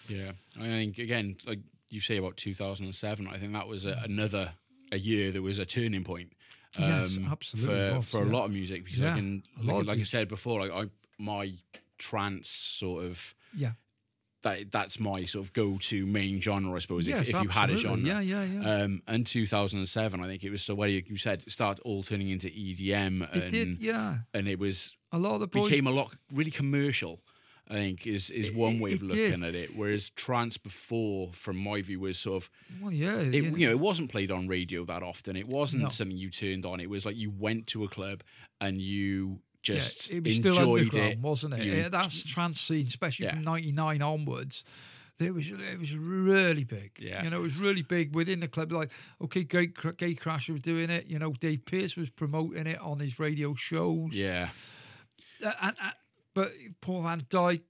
Yeah, 0.09 0.31
I 0.59 0.65
think 0.65 0.97
again, 0.99 1.37
like 1.47 1.59
you 1.89 2.01
say 2.01 2.17
about 2.17 2.37
2007, 2.37 3.27
I 3.27 3.37
think 3.37 3.53
that 3.53 3.67
was 3.67 3.85
a, 3.85 4.01
another 4.03 4.53
a 4.91 4.97
year 4.97 5.31
that 5.31 5.41
was 5.41 5.59
a 5.59 5.65
turning 5.65 6.03
point. 6.03 6.33
um, 6.77 6.83
Yes, 6.83 7.17
absolutely 7.31 7.75
For 7.89 7.95
was, 7.97 8.05
for 8.05 8.21
a 8.23 8.25
yeah. 8.25 8.31
lot 8.33 8.45
of 8.45 8.51
music, 8.51 8.83
because 8.83 8.99
Yeah, 8.99 9.13
I 9.13 9.17
can, 9.17 9.43
like, 9.63 9.85
like 9.85 9.99
I 9.99 10.03
said 10.03 10.27
before, 10.27 10.59
like 10.59 10.71
I 10.71 10.89
my 11.19 11.53
trance 11.97 12.49
sort 12.49 13.05
of 13.05 13.33
Yeah. 13.55 13.73
That 14.43 14.71
that's 14.71 14.99
my 14.99 15.25
sort 15.25 15.45
of 15.45 15.53
go 15.53 15.77
to 15.79 16.05
main 16.05 16.39
genre, 16.39 16.73
I 16.75 16.79
suppose. 16.79 17.07
yes, 17.07 17.27
if, 17.29 17.35
if 17.35 17.41
you 17.43 17.49
had 17.49 17.69
a 17.69 17.77
genre, 17.77 17.97
Yeah, 17.99 18.19
yeah, 18.19 18.43
yeah. 18.43 18.75
Um, 18.83 19.01
and 19.07 19.25
2007, 19.25 20.21
I 20.21 20.27
think 20.27 20.43
it 20.43 20.49
was 20.51 20.61
so 20.61 20.75
where 20.75 20.89
you, 20.89 21.03
you 21.07 21.17
said 21.17 21.43
start 21.49 21.79
all 21.83 22.03
turning 22.03 22.29
into 22.29 22.47
EDM, 22.49 23.27
and 23.31 23.43
it 23.43 23.49
did, 23.49 23.79
yeah. 23.79 24.17
and 24.33 24.47
it 24.47 24.59
was 24.59 24.95
A 25.11 25.17
lot 25.17 25.33
of 25.35 25.39
the 25.41 25.47
boys 25.47 25.69
became 25.69 25.87
a 25.87 25.91
lot 25.91 26.13
really 26.33 26.51
commercial. 26.51 27.21
I 27.69 27.75
think 27.75 28.05
is 28.05 28.29
is 28.29 28.51
one 28.51 28.81
way 28.81 28.91
it 28.91 28.95
of 28.95 29.03
looking 29.03 29.39
did. 29.39 29.43
at 29.43 29.55
it. 29.55 29.73
Whereas 29.73 30.09
trance 30.09 30.57
before, 30.57 31.31
from 31.31 31.55
my 31.55 31.81
view, 31.81 32.01
was 32.01 32.19
sort 32.19 32.43
of 32.43 32.49
Well, 32.81 32.91
yeah, 32.91 33.15
it, 33.19 33.33
you 33.33 33.55
you 33.55 33.65
know 33.67 33.71
it 33.71 33.79
wasn't 33.79 34.11
played 34.11 34.31
on 34.31 34.49
radio 34.49 34.83
that 34.83 35.01
often. 35.01 35.37
It 35.37 35.47
wasn't 35.47 35.83
No. 35.83 35.89
something 35.89 36.17
you 36.17 36.29
turned 36.29 36.65
on. 36.65 36.81
It 36.81 36.89
was 36.89 37.05
like 37.05 37.15
you 37.15 37.31
went 37.31 37.67
to 37.67 37.85
a 37.85 37.87
club 37.87 38.21
and 38.59 38.81
you 38.81 39.39
yeah, 39.67 39.75
just 39.75 40.11
it 40.11 40.23
was 40.23 40.35
still 40.35 40.53
enjoyed 40.57 40.79
underground, 40.81 41.11
it. 41.13 41.19
wasn't 41.19 41.53
it? 41.55 41.63
You- 41.63 41.73
Yeah, 41.73 41.89
that's 41.89 42.23
trance 42.23 42.59
scene, 42.61 42.87
especially 42.87 43.25
Yeah. 43.27 43.35
from 43.35 43.43
'99 43.43 44.01
onwards. 44.01 44.63
It 45.19 45.33
was 45.33 45.49
it 45.51 45.79
was 45.79 45.95
really 45.95 46.63
big. 46.63 46.91
Yeah. 46.99 47.23
you 47.23 47.29
know, 47.29 47.37
it 47.37 47.43
was 47.43 47.55
really 47.55 47.83
big 47.83 48.13
within 48.15 48.39
the 48.41 48.47
club. 48.47 48.71
Like, 48.71 48.91
okay, 49.21 49.43
Gay, 49.43 49.67
Gatecrasher 49.67 50.49
was 50.49 50.61
doing 50.63 50.89
it. 50.89 51.05
You 51.07 51.19
know, 51.19 51.33
Dave 51.33 51.65
Pearce 51.65 51.95
was 51.95 52.09
promoting 52.09 52.67
it 52.67 52.79
on 52.81 52.99
his 52.99 53.19
radio 53.19 53.53
shows. 53.55 54.09
Yeah, 54.11 54.49
Uh, 55.45 55.51
and, 55.61 55.75
and, 55.81 55.93
but 56.33 56.51
Paul 56.81 57.03
van 57.03 57.21
Dyk. 57.29 57.61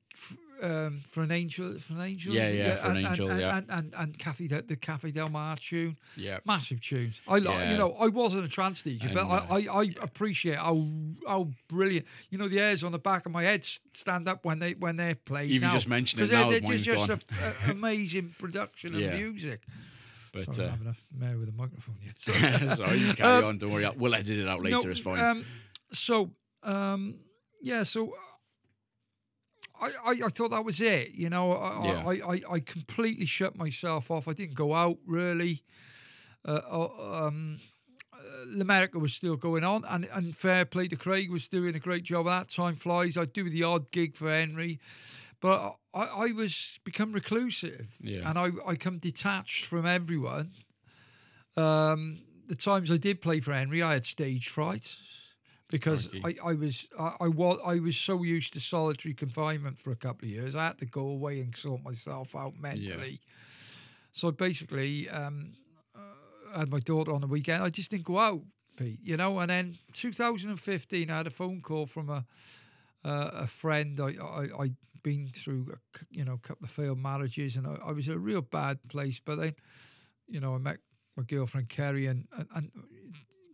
Um, 0.61 1.01
for 1.11 1.23
an 1.23 1.31
angel, 1.31 1.77
for 1.79 1.93
an 1.93 2.01
angel, 2.01 2.33
Yeah, 2.33 2.47
it? 2.47 2.55
yeah, 2.55 2.75
For 2.75 2.87
an 2.91 2.97
and, 2.97 3.07
Angel, 3.07 3.29
and, 3.31 3.39
yeah. 3.39 3.57
and 3.57 3.69
and, 3.69 3.93
and 3.97 4.17
Cafe 4.17 4.47
Del, 4.47 4.61
the 4.65 4.75
Cafe 4.77 5.11
Del 5.11 5.27
Mar 5.29 5.57
tune, 5.57 5.97
yeah, 6.15 6.39
massive 6.45 6.79
tunes. 6.79 7.19
I 7.27 7.39
like, 7.39 7.57
Yeah. 7.59 7.71
you 7.71 7.77
know, 7.77 7.93
I 7.99 8.07
wasn't 8.07 8.45
a 8.45 8.47
trance 8.47 8.81
DJ, 8.81 9.13
but 9.13 9.25
I, 9.25 9.57
I, 9.57 9.81
I 9.81 9.93
appreciate 10.01 10.55
how 10.57 10.87
how 11.27 11.49
brilliant. 11.67 12.05
You 12.29 12.37
know, 12.37 12.47
the 12.47 12.57
hairs 12.59 12.83
on 12.83 12.91
the 12.93 12.99
back 12.99 13.25
of 13.25 13.31
my 13.33 13.43
head 13.43 13.65
stand 13.93 14.29
up 14.29 14.45
when 14.45 14.59
they 14.59 14.73
when 14.73 14.95
they're 14.95 15.15
played. 15.15 15.49
You 15.49 15.59
now. 15.59 15.73
just 15.73 15.87
mention 15.89 16.19
it 16.19 16.23
'Cause 16.23 16.29
they're- 16.29 16.39
now, 16.61 16.67
they're 16.69 16.77
just 16.77 17.07
gone. 17.09 17.19
a, 17.65 17.67
a, 17.67 17.71
amazing 17.71 18.35
production 18.39 18.93
of 18.95 19.01
Yeah. 19.01 19.15
music. 19.17 19.61
but 20.31 20.53
Sorry, 20.53 20.67
uh, 20.69 20.71
I'm 20.71 20.77
having 20.77 20.87
a 20.87 21.17
mare 21.25 21.37
with 21.37 21.49
a 21.49 21.51
microphone. 21.51 21.95
So, 22.19 22.31
sorry, 22.75 22.99
you 22.99 23.13
carry 23.15 23.39
Um, 23.39 23.45
on. 23.45 23.57
Don't 23.57 23.71
worry, 23.71 23.89
we'll 23.97 24.15
edit 24.15 24.37
it 24.39 24.47
out 24.47 24.61
later. 24.61 24.77
no, 24.83 24.89
it's 24.91 24.99
fine. 25.01 25.19
Um, 25.19 25.45
so, 25.91 26.31
um, 26.63 27.15
yeah, 27.61 27.83
so. 27.83 28.13
I, 29.83 29.89
I, 30.11 30.11
I 30.25 30.29
thought 30.29 30.49
that 30.51 30.65
was 30.65 30.79
it, 30.81 31.11
you 31.13 31.29
know. 31.29 31.53
I, 31.53 31.85
Yeah. 31.85 32.03
I, 32.07 32.33
I, 32.33 32.41
I 32.55 32.59
completely 32.59 33.25
shut 33.25 33.55
myself 33.57 34.09
off. 34.11 34.27
I 34.27 34.33
didn't 34.33 34.55
go 34.55 34.73
out 34.73 34.97
really. 35.05 35.63
Uh, 36.47 36.61
uh, 36.69 37.25
um, 37.27 37.59
uh, 38.13 38.61
America 38.61 38.99
was 38.99 39.13
still 39.13 39.35
going 39.37 39.63
on, 39.63 39.83
and, 39.89 40.05
and 40.13 40.35
fair 40.35 40.65
play 40.65 40.87
to 40.89 40.95
Craig 40.95 41.31
was 41.31 41.47
doing 41.47 41.75
a 41.75 41.79
great 41.79 42.03
job 42.03 42.25
that. 42.25 42.49
Time 42.49 42.75
flies. 42.75 43.17
I 43.17 43.25
do 43.25 43.49
the 43.49 43.63
odd 43.63 43.91
gig 43.91 44.15
for 44.15 44.29
Henry, 44.29 44.79
but 45.39 45.75
I, 45.93 46.01
I 46.03 46.31
was 46.31 46.79
become 46.83 47.13
reclusive, 47.13 47.87
Yeah. 48.01 48.29
and 48.29 48.37
I 48.37 48.49
I 48.67 48.75
come 48.75 48.97
detached 48.97 49.65
from 49.65 49.85
everyone. 49.85 50.51
Um, 51.55 52.19
the 52.47 52.55
times 52.55 52.91
I 52.91 52.97
did 52.97 53.21
play 53.21 53.39
for 53.39 53.53
Henry, 53.53 53.81
I 53.81 53.93
had 53.93 54.05
stage 54.05 54.47
fright 54.49 54.97
because 55.73 56.07
I, 56.23 56.35
I 56.45 56.53
was 56.53 56.87
I, 56.99 57.13
I 57.21 57.27
was 57.29 57.59
I 57.65 57.79
was 57.79 57.97
so 57.97 58.21
used 58.21 58.53
to 58.53 58.59
solitary 58.59 59.15
confinement 59.15 59.79
for 59.79 59.89
a 59.91 59.95
couple 59.95 60.27
of 60.27 60.29
years. 60.29 60.55
I 60.55 60.65
had 60.65 60.77
to 60.77 60.85
go 60.85 61.07
away 61.07 61.39
and 61.39 61.55
sort 61.57 61.83
myself 61.83 62.35
out 62.35 62.53
mentally. 62.59 63.19
Yeah. 63.25 63.33
So 64.11 64.29
basically, 64.31 65.09
um, 65.09 65.53
uh, 65.95 66.55
I 66.55 66.59
had 66.59 66.69
my 66.69 66.79
daughter 66.79 67.11
on 67.11 67.21
the 67.21 67.27
weekend. 67.27 67.63
I 67.63 67.69
just 67.71 67.89
didn't 67.89 68.05
go 68.05 68.19
out, 68.19 68.41
Pete. 68.77 68.99
You 69.01 69.17
know. 69.17 69.39
And 69.39 69.49
then 69.49 69.77
2015, 69.93 71.09
I 71.09 71.17
had 71.17 71.25
a 71.25 71.31
phone 71.31 71.59
call 71.61 71.87
from 71.87 72.09
a 72.09 72.23
uh, 73.03 73.31
a 73.33 73.47
friend. 73.47 73.99
I 73.99 74.13
I 74.23 74.47
I'd 74.59 74.75
been 75.01 75.31
through 75.33 75.73
a, 75.73 76.05
you 76.11 76.23
know 76.23 76.33
a 76.33 76.47
couple 76.47 76.65
of 76.65 76.71
failed 76.71 76.99
marriages, 76.99 77.55
and 77.55 77.65
I, 77.65 77.77
I 77.87 77.91
was 77.93 78.07
in 78.07 78.13
a 78.13 78.19
real 78.19 78.41
bad 78.41 78.77
place. 78.89 79.19
But 79.19 79.39
then, 79.39 79.55
you 80.27 80.39
know, 80.39 80.53
I 80.53 80.59
met 80.59 80.77
my 81.17 81.23
girlfriend 81.23 81.69
Kerry, 81.69 82.05
and 82.05 82.27
and, 82.37 82.47
and 82.53 82.71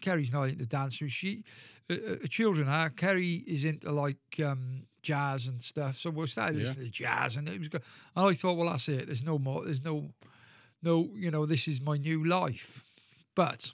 Kerry's 0.02 0.32
not 0.32 0.50
into 0.50 0.66
dancing. 0.66 1.08
She, 1.08 1.44
uh, 1.90 1.94
uh, 1.94 2.28
children 2.30 2.68
are. 2.68 2.90
Kerry 2.90 3.44
is 3.48 3.64
into 3.66 3.92
like 3.92 4.18
um, 4.44 4.84
jazz 5.02 5.48
and 5.48 5.62
stuff. 5.62 5.98
So 5.98 6.10
we 6.10 6.28
started 6.28 6.56
Yeah. 6.56 6.64
listening 6.64 6.86
to 6.86 6.92
jazz, 6.92 7.36
and 7.36 7.48
it 7.50 7.60
was 7.60 7.68
good. 7.68 7.84
And 8.16 8.26
I 8.28 8.34
thought, 8.34 8.58
well, 8.58 8.70
that's 8.70 8.88
it. 8.90 9.06
There's 9.08 9.24
no 9.24 9.38
more. 9.40 9.64
There's 9.66 9.84
no, 9.84 10.10
no. 10.84 11.10
You 11.16 11.32
know, 11.32 11.46
this 11.46 11.68
is 11.68 11.82
my 11.82 11.98
new 11.98 12.26
life. 12.26 12.84
But 13.36 13.72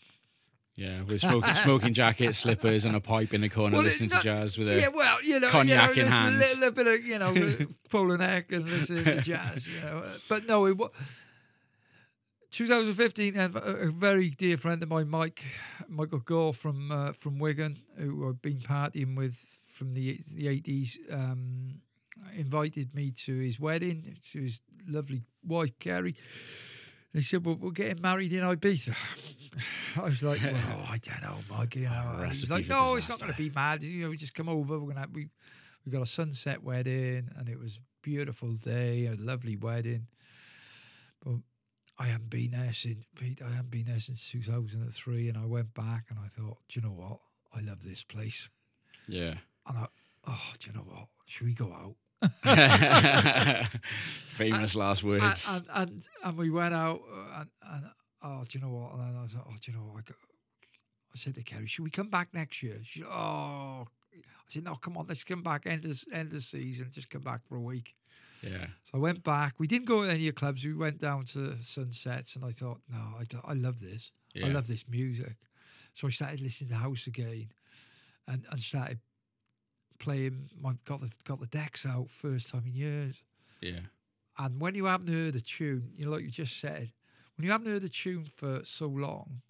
yeah, 0.75 1.01
with 1.03 1.21
smoking, 1.21 1.55
smoking 1.63 1.93
jacket, 1.93 2.35
slippers, 2.35 2.85
and 2.85 2.95
a 2.95 2.99
pipe 2.99 3.33
in 3.33 3.41
the 3.41 3.49
corner, 3.49 3.75
Well, 3.77 3.85
listening 3.85 4.09
no- 4.11 4.17
to 4.17 4.23
jazz 4.23 4.57
with 4.57 4.69
a 4.69 4.79
yeah, 4.81 4.87
well, 4.93 5.23
you 5.23 5.39
know, 5.39 5.49
cognac 5.49 5.95
you 5.95 6.03
in 6.03 6.09
know, 6.09 6.15
hand. 6.15 6.35
A 6.35 6.37
little, 6.39 6.59
little 6.59 6.75
bit 6.83 6.87
of 6.99 7.05
you 7.05 7.17
know, 7.19 7.67
pulling 7.89 8.19
neck 8.19 8.51
and 8.51 8.69
listening 8.69 9.05
to 9.05 9.21
jazz. 9.21 9.67
You 9.67 9.79
know, 9.81 10.03
but 10.29 10.45
no, 10.45 10.65
it 10.67 10.77
was. 10.77 10.91
2015, 12.55 13.35
a 13.37 13.51
a 13.59 13.91
very 13.91 14.29
dear 14.29 14.55
friend 14.55 14.81
of 14.81 14.87
mine, 14.87 15.09
Mike, 15.09 15.43
Michael 15.89 16.19
Gore 16.19 16.53
from 16.53 16.89
uh, 16.89 17.11
from 17.11 17.37
Wigan, 17.37 17.77
who 17.97 18.29
I've 18.29 18.41
been 18.41 18.59
partying 18.59 19.17
with 19.17 19.59
from 19.67 19.93
the 19.93 20.21
the 20.31 20.45
80s, 20.45 20.97
um, 21.13 21.81
invited 22.33 22.95
me 22.95 23.11
to 23.25 23.37
his 23.39 23.59
wedding 23.59 24.15
to 24.31 24.39
his 24.39 24.61
lovely 24.87 25.23
wife 25.45 25.77
Kerry. 25.79 26.15
He 27.11 27.23
said, 27.23 27.45
"Well, 27.45 27.55
we're 27.55 27.71
getting 27.71 28.01
married 28.01 28.31
in 28.31 28.39
Ibiza." 28.39 28.95
I 29.97 30.05
was 30.05 30.23
like, 30.23 30.41
"Well, 30.43 30.85
I 30.89 30.97
don't 31.03 31.23
know, 31.23 31.39
Mike." 31.49 31.75
You 31.75 31.89
know, 31.89 32.25
he's 32.25 32.49
like, 32.49 32.69
"No, 32.69 32.95
it's 32.95 33.09
not 33.09 33.19
going 33.19 33.33
to 33.33 33.37
be 33.37 33.49
mad. 33.49 33.83
You 33.83 34.03
know, 34.05 34.09
we 34.11 34.15
just 34.15 34.33
come 34.33 34.47
over. 34.47 34.79
We're 34.79 34.93
gonna 34.93 35.07
we 35.11 35.27
we 35.85 35.91
got 35.91 36.01
a 36.01 36.05
sunset 36.05 36.63
wedding, 36.63 37.29
and 37.37 37.49
it 37.49 37.59
was 37.59 37.75
a 37.75 37.81
beautiful 38.01 38.53
day, 38.53 39.07
a 39.07 39.15
lovely 39.21 39.57
wedding. 39.57 40.07
But 41.21 41.39
I 41.97 42.07
haven't 42.07 42.29
been 42.29 42.51
there 42.51 42.73
since 42.73 43.05
Pete. 43.17 43.41
I 43.41 43.49
haven't 43.49 43.71
been 43.71 43.85
there 43.85 43.99
since 43.99 44.29
2003, 44.29 45.29
and 45.29 45.37
I 45.37 45.45
went 45.45 45.73
back 45.73 46.05
and 46.09 46.19
I 46.19 46.27
thought, 46.27 46.57
do 46.67 46.79
you 46.79 46.85
know 46.85 46.93
what? 46.93 47.19
I 47.55 47.61
love 47.61 47.83
this 47.83 48.03
place, 48.03 48.49
yeah. 49.07 49.35
and 49.67 49.77
I, 49.77 49.87
oh, 50.27 50.41
do 50.59 50.69
you 50.69 50.75
know 50.75 50.83
what? 50.83 51.07
Should 51.25 51.47
we 51.47 51.53
go 51.53 51.71
out? 51.71 51.95
Famous 54.29 54.75
last 54.75 55.03
words. 55.03 55.61
and, 55.73 55.91
and 55.91 56.07
and 56.23 56.37
we 56.37 56.49
went 56.49 56.73
out 56.73 57.01
uh, 57.13 57.39
and, 57.41 57.49
and 57.71 57.85
oh, 58.23 58.43
do 58.47 58.57
you 58.57 58.65
know 58.65 58.71
what? 58.71 58.93
And 58.93 59.01
then 59.01 59.15
I 59.17 59.23
was 59.23 59.35
like, 59.35 59.43
oh, 59.47 59.55
do 59.61 59.71
you 59.71 59.77
know 59.77 59.83
what? 59.85 59.99
I, 59.99 60.01
go, 60.01 60.15
I 61.13 61.17
said 61.17 61.35
to 61.35 61.43
Kerry, 61.43 61.67
should 61.67 61.83
we 61.83 61.91
come 61.91 62.09
back 62.09 62.29
next 62.33 62.61
year? 62.61 62.79
She 62.83 63.03
oh, 63.03 63.85
I 64.13 64.49
said, 64.49 64.63
no, 64.63 64.75
come 64.75 64.97
on, 64.97 65.05
let's 65.07 65.23
come 65.23 65.43
back 65.43 65.65
end 65.65 65.85
of 65.85 66.03
end 66.11 66.33
of 66.33 66.43
season, 66.43 66.89
just 66.91 67.09
come 67.09 67.21
back 67.21 67.41
for 67.47 67.55
a 67.55 67.61
week. 67.61 67.95
Yeah, 68.45 68.67
So 68.83 68.91
I 68.95 68.97
went 68.97 69.23
back. 69.23 69.55
We 69.57 69.67
didn't 69.67 69.85
go 69.87 70.03
to 70.03 70.09
any 70.09 70.27
of 70.27 70.35
the 70.35 70.39
clubs. 70.39 70.63
We 70.63 70.73
went 70.73 70.99
down 70.99 71.25
to 71.33 71.59
sunsets, 71.61 72.35
and 72.35 72.45
I 72.45 72.51
thought, 72.51 72.79
no, 72.89 72.97
I, 73.19 73.51
I 73.51 73.53
love 73.53 73.79
this. 73.79 74.11
I 74.35 74.47
love 74.53 74.67
this 74.67 74.85
music. 74.87 75.35
So 75.93 76.07
I 76.07 76.11
started 76.11 76.41
listening 76.41 76.69
to 76.71 76.75
house 76.75 77.07
again, 77.07 77.49
and 78.27 78.45
and 78.51 78.59
started 78.59 78.99
playing. 79.99 80.49
My 80.59 80.73
got 80.85 80.99
the 81.01 81.09
got 81.23 81.39
the 81.39 81.47
decks 81.47 81.85
out 81.85 82.09
first 82.11 82.49
time 82.51 82.63
in 82.65 82.73
years. 82.75 83.23
yeah, 83.61 83.79
And 84.37 84.59
when 84.59 84.75
you 84.75 84.85
haven't 84.85 85.07
heard 85.07 85.35
a 85.35 85.39
tune, 85.41 85.91
you 85.95 86.05
know, 86.05 86.11
like 86.11 86.23
you 86.23 86.29
just 86.31 86.59
said, 86.59 86.91
when 87.35 87.45
you 87.45 87.51
haven't 87.51 87.71
heard 87.71 87.83
a 87.83 87.89
tune 87.89 88.25
for 88.35 88.61
so 88.65 88.87
long, 88.87 89.41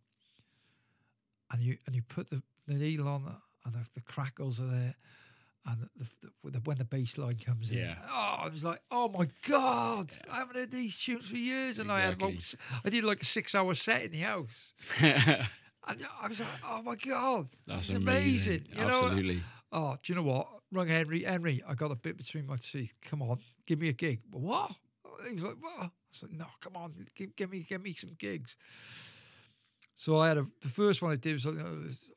and 1.52 1.62
you 1.62 1.78
and 1.86 1.96
you 1.96 2.02
put 2.04 2.30
the, 2.30 2.42
the 2.68 2.76
needle 2.76 3.08
on, 3.08 3.36
and 3.66 3.74
the, 3.74 3.86
the 3.96 4.02
crackles 4.02 4.60
are 4.60 4.68
there, 4.68 4.96
and 5.68 5.90
the, 5.98 6.06
the, 6.44 6.52
the, 6.52 6.60
when 6.60 6.78
the 6.78 6.84
bass 6.86 7.18
line 7.18 7.38
comes 7.44 7.72
in, 7.72 7.78
Yeah. 7.80 7.96
oh, 8.10 8.36
I 8.44 8.50
was 8.50 8.64
like, 8.64 8.82
oh 8.92 9.10
my 9.10 9.28
god, 9.48 10.14
I 10.32 10.36
haven't 10.38 10.56
heard 10.56 10.72
these 10.72 10.96
tunes 10.98 11.28
for 11.30 11.38
years, 11.38 11.80
and 11.80 11.92
I 11.92 12.02
had 12.02 12.22
Exactly. 12.22 12.92
did 12.92 13.04
like 13.04 13.22
a 13.22 13.26
six-hour 13.26 13.74
set 13.76 14.04
in 14.04 14.12
the 14.12 14.20
house, 14.20 14.74
and 15.02 15.48
I 16.22 16.28
was 16.28 16.40
like, 16.40 16.50
oh 16.68 16.82
my 16.84 16.96
god, 16.96 17.48
That's 17.68 17.90
amazing. 17.90 18.08
amazing. 18.08 18.66
You 18.72 18.86
know, 18.86 19.04
Absolutely. 19.06 19.44
Oh, 19.72 19.96
do 20.02 20.14
you 20.14 20.16
know 20.16 20.24
what? 20.24 20.48
Rung 20.72 20.88
Henry. 20.88 21.24
Henry, 21.24 21.62
I 21.68 21.74
got 21.74 21.92
a 21.92 21.96
bit 21.96 22.18
between 22.18 22.46
my 22.48 22.56
teeth. 22.58 22.94
Come 23.02 23.22
on, 23.22 23.40
give 23.66 23.80
me 23.80 23.90
a 23.90 23.94
gig. 23.94 24.22
What? 24.32 24.72
He 25.28 25.34
was 25.34 25.44
like, 25.44 25.56
what? 25.60 25.74
I 25.80 25.90
was 26.12 26.24
like, 26.24 26.32
no, 26.34 26.46
come 26.62 26.76
on, 26.78 26.94
give, 27.16 27.36
give 27.36 27.52
me, 27.52 27.66
give 27.68 27.82
me 27.82 27.94
some 27.94 28.12
gigs. 28.20 28.58
So 29.96 30.20
I 30.20 30.28
had 30.28 30.38
a. 30.38 30.46
The 30.62 30.68
first 30.70 31.02
one 31.02 31.12
I 31.12 31.16
did 31.16 31.34
was, 31.34 31.46
uh, 31.46 31.52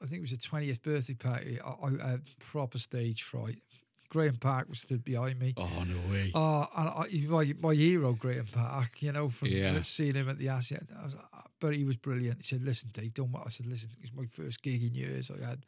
I 0.03 0.07
think 0.07 0.19
it 0.19 0.21
was 0.23 0.33
a 0.33 0.37
twentieth 0.39 0.83
birthday 0.83 1.15
party. 1.15 1.61
I, 1.61 1.73
I 2.05 2.11
had 2.11 2.23
proper 2.41 2.79
stage 2.79 3.23
fright. 3.23 3.63
Graeme 4.11 4.37
Park 4.37 4.69
was 4.71 4.81
stood 4.81 5.05
behind 5.05 5.39
me. 5.39 5.55
Oh 5.57 5.85
no 5.87 6.13
way. 6.13 6.33
Oh, 6.35 6.67
and 6.77 6.89
I, 6.89 7.27
my, 7.29 7.55
my 7.61 7.75
hero, 7.75 8.15
Graeme 8.15 8.47
Park, 8.51 9.03
you 9.03 9.13
know, 9.13 9.29
from 9.29 9.49
Yeah. 9.49 9.81
seeing 9.83 10.15
him 10.15 10.29
at 10.31 10.39
the 10.39 10.49
Asset. 10.49 10.87
I 10.99 11.05
was, 11.05 11.15
"Ah," 11.33 11.45
but 11.61 11.75
he 11.75 11.85
was 11.85 11.97
brilliant. 11.97 12.39
He 12.41 12.45
said, 12.45 12.63
listen, 12.63 12.89
Dave, 12.93 13.13
don't 13.13 13.31
worry. 13.33 13.45
I 13.47 13.51
said, 13.51 13.67
listen, 13.67 13.91
it's 14.01 14.13
my 14.15 14.25
first 14.25 14.63
gig 14.63 14.83
in 14.83 14.95
years 14.95 15.31
I 15.31 15.45
had. 15.47 15.67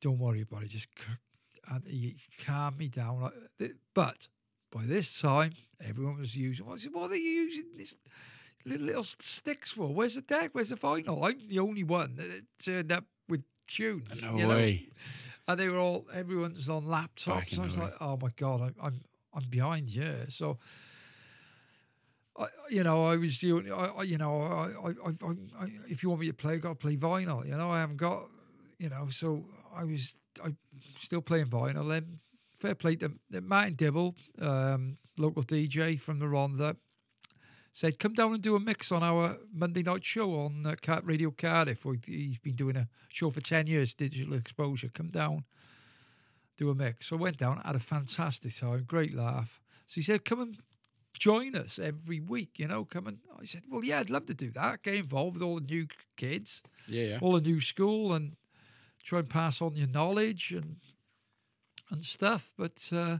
Don't 0.00 0.18
worry 0.18 0.40
about 0.40 0.64
it. 0.64 0.70
Just, 0.70 0.88
and 1.70 1.84
he 1.86 2.16
calmed 2.44 2.78
me 2.78 2.88
down. 2.88 3.20
Like, 3.20 3.72
But 3.94 4.26
by 4.72 4.82
this 4.84 5.20
time, 5.20 5.52
everyone 5.80 6.18
was 6.18 6.34
using, 6.34 6.66
I 6.68 6.78
said, 6.78 6.92
what 6.92 7.12
are 7.12 7.16
you 7.16 7.30
using 7.30 7.64
this 7.76 7.96
little, 8.66 9.02
sticks 9.02 9.72
for? 9.72 9.88
Where's 9.88 10.14
the 10.14 10.22
deck? 10.22 10.50
Where's 10.52 10.70
the 10.70 10.76
vinyl? 10.76 11.24
I'm 11.24 11.48
the 11.48 11.58
only 11.58 11.84
one 11.84 12.16
that 12.16 12.42
turned 12.62 12.92
up 12.92 13.04
with 13.28 13.42
tunes. 13.66 14.22
no 14.22 14.36
you 14.36 14.46
know? 14.46 14.54
way. 14.54 14.88
and 15.48 15.60
they 15.60 15.68
were 15.68 15.78
all 15.78 16.06
everyone's 16.12 16.68
on 16.68 16.84
laptops. 16.84 17.52
In 17.52 17.60
I 17.60 17.64
was 17.64 17.74
the 17.76 17.82
like, 17.82 17.94
oh 18.00 18.18
my 18.20 18.30
god, 18.36 18.60
I'm 18.60 18.74
I'm, 18.82 19.00
I'm 19.34 19.44
behind. 19.48 19.90
Yeah, 19.90 20.26
so. 20.28 20.58
I, 22.38 22.48
you 22.68 22.82
know, 22.84 23.06
I 23.06 23.16
was 23.16 23.40
the 23.40 23.52
only, 23.52 23.70
I, 23.70 23.86
I, 23.86 24.02
you 24.02 24.18
know, 24.18 24.42
I, 24.42 24.88
I, 24.88 24.88
I, 24.88 25.26
I, 25.26 25.64
I, 25.64 25.72
if 25.88 26.02
you 26.02 26.10
want 26.10 26.20
me 26.20 26.26
to 26.26 26.34
play, 26.34 26.52
I've 26.52 26.60
got 26.60 26.68
to 26.68 26.74
play 26.74 26.94
vinyl. 26.94 27.46
You 27.46 27.56
know, 27.56 27.70
I 27.70 27.80
haven't 27.80 27.96
got, 27.96 28.28
you 28.78 28.90
know, 28.90 29.08
so 29.08 29.42
I 29.74 29.84
was, 29.84 30.16
I 30.44 30.54
still 31.00 31.22
playing 31.22 31.46
vinyl. 31.46 31.88
Then 31.88 32.18
fair 32.58 32.74
play 32.74 32.96
to, 32.96 33.10
to 33.32 33.40
Martin 33.40 33.74
Dibble, 33.74 34.14
um, 34.40 34.98
local 35.16 35.42
DJ 35.42 35.98
from 35.98 36.18
the 36.18 36.26
Rhondda, 36.26 36.76
said, 37.76 37.98
come 37.98 38.14
down 38.14 38.32
and 38.32 38.42
do 38.42 38.56
a 38.56 38.60
mix 38.60 38.90
on 38.90 39.02
our 39.02 39.36
Monday 39.52 39.82
night 39.82 40.02
show 40.02 40.34
on 40.40 40.64
uh, 40.64 41.00
Radio 41.04 41.30
Cardiff. 41.30 41.84
He's 42.06 42.38
been 42.38 42.56
doing 42.56 42.74
a 42.74 42.88
show 43.08 43.30
for 43.30 43.42
10 43.42 43.66
years, 43.66 43.92
Digital 43.92 44.32
Exposure. 44.32 44.88
Come 44.88 45.08
down, 45.08 45.44
do 46.56 46.70
a 46.70 46.74
mix. 46.74 47.08
So 47.08 47.16
I 47.16 47.20
went 47.20 47.36
down, 47.36 47.60
had 47.62 47.76
a 47.76 47.78
fantastic 47.78 48.56
time, 48.56 48.84
great 48.86 49.14
laugh. 49.14 49.60
So 49.86 49.96
he 49.96 50.02
said, 50.02 50.24
come 50.24 50.40
and 50.40 50.56
join 51.12 51.54
us 51.54 51.78
every 51.78 52.18
week, 52.18 52.52
you 52.58 52.66
know, 52.66 52.86
come 52.86 53.06
and 53.06 53.18
I 53.38 53.44
said, 53.44 53.64
well, 53.70 53.84
yeah, 53.84 54.00
I'd 54.00 54.08
love 54.08 54.24
to 54.26 54.34
do 54.34 54.50
that. 54.52 54.82
Get 54.82 54.94
involved 54.94 55.34
with 55.34 55.42
all 55.42 55.56
the 55.60 55.66
new 55.66 55.86
kids, 56.16 56.62
Yeah, 56.88 57.04
yeah. 57.04 57.18
all 57.20 57.34
the 57.34 57.42
new 57.42 57.60
school 57.60 58.14
and 58.14 58.36
try 59.04 59.18
and 59.18 59.28
pass 59.28 59.60
on 59.60 59.76
your 59.76 59.88
knowledge 59.88 60.52
and 60.52 60.76
and 61.90 62.02
stuff. 62.02 62.50
But 62.56 62.90
uh, 62.90 63.18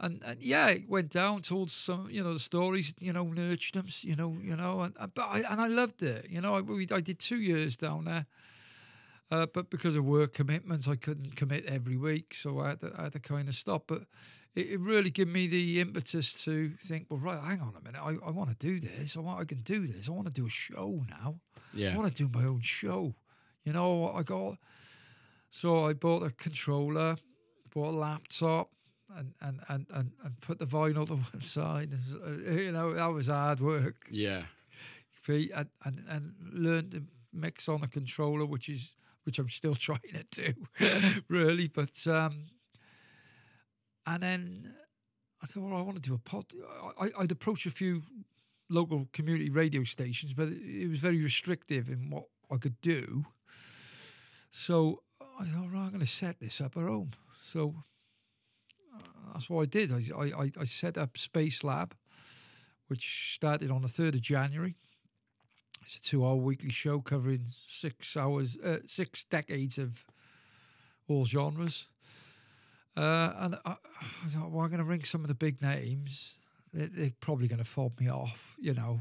and, 0.00 0.22
and 0.24 0.42
yeah, 0.42 0.68
it 0.68 0.88
went 0.88 1.10
down, 1.10 1.42
told 1.42 1.70
some, 1.70 2.08
you 2.10 2.22
know, 2.22 2.32
the 2.32 2.40
stories, 2.40 2.94
you 2.98 3.12
know, 3.12 3.24
nurtured 3.24 3.74
them, 3.74 3.86
you 4.00 4.16
know, 4.16 4.36
you 4.42 4.56
know, 4.56 4.80
and 4.80 4.94
but 5.14 5.22
I 5.22 5.42
and 5.48 5.60
I 5.60 5.66
loved 5.68 6.02
it, 6.02 6.26
you 6.30 6.40
know. 6.40 6.54
I 6.56 6.60
we, 6.60 6.86
I 6.90 7.00
did 7.00 7.18
two 7.18 7.40
years 7.40 7.76
down 7.76 8.06
there, 8.06 8.26
uh, 9.30 9.46
but 9.52 9.70
because 9.70 9.96
of 9.96 10.04
work 10.04 10.32
commitments, 10.34 10.88
I 10.88 10.96
couldn't 10.96 11.36
commit 11.36 11.66
every 11.66 11.96
week, 11.96 12.34
so 12.34 12.60
I 12.60 12.68
had 12.70 12.80
to, 12.80 12.92
I 12.96 13.02
had 13.04 13.12
to 13.12 13.20
kind 13.20 13.48
of 13.48 13.54
stop. 13.54 13.84
But 13.86 14.02
it, 14.54 14.70
it 14.70 14.80
really 14.80 15.10
gave 15.10 15.28
me 15.28 15.46
the 15.46 15.80
impetus 15.80 16.32
to 16.44 16.70
think, 16.84 17.06
well, 17.10 17.20
right, 17.20 17.42
hang 17.42 17.60
on 17.60 17.74
a 17.78 17.84
minute, 17.84 18.00
I, 18.02 18.16
I 18.26 18.30
want 18.30 18.50
to 18.50 18.56
do 18.56 18.80
this. 18.80 19.16
I 19.16 19.20
want, 19.20 19.40
I 19.40 19.44
can 19.44 19.60
do 19.60 19.86
this. 19.86 20.08
I 20.08 20.12
want 20.12 20.28
to 20.28 20.34
do 20.34 20.46
a 20.46 20.50
show 20.50 21.04
now. 21.08 21.36
Yeah. 21.74 21.92
I 21.92 21.96
want 21.96 22.14
to 22.14 22.26
do 22.26 22.38
my 22.38 22.46
own 22.46 22.60
show. 22.62 23.14
You 23.64 23.74
know, 23.74 24.10
I 24.12 24.22
got 24.22 24.56
so 25.50 25.86
I 25.86 25.92
bought 25.92 26.22
a 26.22 26.30
controller, 26.30 27.16
bought 27.74 27.88
a 27.88 27.98
laptop, 27.98 28.70
and 29.16 29.34
and 29.40 29.60
and 29.68 29.86
and, 29.90 30.12
and 30.24 30.40
put 30.40 30.58
the 30.58 30.66
vinyl 30.66 31.06
to 31.06 31.14
one 31.32 31.42
side. 31.42 31.92
Uh, 32.14 32.52
you 32.52 32.72
know, 32.72 32.94
that 32.94 33.06
was 33.06 33.26
hard 33.28 33.60
work. 33.60 34.06
Yeah. 34.10 34.42
And, 35.28 35.68
and 35.84 36.04
and 36.08 36.34
learned 36.52 36.90
to 36.90 37.04
mix 37.32 37.68
on 37.68 37.84
a 37.84 37.86
controller, 37.86 38.44
which 38.44 38.68
is 38.68 38.96
which 39.24 39.38
I'm 39.38 39.48
still 39.48 39.74
trying 39.86 40.00
to 40.32 40.52
do, 40.52 41.20
really. 41.28 41.68
But 41.68 42.06
um, 42.06 42.46
and 44.06 44.22
then 44.22 44.74
I 45.42 45.46
thought, 45.46 45.62
well, 45.62 45.78
I 45.78 45.82
want 45.82 46.02
to 46.02 46.08
do 46.08 46.14
a 46.14 46.18
pod. 46.18 46.46
I, 47.00 47.10
I'd 47.18 47.30
approach 47.30 47.66
a 47.66 47.70
few 47.70 48.02
local 48.68 49.06
community 49.12 49.50
radio 49.50 49.84
stations, 49.84 50.32
but 50.32 50.48
it, 50.48 50.82
it 50.82 50.88
was 50.88 50.98
very 50.98 51.22
restrictive 51.22 51.88
in 51.88 52.10
what 52.10 52.24
I 52.50 52.56
could 52.56 52.80
do. 52.80 53.24
So 54.50 55.02
I 55.20 55.44
thought, 55.44 55.72
right, 55.72 55.82
I'm 55.82 55.88
going 55.88 56.00
to 56.00 56.06
set 56.06 56.40
this 56.40 56.60
up 56.60 56.76
at 56.76 56.82
home. 56.82 57.12
So 57.52 57.74
that's 59.32 59.48
what 59.50 59.62
I 59.62 59.66
did. 59.66 59.92
I, 59.92 60.02
I, 60.16 60.24
I- 60.44 60.52
I 60.60 60.64
set 60.64 60.98
up 60.98 61.16
Space 61.18 61.62
Lab, 61.64 61.94
which 62.88 63.34
started 63.34 63.70
on 63.70 63.82
the 63.82 63.88
3rd 63.88 64.14
of 64.14 64.20
January. 64.20 64.76
It's 65.86 65.96
a 65.96 66.02
two 66.02 66.24
hour 66.24 66.36
weekly 66.36 66.70
show 66.70 67.00
covering 67.00 67.46
six 67.66 68.16
hours, 68.16 68.56
uh, 68.64 68.78
six 68.86 69.24
decades 69.24 69.76
of 69.78 70.04
all 71.08 71.24
genres. 71.24 71.86
Uh, 72.96 73.32
and 73.38 73.54
I, 73.64 73.76
I 74.24 74.28
thought, 74.28 74.50
well, 74.50 74.62
I'm 74.64 74.70
going 74.70 74.78
to 74.78 74.84
ring 74.84 75.04
some 75.04 75.22
of 75.22 75.28
the 75.28 75.34
big 75.34 75.60
names. 75.62 76.34
They, 76.72 76.86
they're 76.86 77.12
probably 77.20 77.48
going 77.48 77.58
to 77.58 77.64
fob 77.64 77.98
me 77.98 78.08
off, 78.08 78.54
you 78.60 78.74
know, 78.74 79.00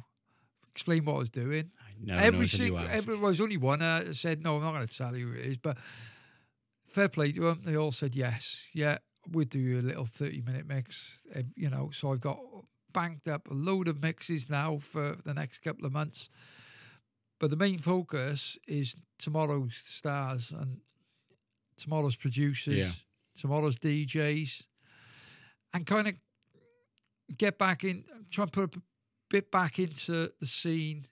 explain 0.71 1.05
what 1.05 1.15
I 1.15 1.19
was 1.19 1.29
doing. 1.29 1.71
No, 2.01 2.15
every 2.15 2.39
no, 2.41 2.45
single, 2.47 2.79
every, 2.89 3.15
well, 3.15 3.25
there's 3.25 3.41
only 3.41 3.57
one 3.57 3.81
uh, 3.81 4.11
said, 4.13 4.41
no, 4.43 4.55
I'm 4.57 4.63
not 4.63 4.73
going 4.73 4.87
to 4.87 4.97
tell 4.97 5.15
you 5.15 5.27
who 5.27 5.33
it 5.39 5.45
is, 5.45 5.57
but 5.57 5.77
fair 6.87 7.09
play 7.09 7.31
to 7.33 7.41
them. 7.41 7.61
They 7.63 7.75
all 7.77 7.91
said 7.91 8.15
yes. 8.15 8.63
Yeah, 8.73 8.99
we'll 9.31 9.45
do 9.45 9.79
a 9.79 9.81
little 9.81 10.05
30 10.05 10.41
minute 10.41 10.67
mix, 10.67 11.19
eh, 11.33 11.43
you 11.55 11.69
know. 11.69 11.89
So 11.91 12.13
I've 12.13 12.21
got 12.21 12.39
banked 12.93 13.27
up 13.27 13.49
a 13.49 13.53
load 13.53 13.87
of 13.87 14.01
mixes 14.01 14.49
now 14.49 14.79
for 14.79 15.17
the 15.23 15.33
next 15.33 15.59
couple 15.59 15.85
of 15.85 15.91
months. 15.91 16.29
But 17.39 17.49
the 17.49 17.55
main 17.55 17.77
focus 17.77 18.57
is 18.67 18.95
tomorrow's 19.17 19.79
stars 19.83 20.51
and 20.51 20.81
tomorrow's 21.77 22.15
producers, 22.15 22.77
Yeah. 22.77 22.91
tomorrow's 23.35 23.77
DJs, 23.77 24.63
and 25.73 25.85
kind 25.85 26.07
of 26.07 26.15
get 27.37 27.57
back 27.57 27.83
in, 27.83 28.03
try 28.29 28.43
and 28.43 28.51
put 28.51 28.75
a 28.75 28.81
bit 29.29 29.51
back 29.51 29.79
into 29.79 30.31
the 30.39 30.45
scene 30.47 31.07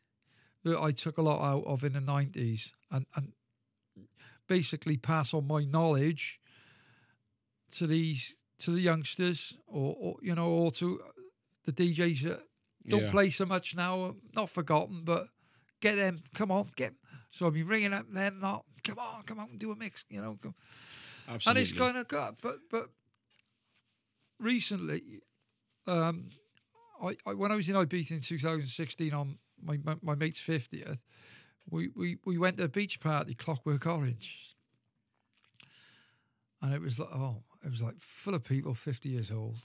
that 0.64 0.80
I 0.82 0.92
took 0.92 1.18
a 1.18 1.22
lot 1.22 1.42
out 1.42 1.64
of 1.66 1.84
in 1.84 1.94
the 1.94 2.00
90s 2.00 2.72
and, 2.92 3.06
and 3.16 3.32
basically 4.48 4.98
pass 4.98 5.34
on 5.34 5.48
my 5.48 5.64
knowledge 5.64 6.40
to 7.76 7.88
these 7.88 8.36
to 8.60 8.72
the 8.72 8.82
youngsters 8.82 9.54
or, 9.68 9.96
or 10.00 10.16
you 10.22 10.34
know 10.36 10.48
or 10.48 10.72
to 10.72 11.00
the 11.66 11.72
DJs 11.72 12.22
that 12.24 12.42
don't 12.88 13.04
Yeah. 13.04 13.12
play 13.12 13.30
so 13.30 13.46
much 13.46 13.76
now 13.76 14.16
not 14.36 14.50
forgotten 14.50 15.04
but 15.04 15.28
get 15.82 15.96
them 15.96 16.24
come 16.34 16.52
on 16.52 16.70
get 16.76 16.94
so 17.32 17.46
I've 17.48 17.54
been 17.54 17.68
ringing 17.68 17.94
up 17.94 18.10
them 18.12 18.40
not 18.40 18.66
come 18.84 18.98
on 19.00 19.24
come 19.24 19.40
on 19.40 19.58
do 19.58 19.72
a 19.72 19.76
mix 19.76 20.06
you 20.10 20.22
know 20.22 20.38
come. 20.42 20.56
Absolutely. 21.28 21.62
and 21.62 21.70
it's 21.70 21.78
kind 21.78 21.98
of 21.98 22.08
got 22.08 22.42
but 22.42 22.60
but 22.72 22.90
recently 24.40 25.22
um 25.88 26.30
I, 27.04 27.16
I 27.28 27.34
when 27.34 27.52
I 27.52 27.56
was 27.56 27.68
in 27.70 27.76
Ibiza 27.76 28.12
in 28.12 28.20
2016 28.22 29.14
on 29.14 29.38
my 29.62 29.78
my, 29.84 29.96
my 30.02 30.16
mate's 30.16 30.40
50th 30.40 31.04
we, 31.70 31.90
we 31.90 32.18
we 32.26 32.38
went 32.38 32.58
to 32.58 32.64
a 32.64 32.68
beach 32.70 33.00
party 33.00 33.34
Clockwork 33.36 33.86
Orange 33.86 34.56
and 36.62 36.74
it 36.74 36.82
was 36.82 36.98
like 37.00 37.10
oh 37.14 37.44
it 37.68 37.72
was 37.72 37.82
like 37.82 37.96
full 38.00 38.34
of 38.34 38.44
people 38.44 38.74
50 38.74 39.10
years 39.10 39.32
old 39.32 39.58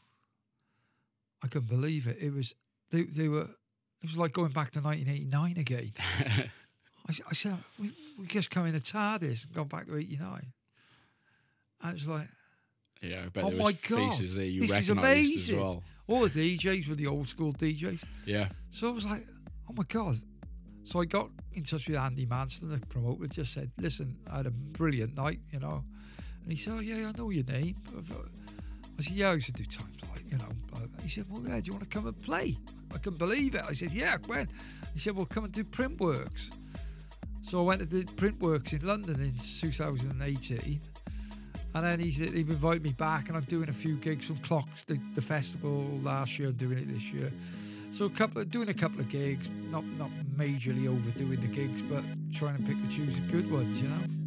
I 1.43 1.47
couldn't 1.47 1.69
believe 1.69 2.07
it 2.09 2.19
it 2.21 2.35
was 2.35 2.55
they 2.91 3.03
they 3.05 3.29
were 3.29 3.43
it 4.03 4.09
was 4.11 4.17
like 4.19 4.33
going 4.33 4.51
back 4.53 4.73
to 4.73 4.81
1989 4.81 5.57
again 5.59 5.93
I 7.09 7.35
said, 7.35 7.57
we, 7.81 7.93
we 8.19 8.27
just 8.27 8.51
come 8.51 8.67
in 8.67 8.73
the 8.73 8.81
TARDIS 8.81 9.47
and 9.47 9.53
gone 9.55 9.67
back 9.67 9.87
to 9.87 9.97
89. 9.97 10.53
And 11.83 11.97
it's 11.97 12.07
like, 12.07 12.29
yeah, 13.01 13.23
I 13.25 13.29
bet 13.29 13.45
Oh 13.45 13.51
there 13.51 13.59
my 13.59 13.73
God, 13.73 14.13
faces 14.13 14.37
there 14.37 14.45
you 14.45 14.61
this 14.67 14.79
is 14.79 14.89
amazing. 14.89 15.59
well. 15.59 15.83
all 16.07 16.29
the 16.29 16.57
DJs 16.57 16.89
were 16.89 16.95
the 16.95 17.09
old 17.09 17.29
school 17.29 17.53
DJs. 17.53 18.03
Yeah. 18.25 18.49
So 18.71 18.89
I 18.89 18.93
was 18.93 19.05
like, 19.05 19.27
oh 19.69 19.73
my 19.77 19.83
God. 19.89 20.15
So 20.85 21.01
I 21.01 21.05
got 21.05 21.31
in 21.53 21.65
touch 21.65 21.89
with 21.89 21.97
Andy 21.97 22.27
Manston, 22.27 22.71
the 22.71 22.79
promoter, 22.87 23.27
just 23.27 23.53
said, 23.53 23.71
listen, 23.79 24.17
I 24.31 24.39
had 24.39 24.47
a 24.47 24.51
brilliant 24.51 25.17
night, 25.17 25.41
you 25.53 25.59
know. 25.59 25.85
And 26.43 26.53
he 26.53 26.57
said, 26.57 26.75
oh, 26.77 26.81
yeah, 26.81 27.09
I 27.09 27.13
know 27.19 27.31
your 27.31 27.45
name. 27.45 27.77
I 28.99 29.03
said, 29.03 29.13
yeah, 29.13 29.31
I 29.31 29.35
used 29.35 29.47
to 29.47 29.53
do 29.53 29.65
times 29.65 29.97
like, 30.11 30.25
you 30.31 30.39
know. 30.39 30.49
blah, 30.71 30.81
blah." 30.81 31.03
He 31.03 31.09
said, 31.09 31.27
well, 31.31 31.43
yeah, 31.47 31.61
do 31.61 31.67
you 31.67 31.73
want 31.73 31.85
to 31.85 31.89
come 31.89 32.07
and 32.07 32.21
play? 32.23 32.57
I 32.93 32.99
couldn't 32.99 33.19
believe 33.19 33.55
it. 33.55 33.63
I 33.69 33.73
said, 33.73 33.93
yeah, 33.93 34.17
when? 34.27 34.49
He 34.93 35.01
said, 35.01 35.17
well, 35.17 35.27
come 35.27 35.45
and 35.45 35.53
do 35.53 35.65
Printworks. 35.65 36.51
So 37.43 37.59
I 37.61 37.63
went 37.63 37.81
to 37.81 37.87
do 37.87 38.05
Printworks 38.05 38.73
in 38.73 38.87
London 38.87 39.21
in 39.21 39.33
2018. 39.35 40.81
And 41.75 41.85
then 41.85 41.99
he's 41.99 42.21
invited 42.21 42.83
me 42.83 42.91
back, 42.91 43.29
and 43.29 43.37
I'm 43.37 43.45
doing 43.45 43.71
a 43.71 43.73
few 43.73 43.97
gigs 43.97 44.27
from 44.27 44.37
Clocks, 44.39 44.85
the, 44.87 45.01
the 45.15 45.23
festival 45.23 45.99
last 46.03 46.39
year. 46.39 46.49
I'm 46.49 46.55
doing 46.55 46.77
it 46.79 46.93
this 46.93 47.11
year. 47.13 47.33
So 47.93 48.05
a 48.07 48.11
couple, 48.11 48.45
doing 48.45 48.69
a 48.69 48.75
couple 48.75 49.01
of 49.01 49.09
gigs, 49.09 49.49
not 49.71 49.85
not 49.99 50.11
majorly 50.37 50.87
overdoing 50.87 51.41
the 51.41 51.47
gigs, 51.47 51.81
but 51.83 52.05
trying 52.33 52.57
to 52.57 52.63
pick 52.63 52.77
and 52.77 52.91
choose 52.91 53.17
the 53.17 53.23
good 53.23 53.51
ones, 53.51 53.81
you 53.81 53.89
know. 53.89 54.22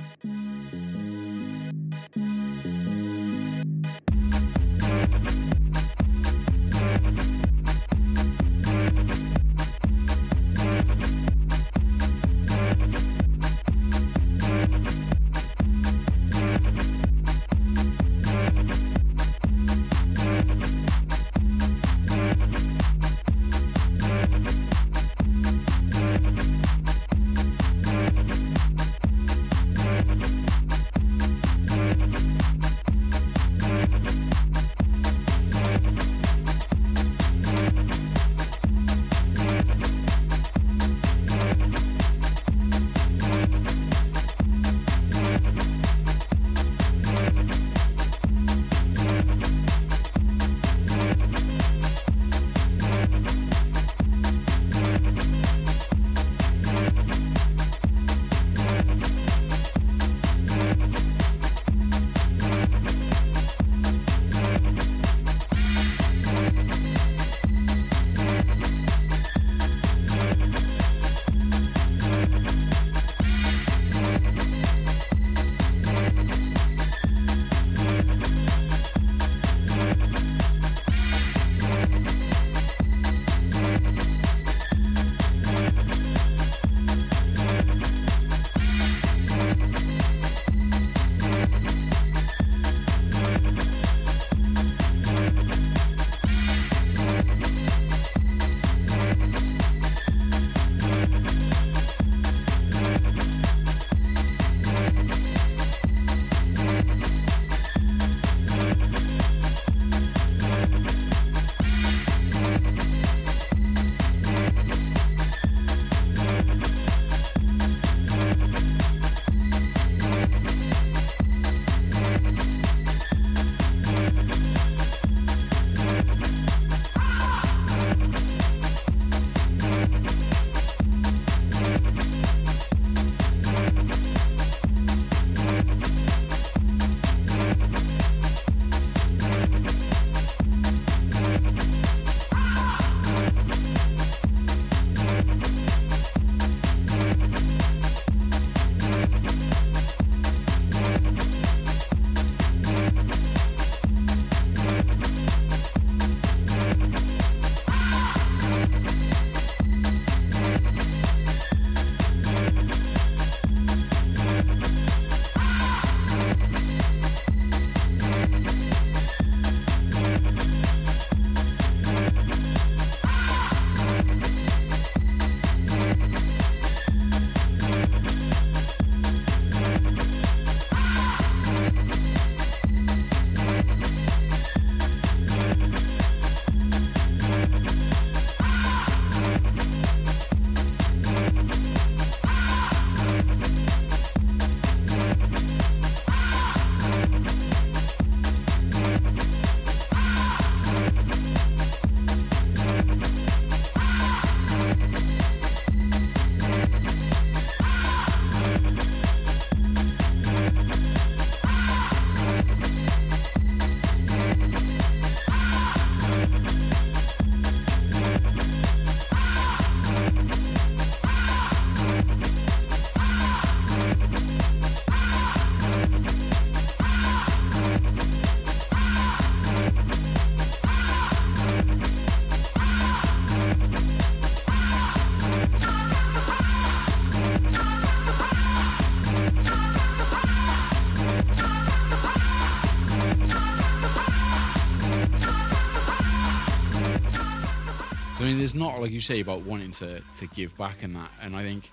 Not 248.56 248.82
like 248.82 248.92
you 248.92 249.02
say 249.02 249.20
about 249.20 249.42
wanting 249.42 249.72
to 249.74 250.02
to 250.18 250.28
give 250.28 250.58
back 250.58 250.84
and 250.84 250.96
that, 250.96 251.12
and 251.22 251.36
I 251.36 251.44
think 251.44 251.70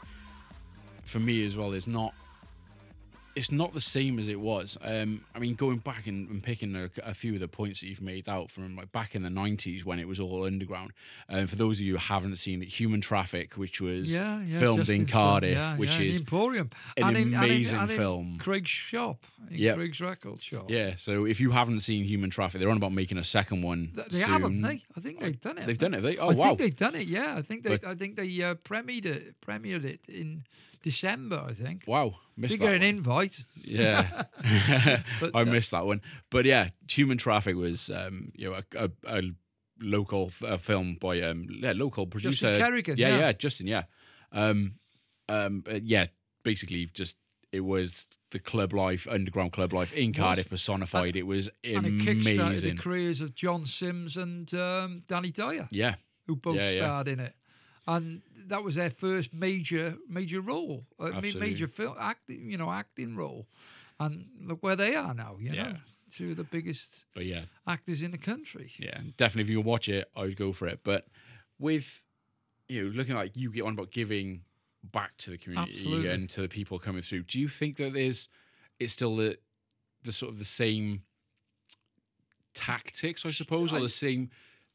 for 1.04 1.18
me 1.20 1.44
as 1.46 1.56
well, 1.56 1.72
it's 1.72 1.86
not 1.86 2.14
it's 3.34 3.50
not 3.50 3.72
the 3.72 3.80
same 3.80 4.18
as 4.18 4.28
it 4.28 4.38
was. 4.38 4.76
Um, 4.82 5.24
I 5.34 5.38
mean, 5.38 5.54
going 5.54 5.78
back 5.78 6.06
and, 6.06 6.28
and 6.28 6.42
picking 6.42 6.76
a, 6.76 6.90
a 7.02 7.14
few 7.14 7.32
of 7.32 7.40
the 7.40 7.48
points 7.48 7.80
that 7.80 7.86
you've 7.86 8.02
made 8.02 8.28
out 8.28 8.50
from 8.50 8.76
like 8.76 8.92
back 8.92 9.14
in 9.14 9.22
the 9.22 9.30
'90s 9.30 9.84
when 9.86 9.98
it 9.98 10.06
was 10.06 10.20
all 10.20 10.44
underground. 10.44 10.90
And 11.30 11.48
for 11.48 11.56
those 11.56 11.78
of 11.78 11.80
you 11.86 11.92
who 11.92 11.98
haven't 11.98 12.36
seen 12.36 12.60
it, 12.62 12.68
Human 12.68 13.00
Traffic, 13.00 13.54
which 13.54 13.80
was 13.80 14.12
Yeah, 14.12 14.42
yeah. 14.42 14.58
filmed 14.58 14.86
in 14.90 15.06
Cardiff, 15.06 15.56
yeah, 15.56 15.76
which 15.76 15.98
is 15.98 16.20
Emporium, 16.20 16.68
an 16.98 17.04
And 17.08 17.16
in- 17.16 17.22
and 17.22 17.32
in- 17.34 17.38
amazing 17.42 17.78
and 17.78 17.90
in 17.90 17.96
film. 17.96 18.38
Craig's 18.38 18.68
shop, 18.68 19.24
in 19.52 19.58
Yep. 19.60 19.76
Craig's 19.76 20.00
record 20.00 20.40
shop. 20.42 20.66
yeah. 20.70 20.94
So 20.96 21.24
if 21.26 21.40
you 21.40 21.50
haven't 21.50 21.80
seen 21.80 22.04
Human 22.04 22.30
Traffic, 22.30 22.60
they're 22.60 22.70
on 22.70 22.76
about 22.76 22.92
making 22.92 23.18
a 23.18 23.24
second 23.24 23.62
one. 23.62 23.92
Th- 23.94 24.08
They 24.08 24.18
soon. 24.18 24.28
haven't, 24.28 24.62
they? 24.62 24.82
I 24.96 25.00
think 25.00 25.20
they've 25.20 25.40
done 25.40 25.58
it. 25.58 25.66
They've 25.66 25.78
done 25.78 25.94
it. 25.94 26.00
They, 26.00 26.16
oh 26.16 26.30
I 26.30 26.34
wow. 26.34 26.46
think 26.48 26.58
they've 26.58 26.76
done 26.76 26.94
it. 26.94 27.06
Yeah, 27.06 27.34
I 27.36 27.42
think 27.42 27.62
they. 27.64 27.76
But- 27.78 27.84
I 27.90 27.94
think 27.94 28.16
they 28.16 28.42
uh, 28.42 28.54
premiered 28.54 29.06
it. 29.06 29.34
Premiered 29.40 29.84
it 29.84 30.00
in 30.08 30.44
December, 30.82 31.44
I 31.48 31.52
think. 31.52 31.84
Wow, 31.86 32.14
missed 32.36 32.52
You 32.52 32.58
that 32.58 32.64
get 32.66 32.74
an 32.76 32.82
invite. 32.82 33.44
Yeah, 33.64 34.24
But, 35.20 35.30
I 35.34 35.42
uh, 35.42 35.44
missed 35.44 35.70
that 35.70 35.86
one. 35.86 36.00
But 36.30 36.44
yeah, 36.44 36.70
Human 36.90 37.18
Traffic 37.18 37.54
was 37.56 37.90
um, 37.90 38.32
you 38.34 38.50
know 38.50 38.60
a, 38.74 38.84
a, 39.06 39.18
a 39.18 39.22
local 39.80 40.26
f- 40.26 40.42
uh, 40.44 40.56
film 40.58 40.96
by 41.00 41.20
um 41.22 41.46
yeah 41.50 41.72
local 41.74 42.06
producer 42.06 42.56
Kerrigan, 42.58 42.96
Yeah, 42.96 43.08
yeah. 43.08 43.18
yeah, 43.18 43.32
Justin. 43.32 43.66
Yeah, 43.66 43.84
um, 44.32 44.74
um, 45.28 45.64
uh, 45.70 45.78
yeah. 45.82 46.06
Basically, 46.44 46.86
just 46.92 47.16
it 47.52 47.60
was 47.60 48.06
the 48.30 48.38
club 48.38 48.72
life, 48.72 49.06
underground 49.10 49.52
club 49.52 49.72
life 49.72 49.92
in 49.92 50.12
Cardiff 50.14 50.48
personified. 50.48 51.14
it 51.16 51.26
was 51.26 51.50
And 51.62 51.86
it 51.86 51.92
kickstarted 51.98 52.60
the 52.62 52.74
careers 52.74 53.20
of 53.20 53.34
John 53.34 53.66
Simm 53.66 54.08
and 54.16 54.52
um, 54.54 55.02
Danny 55.06 55.30
Dyer, 55.30 55.68
Yeah, 55.70 55.96
who 56.26 56.36
both 56.36 56.56
Yeah, 56.56 56.70
yeah. 56.70 56.76
starred 56.78 57.08
in 57.08 57.20
it. 57.20 57.34
And 57.86 58.22
that 58.46 58.62
was 58.64 58.76
their 58.76 58.90
first 58.90 59.34
major 59.34 59.96
major 60.08 60.40
role, 60.40 60.86
Absolutely. 61.00 61.40
major 61.40 61.66
film 61.68 61.96
acting, 62.00 62.50
you 62.50 62.56
know, 62.56 62.70
acting 62.70 63.16
role. 63.16 63.46
And 64.00 64.26
look 64.40 64.62
where 64.62 64.76
they 64.76 64.94
are 64.96 65.14
now. 65.14 65.36
You 65.38 65.52
know, 65.52 65.74
two 66.10 66.30
of 66.30 66.36
the 66.36 66.44
biggest 66.44 67.04
but 67.14 67.24
yeah, 67.26 67.42
actors 67.66 68.02
in 68.02 68.10
the 68.12 68.18
country. 68.18 68.72
yeah, 68.78 68.98
definitely. 69.16 69.42
If 69.42 69.50
you 69.50 69.60
watch 69.60 69.88
it, 69.88 70.08
I 70.16 70.22
would 70.22 70.36
go 70.36 70.52
for 70.52 70.66
it. 70.68 70.80
But 70.84 71.06
with 71.58 72.02
you 72.68 72.84
know, 72.84 72.88
looking 72.96 73.14
like 73.16 73.36
you 73.36 73.50
get 73.50 73.62
on 73.64 73.74
about 73.74 73.90
giving 73.90 74.42
back 74.82 75.16
to 75.18 75.30
the 75.30 75.38
community 75.38 75.72
Absolutely. 75.74 76.10
and 76.10 76.28
to 76.30 76.40
the 76.42 76.48
people 76.48 76.78
coming 76.78 77.02
through, 77.02 77.22
do 77.24 77.38
you 77.38 77.48
think 77.48 77.76
that 77.76 77.92
there's 77.92 78.28
it's 78.78 78.92
still 78.92 79.16
the 79.16 79.38
the 80.04 80.12
sort 80.12 80.32
of 80.32 80.38
the 80.38 80.44
same 80.44 81.02
tactics, 82.54 83.24
I 83.24 83.30
suppose, 83.30 83.72
or 83.72 83.80
the 83.80 83.88
same, 83.88 84.30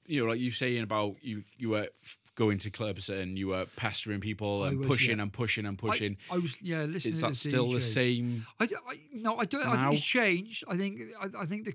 you 0.06 0.24
know, 0.24 0.32
like 0.32 0.40
you 0.40 0.52
saying 0.52 0.84
about 0.84 1.16
you 1.22 1.44
you 1.58 1.70
were 1.70 1.90
going 2.36 2.60
to 2.60 2.70
clubs 2.70 3.10
and 3.10 3.38
you 3.38 3.48
were 3.48 3.66
pestering 3.76 4.20
people 4.20 4.64
and 4.64 4.80
was, 4.80 4.88
pushing 4.88 5.18
yeah. 5.18 5.24
and 5.24 5.34
pushing 5.34 5.66
and 5.66 5.78
pushing. 5.78 6.18
I, 6.32 6.38
was 6.38 6.62
yeah 6.62 6.84
listening. 6.84 7.16
Is 7.16 7.22
that 7.22 7.36
still 7.36 7.72
the 7.72 7.82
same? 7.82 8.46
I, 8.60 8.66
I 8.66 9.00
no, 9.14 9.38
I 9.38 9.46
don't. 9.46 9.66
I 9.66 9.86
think 9.86 9.98
it's 9.98 10.06
changed. 10.06 10.64
I 10.68 10.78
think 10.78 11.02
I, 11.20 11.42
I 11.42 11.46
think 11.46 11.66
the 11.66 11.74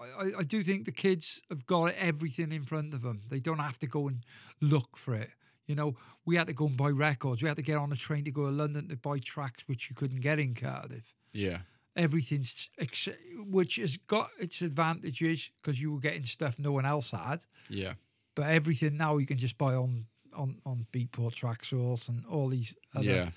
I, 0.00 0.24
I- 0.24 0.38
I 0.38 0.42
do 0.42 0.62
think 0.64 0.84
the 0.84 0.92
kids 0.92 1.40
have 1.50 1.66
got 1.66 1.94
everything 1.98 2.52
in 2.52 2.64
front 2.64 2.94
of 2.94 3.02
them. 3.02 3.22
They 3.28 3.40
don't 3.40 3.58
have 3.58 3.78
to 3.80 3.86
go 3.86 4.08
and 4.08 4.24
look 4.60 4.96
for 4.96 5.14
it. 5.14 5.30
You 5.68 5.74
know, 5.76 5.96
we 6.24 6.34
had 6.34 6.48
to 6.48 6.52
go 6.52 6.66
and 6.66 6.76
buy 6.76 6.88
records. 6.88 7.40
We 7.42 7.48
had 7.48 7.56
to 7.58 7.62
get 7.62 7.76
on 7.76 7.92
a 7.92 7.96
train 7.96 8.24
to 8.24 8.30
go 8.32 8.46
to 8.46 8.50
London 8.50 8.88
to 8.88 8.96
buy 8.96 9.18
tracks, 9.20 9.62
which 9.68 9.88
you 9.88 9.94
couldn't 9.94 10.20
get 10.20 10.38
in 10.40 10.54
Cardiff. 10.54 11.04
Yeah, 11.32 11.58
Everything's 11.94 12.70
ex- 12.78 13.08
which 13.50 13.76
has 13.76 13.96
got 13.98 14.30
its 14.40 14.62
advantages 14.62 15.50
because 15.62 15.80
you 15.80 15.92
were 15.92 16.00
getting 16.00 16.24
stuff 16.24 16.56
no 16.58 16.72
one 16.72 16.86
else 16.86 17.10
had. 17.12 17.44
yeah, 17.68 17.92
But 18.34 18.46
everything 18.46 18.96
now 18.96 19.18
you 19.18 19.26
can 19.26 19.38
just 19.38 19.56
buy 19.58 19.74
on 19.74 20.06
on 20.34 20.58
on 20.64 20.86
Beatport, 20.92 21.34
Traxsource, 21.34 22.08
and 22.08 22.24
all 22.26 22.48
these 22.48 22.74
other 22.96 23.30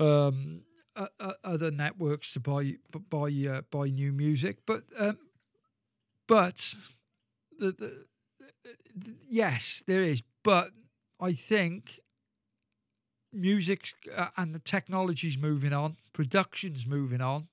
yeah, 0.00 0.26
um, 0.26 0.62
uh, 0.96 1.06
uh, 1.20 1.32
other 1.44 1.70
networks 1.70 2.32
to 2.34 2.40
buy 2.40 2.74
buy 3.08 3.30
uh, 3.48 3.62
buy 3.70 3.88
new 3.88 4.12
music, 4.12 4.58
but 4.66 4.82
um, 4.98 5.16
but 6.26 6.74
the, 7.58 7.72
the, 7.72 8.04
the 8.96 9.14
yes, 9.28 9.82
there 9.86 10.02
is, 10.02 10.22
but 10.42 10.70
I 11.22 11.32
think 11.32 12.00
music 13.32 13.94
uh, 14.14 14.28
and 14.36 14.54
the 14.54 14.58
technology's 14.58 15.38
moving 15.38 15.72
on, 15.72 15.96
production's 16.12 16.86
moving 16.86 17.20
on. 17.20 17.48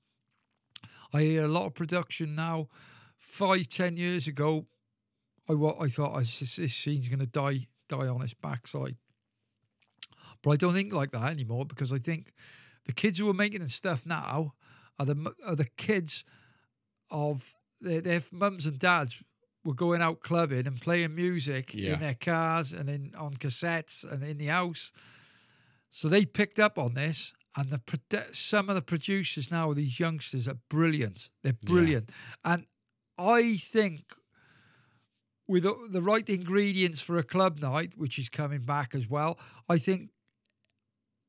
I 1.13 1.21
hear 1.21 1.43
a 1.45 1.47
lot 1.47 1.65
of 1.67 1.75
production 1.75 2.35
now. 2.35 2.67
Five, 3.17 3.69
ten 3.69 3.95
years 3.95 4.27
ago, 4.27 4.65
I 5.47 5.53
wa- 5.53 5.77
I 5.79 5.87
thought 5.87 6.15
I 6.15 6.21
s- 6.21 6.55
this 6.57 6.73
scene's 6.75 7.07
going 7.07 7.19
to 7.19 7.25
die 7.27 7.67
die 7.87 8.07
on 8.07 8.21
its 8.21 8.33
backside. 8.33 8.97
But 10.41 10.51
I 10.51 10.55
don't 10.55 10.73
think 10.73 10.93
like 10.93 11.11
that 11.11 11.29
anymore 11.29 11.65
because 11.65 11.93
I 11.93 11.99
think 11.99 12.33
the 12.85 12.93
kids 12.93 13.19
who 13.19 13.29
are 13.29 13.33
making 13.33 13.61
the 13.61 13.69
stuff 13.69 14.05
now 14.05 14.53
are 14.97 15.05
the 15.05 15.33
are 15.45 15.55
the 15.55 15.69
kids 15.77 16.23
of 17.11 17.53
their, 17.81 18.01
their 18.01 18.23
mums 18.31 18.65
and 18.65 18.79
dads 18.79 19.21
were 19.63 19.73
going 19.73 20.01
out 20.01 20.21
clubbing 20.21 20.67
and 20.67 20.79
playing 20.79 21.15
music 21.15 21.73
Yeah. 21.73 21.93
in 21.93 21.99
their 21.99 22.15
cars 22.15 22.71
and 22.73 22.89
in 22.89 23.13
on 23.15 23.33
cassettes 23.35 24.03
and 24.09 24.23
in 24.23 24.37
the 24.37 24.47
house. 24.47 24.91
So 25.91 26.07
they 26.07 26.25
picked 26.25 26.59
up 26.59 26.77
on 26.77 26.93
this, 26.93 27.33
and 27.55 27.69
the 27.71 28.27
some 28.31 28.69
of 28.69 28.75
the 28.75 28.81
producers 28.81 29.49
now, 29.51 29.73
these 29.73 29.99
youngsters, 29.99 30.47
are 30.47 30.59
brilliant. 30.69 31.29
They're 31.43 31.57
Yeah. 31.61 31.69
brilliant, 31.69 32.11
and 32.45 32.65
I 33.17 33.57
think 33.57 34.03
with 35.47 35.63
the, 35.63 35.75
the 35.89 36.01
right 36.01 36.29
ingredients 36.29 37.01
for 37.01 37.17
a 37.17 37.23
club 37.23 37.59
night, 37.59 37.97
which 37.97 38.19
is 38.19 38.29
coming 38.29 38.61
back 38.61 38.93
as 38.95 39.07
well, 39.09 39.39
I 39.67 39.77
think. 39.77 40.11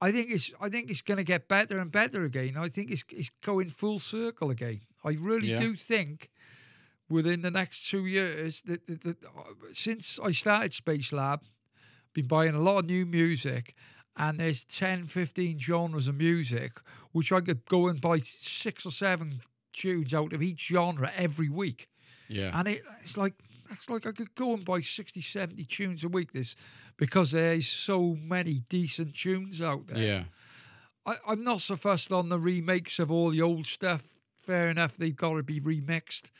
I 0.03 0.13
think 0.13 0.31
it's 0.31 0.51
I 0.59 0.71
think 0.71 0.91
it's 0.91 1.03
going 1.03 1.19
to 1.19 1.25
get 1.25 1.47
better 1.47 1.79
and 1.79 1.93
better 1.93 2.25
again. 2.25 2.57
I 2.57 2.69
think 2.71 2.91
it's 2.91 3.05
it's 3.11 3.31
going 3.43 3.69
full 3.71 3.99
circle 3.99 4.51
again. 4.51 4.81
I 5.05 5.11
really 5.13 5.51
Yeah. 5.51 5.61
do 5.61 5.77
think 5.77 6.31
within 7.11 7.43
the 7.43 7.51
next 7.51 7.89
two 7.89 8.07
years 8.07 8.63
that, 8.63 8.87
that, 8.87 9.03
that 9.03 9.25
uh, 9.25 9.53
since 9.73 10.19
I 10.23 10.31
started 10.31 10.73
Space 10.73 11.13
Lab, 11.13 11.43
been 12.15 12.27
buying 12.27 12.55
a 12.55 12.61
lot 12.61 12.79
of 12.79 12.87
new 12.87 13.05
music 13.05 13.75
and 14.17 14.39
there's 14.41 14.65
10 14.65 15.07
15 15.07 15.59
genres 15.59 16.09
of 16.09 16.17
music 16.17 16.81
which 17.13 17.33
I 17.33 17.41
could 17.41 17.65
go 17.67 17.89
and 17.89 18.01
buy 18.01 18.19
six 18.21 18.85
or 18.85 18.91
seven 18.91 19.41
tunes 19.73 20.15
out 20.15 20.33
of 20.33 20.43
each 20.43 20.67
genre 20.67 21.11
every 21.17 21.49
week. 21.49 21.89
Yeah, 22.29 22.59
and 22.59 22.69
it, 22.69 22.83
it's 23.03 23.17
like 23.17 23.35
it's 23.71 23.89
like 23.89 24.07
I 24.07 24.13
could 24.13 24.35
go 24.35 24.55
and 24.55 24.65
buy 24.65 24.81
60 24.81 25.21
70 25.21 25.65
tunes 25.65 26.05
a 26.05 26.09
week. 26.09 26.33
This 26.33 26.55
because 26.97 27.33
there's 27.33 27.67
so 27.67 28.17
many 28.21 28.63
decent 28.69 29.15
tunes 29.15 29.61
out 29.61 29.89
there. 29.89 29.99
Yeah, 29.99 30.25
I, 31.07 31.17
I'm 31.27 31.43
not 31.43 31.61
so 31.61 31.77
fussed 31.77 32.13
on 32.13 32.29
the 32.29 32.39
remakes 32.39 32.99
of 32.99 33.11
all 33.11 33.31
the 33.31 33.43
old 33.43 33.67
stuff. 33.67 34.03
Fair 34.43 34.69
enough, 34.69 34.97
they've 34.97 35.15
got 35.15 35.35
to 35.35 35.43
be 35.43 35.61
remixed. 35.61 36.31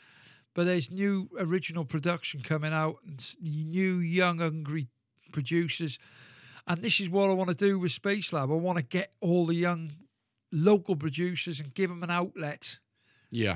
But 0.53 0.65
there's 0.65 0.91
new 0.91 1.29
original 1.39 1.85
production 1.85 2.41
coming 2.41 2.73
out 2.73 2.97
and 3.05 3.23
new 3.41 3.95
young, 3.95 4.39
hungry 4.39 4.89
producers. 5.31 5.97
And 6.67 6.81
this 6.81 6.99
is 6.99 7.09
what 7.09 7.29
I 7.29 7.33
want 7.33 7.49
to 7.49 7.55
do 7.55 7.79
with 7.79 7.91
Space 7.91 8.33
Lab. 8.33 8.51
I 8.51 8.55
want 8.55 8.77
to 8.77 8.83
get 8.83 9.13
all 9.21 9.45
the 9.45 9.55
young 9.55 9.93
local 10.51 10.95
producers 10.95 11.59
and 11.59 11.73
give 11.73 11.89
them 11.89 12.03
an 12.03 12.11
outlet 12.11 12.77
yeah. 13.29 13.55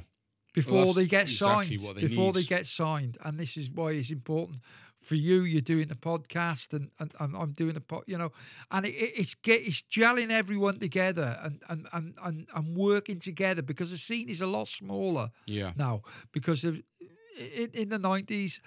before 0.53 0.85
that's 0.85 0.95
they 0.95 1.05
get 1.05 1.23
exactly 1.23 1.77
signed. 1.77 1.97
they 1.97 2.07
before 2.07 2.33
they 2.33 2.43
get 2.43 2.65
signed, 2.65 3.17
and 3.23 3.37
this 3.37 3.57
is 3.57 3.69
why 3.69 3.91
it's 3.91 4.09
important 4.09 4.59
for 5.05 5.15
you. 5.15 5.41
You're 5.43 5.61
doing 5.61 5.87
the 5.87 5.95
podcast, 5.95 6.73
and, 6.73 6.89
and, 6.99 7.13
and 7.19 7.35
I'm 7.35 7.51
doing 7.53 7.73
the 7.75 7.81
pod. 7.81 8.03
You 8.07 8.17
know, 8.17 8.31
and 8.71 8.85
it, 8.85 8.89
it- 8.93 9.13
it's 9.15 9.33
get 9.35 9.61
it's 9.61 9.81
gelling 9.83 10.31
everyone 10.31 10.79
together 10.79 11.39
and 11.43 11.61
and, 11.69 11.87
and 11.93 12.13
and 12.23 12.47
and 12.53 12.75
working 12.75 13.19
together 13.19 13.61
because 13.61 13.91
the 13.91 13.97
scene 13.97 14.29
is 14.29 14.41
a 14.41 14.47
lot 14.47 14.67
smaller 14.67 15.29
Yeah, 15.45 15.71
now 15.75 16.01
because 16.31 16.63
of, 16.65 16.75
in, 17.37 17.69
in 17.73 17.89
the 17.89 17.97
90s 17.99 18.59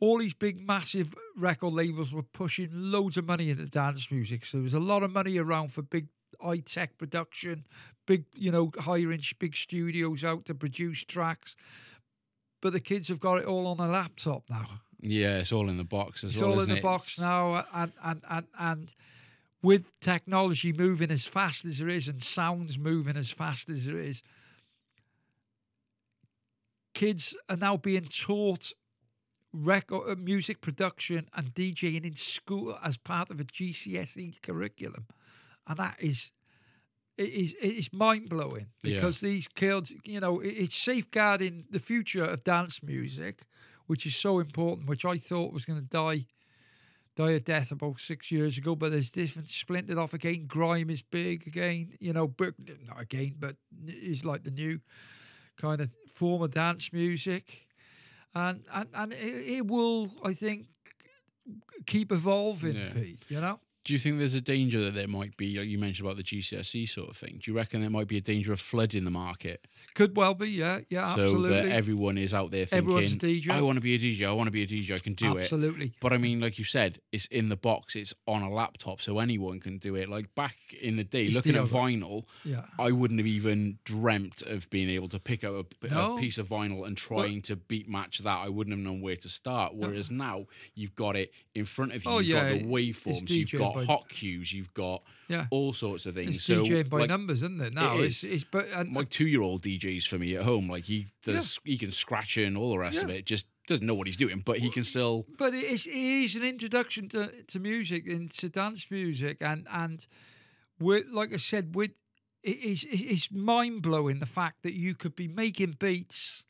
all 0.00 0.18
these 0.18 0.34
big 0.34 0.60
massive 0.66 1.14
record 1.36 1.72
labels 1.74 2.12
were 2.12 2.22
pushing 2.24 2.68
loads 2.72 3.16
of 3.16 3.24
money 3.24 3.50
into 3.50 3.66
dance 3.66 4.10
music 4.10 4.44
so 4.46 4.56
there 4.58 4.62
was 4.62 4.74
a 4.74 4.80
lot 4.80 5.02
of 5.04 5.10
money 5.12 5.38
around 5.38 5.72
for 5.72 5.82
big 5.82 6.06
high-tech 6.40 6.98
production 6.98 7.64
big 8.06 8.24
you 8.34 8.50
know 8.50 8.70
hiring 8.80 9.20
big 9.38 9.54
studios 9.56 10.24
out 10.24 10.44
to 10.44 10.54
produce 10.54 11.04
tracks 11.04 11.54
but 12.60 12.72
the 12.72 12.80
kids 12.80 13.08
have 13.08 13.20
got 13.20 13.38
it 13.38 13.44
all 13.46 13.66
on 13.66 13.78
a 13.80 13.86
laptop 13.90 14.42
now 14.50 14.80
yeah. 15.02 15.38
It's 15.38 15.52
all 15.52 15.68
in 15.68 15.76
the 15.76 15.84
box 15.84 16.24
as 16.24 16.30
it's 16.32 16.40
well. 16.40 16.52
all 16.52 16.60
in 16.60 16.68
the 16.70 16.76
it? 16.76 16.82
box 16.82 17.18
It's- 17.18 17.24
now 17.28 17.64
and 17.74 17.92
and 18.02 18.22
and 18.30 18.46
and 18.58 18.94
with 19.62 20.00
technology 20.00 20.72
moving 20.72 21.10
as 21.10 21.26
fast 21.26 21.64
as 21.64 21.78
there 21.78 21.88
is 21.88 22.08
and 22.08 22.22
sounds 22.22 22.78
moving 22.78 23.16
as 23.16 23.30
fast 23.30 23.68
as 23.68 23.84
there 23.84 23.98
is 23.98 24.22
kids 26.94 27.34
are 27.48 27.56
now 27.56 27.76
being 27.76 28.04
taught 28.04 28.72
record 29.52 30.10
uh, 30.10 30.14
music 30.16 30.60
production 30.60 31.28
and 31.34 31.54
DJing 31.54 32.04
in 32.04 32.16
school 32.16 32.78
as 32.82 32.96
part 32.96 33.30
of 33.30 33.40
a 33.40 33.44
GCSE 33.44 34.40
curriculum 34.42 35.06
and 35.66 35.76
that 35.78 35.96
is 36.00 36.32
it 37.18 37.28
is 37.28 37.54
it 37.60 37.72
is 37.74 37.92
mind 37.92 38.28
blowing 38.30 38.68
Yeah. 38.82 38.94
because 38.96 39.20
these 39.20 39.46
kids, 39.48 39.92
you 40.04 40.18
know, 40.20 40.40
it's 40.40 40.74
safeguarding 40.74 41.66
the 41.70 41.78
future 41.78 42.24
of 42.24 42.42
dance 42.42 42.82
music, 42.82 43.42
which 43.92 44.06
is 44.06 44.16
so 44.16 44.38
important. 44.38 44.88
Which 44.88 45.04
I 45.04 45.18
thought 45.18 45.52
was 45.52 45.66
going 45.66 45.78
to 45.78 45.86
die, 45.86 46.24
die 47.14 47.32
a 47.32 47.40
death 47.40 47.72
about 47.72 48.00
six 48.00 48.30
years 48.30 48.56
ago, 48.56 48.74
but 48.74 48.90
there's 48.90 49.10
different 49.10 49.50
splintered 49.50 49.98
off 49.98 50.14
again. 50.14 50.46
Grime 50.46 50.88
is 50.88 51.02
big 51.02 51.46
again, 51.46 51.92
you 52.00 52.14
know, 52.14 52.26
but 52.26 52.54
not 52.88 53.02
again, 53.02 53.34
but 53.38 53.56
is 53.86 54.24
like 54.24 54.44
the 54.44 54.50
new 54.50 54.80
kind 55.60 55.82
of 55.82 55.90
form 56.10 56.40
of 56.40 56.52
dance 56.52 56.90
music, 56.90 57.66
and 58.34 58.64
and 58.72 58.88
and 58.94 59.12
it, 59.12 59.58
it 59.58 59.66
will, 59.66 60.10
I 60.24 60.32
think, 60.32 60.68
keep 61.84 62.12
evolving. 62.12 62.76
Yeah. 62.76 62.94
Pete, 62.94 63.22
you 63.28 63.42
know. 63.42 63.60
Do 63.84 63.92
you 63.92 63.98
think 63.98 64.18
there's 64.20 64.34
a 64.34 64.40
danger 64.40 64.84
that 64.84 64.94
there 64.94 65.08
might 65.08 65.36
be, 65.36 65.58
like 65.58 65.66
you 65.66 65.76
mentioned 65.76 66.06
about 66.06 66.16
the 66.16 66.22
GCSE 66.22 66.88
sort 66.88 67.10
of 67.10 67.16
thing? 67.16 67.40
Do 67.42 67.50
you 67.50 67.56
reckon 67.56 67.80
there 67.80 67.90
might 67.90 68.06
be 68.06 68.16
a 68.16 68.20
danger 68.20 68.52
of 68.52 68.60
flooding 68.60 69.04
the 69.04 69.10
market? 69.10 69.66
Could 69.94 70.16
well 70.16 70.34
be, 70.34 70.50
yeah, 70.50 70.80
yeah, 70.88 71.02
Absolutely. 71.08 71.24
so 71.24 71.34
absolutely. 71.34 71.68
that 71.68 71.74
everyone 71.76 72.16
is 72.18 72.32
out 72.32 72.52
there 72.52 72.64
thinking, 72.64 72.78
Everyone's 72.88 73.12
a 73.14 73.16
DJ. 73.16 73.50
I 73.50 73.60
want 73.60 73.76
to 73.76 73.80
be 73.80 73.94
a 73.94 73.98
DJ, 73.98 74.26
I 74.28 74.30
want 74.32 74.46
to 74.46 74.50
be 74.52 74.62
a 74.62 74.66
DJ, 74.68 74.92
I 74.92 74.98
can 74.98 75.14
do 75.14 75.36
it. 75.36 75.40
absolutely. 75.42 75.92
But 76.00 76.12
I 76.12 76.18
mean, 76.18 76.40
like 76.40 76.58
you 76.60 76.64
said, 76.64 77.00
it's 77.10 77.26
in 77.26 77.48
the 77.48 77.56
box, 77.56 77.96
it's 77.96 78.14
on 78.28 78.42
a 78.42 78.48
laptop, 78.48 79.02
so 79.02 79.18
anyone 79.18 79.58
can 79.58 79.78
do 79.78 79.96
it. 79.96 80.08
Like 80.08 80.32
back 80.36 80.56
in 80.80 80.94
the 80.96 81.04
day, 81.04 81.24
It's 81.24 81.34
looking 81.34 81.54
the 81.54 81.62
at 81.62 81.66
vinyl, 81.68 82.24
Yeah. 82.44 82.62
I 82.78 82.92
wouldn't 82.92 83.18
have 83.18 83.26
even 83.26 83.78
dreamt 83.84 84.42
of 84.42 84.70
being 84.70 84.88
able 84.90 85.08
to 85.08 85.18
pick 85.18 85.42
up 85.42 85.74
a, 85.82 85.88
No. 85.88 86.16
a 86.16 86.20
piece 86.20 86.38
of 86.38 86.48
vinyl 86.48 86.86
and 86.86 86.96
trying 86.96 87.42
to 87.42 87.56
beat 87.56 87.88
match 87.88 88.18
that. 88.20 88.38
I 88.38 88.48
wouldn't 88.48 88.76
have 88.76 88.84
known 88.84 89.00
where 89.00 89.16
to 89.16 89.28
start. 89.28 89.74
Whereas 89.74 90.08
now 90.08 90.46
you've 90.76 90.94
got 90.94 91.16
it 91.16 91.32
in 91.56 91.64
front 91.64 91.92
of 91.92 92.04
you. 92.04 92.10
Oh, 92.10 92.18
you've 92.20 92.28
yeah, 92.28 92.52
got 92.52 92.58
the 92.60 92.64
waveforms. 92.66 93.28
You've 93.28 93.48
DJed 93.48 93.71
got 93.74 93.86
by- 93.86 93.92
hot 93.92 94.08
cues. 94.08 94.52
You've 94.52 94.72
got 94.74 95.02
Yeah. 95.28 95.46
all 95.50 95.72
sorts 95.72 96.06
of 96.06 96.14
things. 96.14 96.36
It's 96.36 96.44
so 96.44 96.62
DJing 96.64 96.88
by 96.88 97.00
like, 97.00 97.08
numbers, 97.08 97.42
isn't 97.42 97.60
it? 97.60 97.74
Now 97.74 97.96
It 97.98 98.04
it's, 98.06 98.24
it's 98.24 98.44
but 98.44 98.68
and, 98.74 98.90
my 98.90 99.04
two-year-old 99.04 99.62
DJs 99.62 100.06
for 100.06 100.18
me 100.18 100.36
at 100.36 100.44
home. 100.44 100.68
Like 100.68 100.84
he 100.84 101.08
does, 101.24 101.58
he 101.64 101.76
can 101.78 101.90
scratch 101.92 102.36
and 102.36 102.56
all 102.56 102.70
the 102.70 102.78
rest 102.78 103.02
of 103.02 103.10
it. 103.10 103.26
Just 103.26 103.46
doesn't 103.66 103.86
know 103.86 103.94
what 103.94 104.06
he's 104.08 104.16
doing, 104.16 104.42
but 104.44 104.58
he 104.58 104.70
can 104.70 104.82
still. 104.84 105.24
but 105.38 105.54
it 105.54 105.64
is, 105.64 105.86
it 105.86 105.92
is 105.94 106.34
an 106.34 106.42
introduction 106.42 107.08
to, 107.10 107.30
to 107.44 107.60
music 107.60 108.06
and 108.08 108.30
to 108.32 108.48
dance 108.48 108.90
music 108.90 109.36
and 109.40 109.66
and 109.70 110.06
with 110.80 111.06
like 111.12 111.32
I 111.32 111.36
said 111.36 111.74
with 111.76 111.92
it 112.42 112.56
is 112.58 112.84
it's 112.90 113.30
mind 113.30 113.82
blowing 113.82 114.18
the 114.18 114.26
fact 114.26 114.64
that 114.64 114.74
you 114.74 114.96
could 114.96 115.14
be 115.14 115.28
making 115.28 115.76
beats 115.78 116.42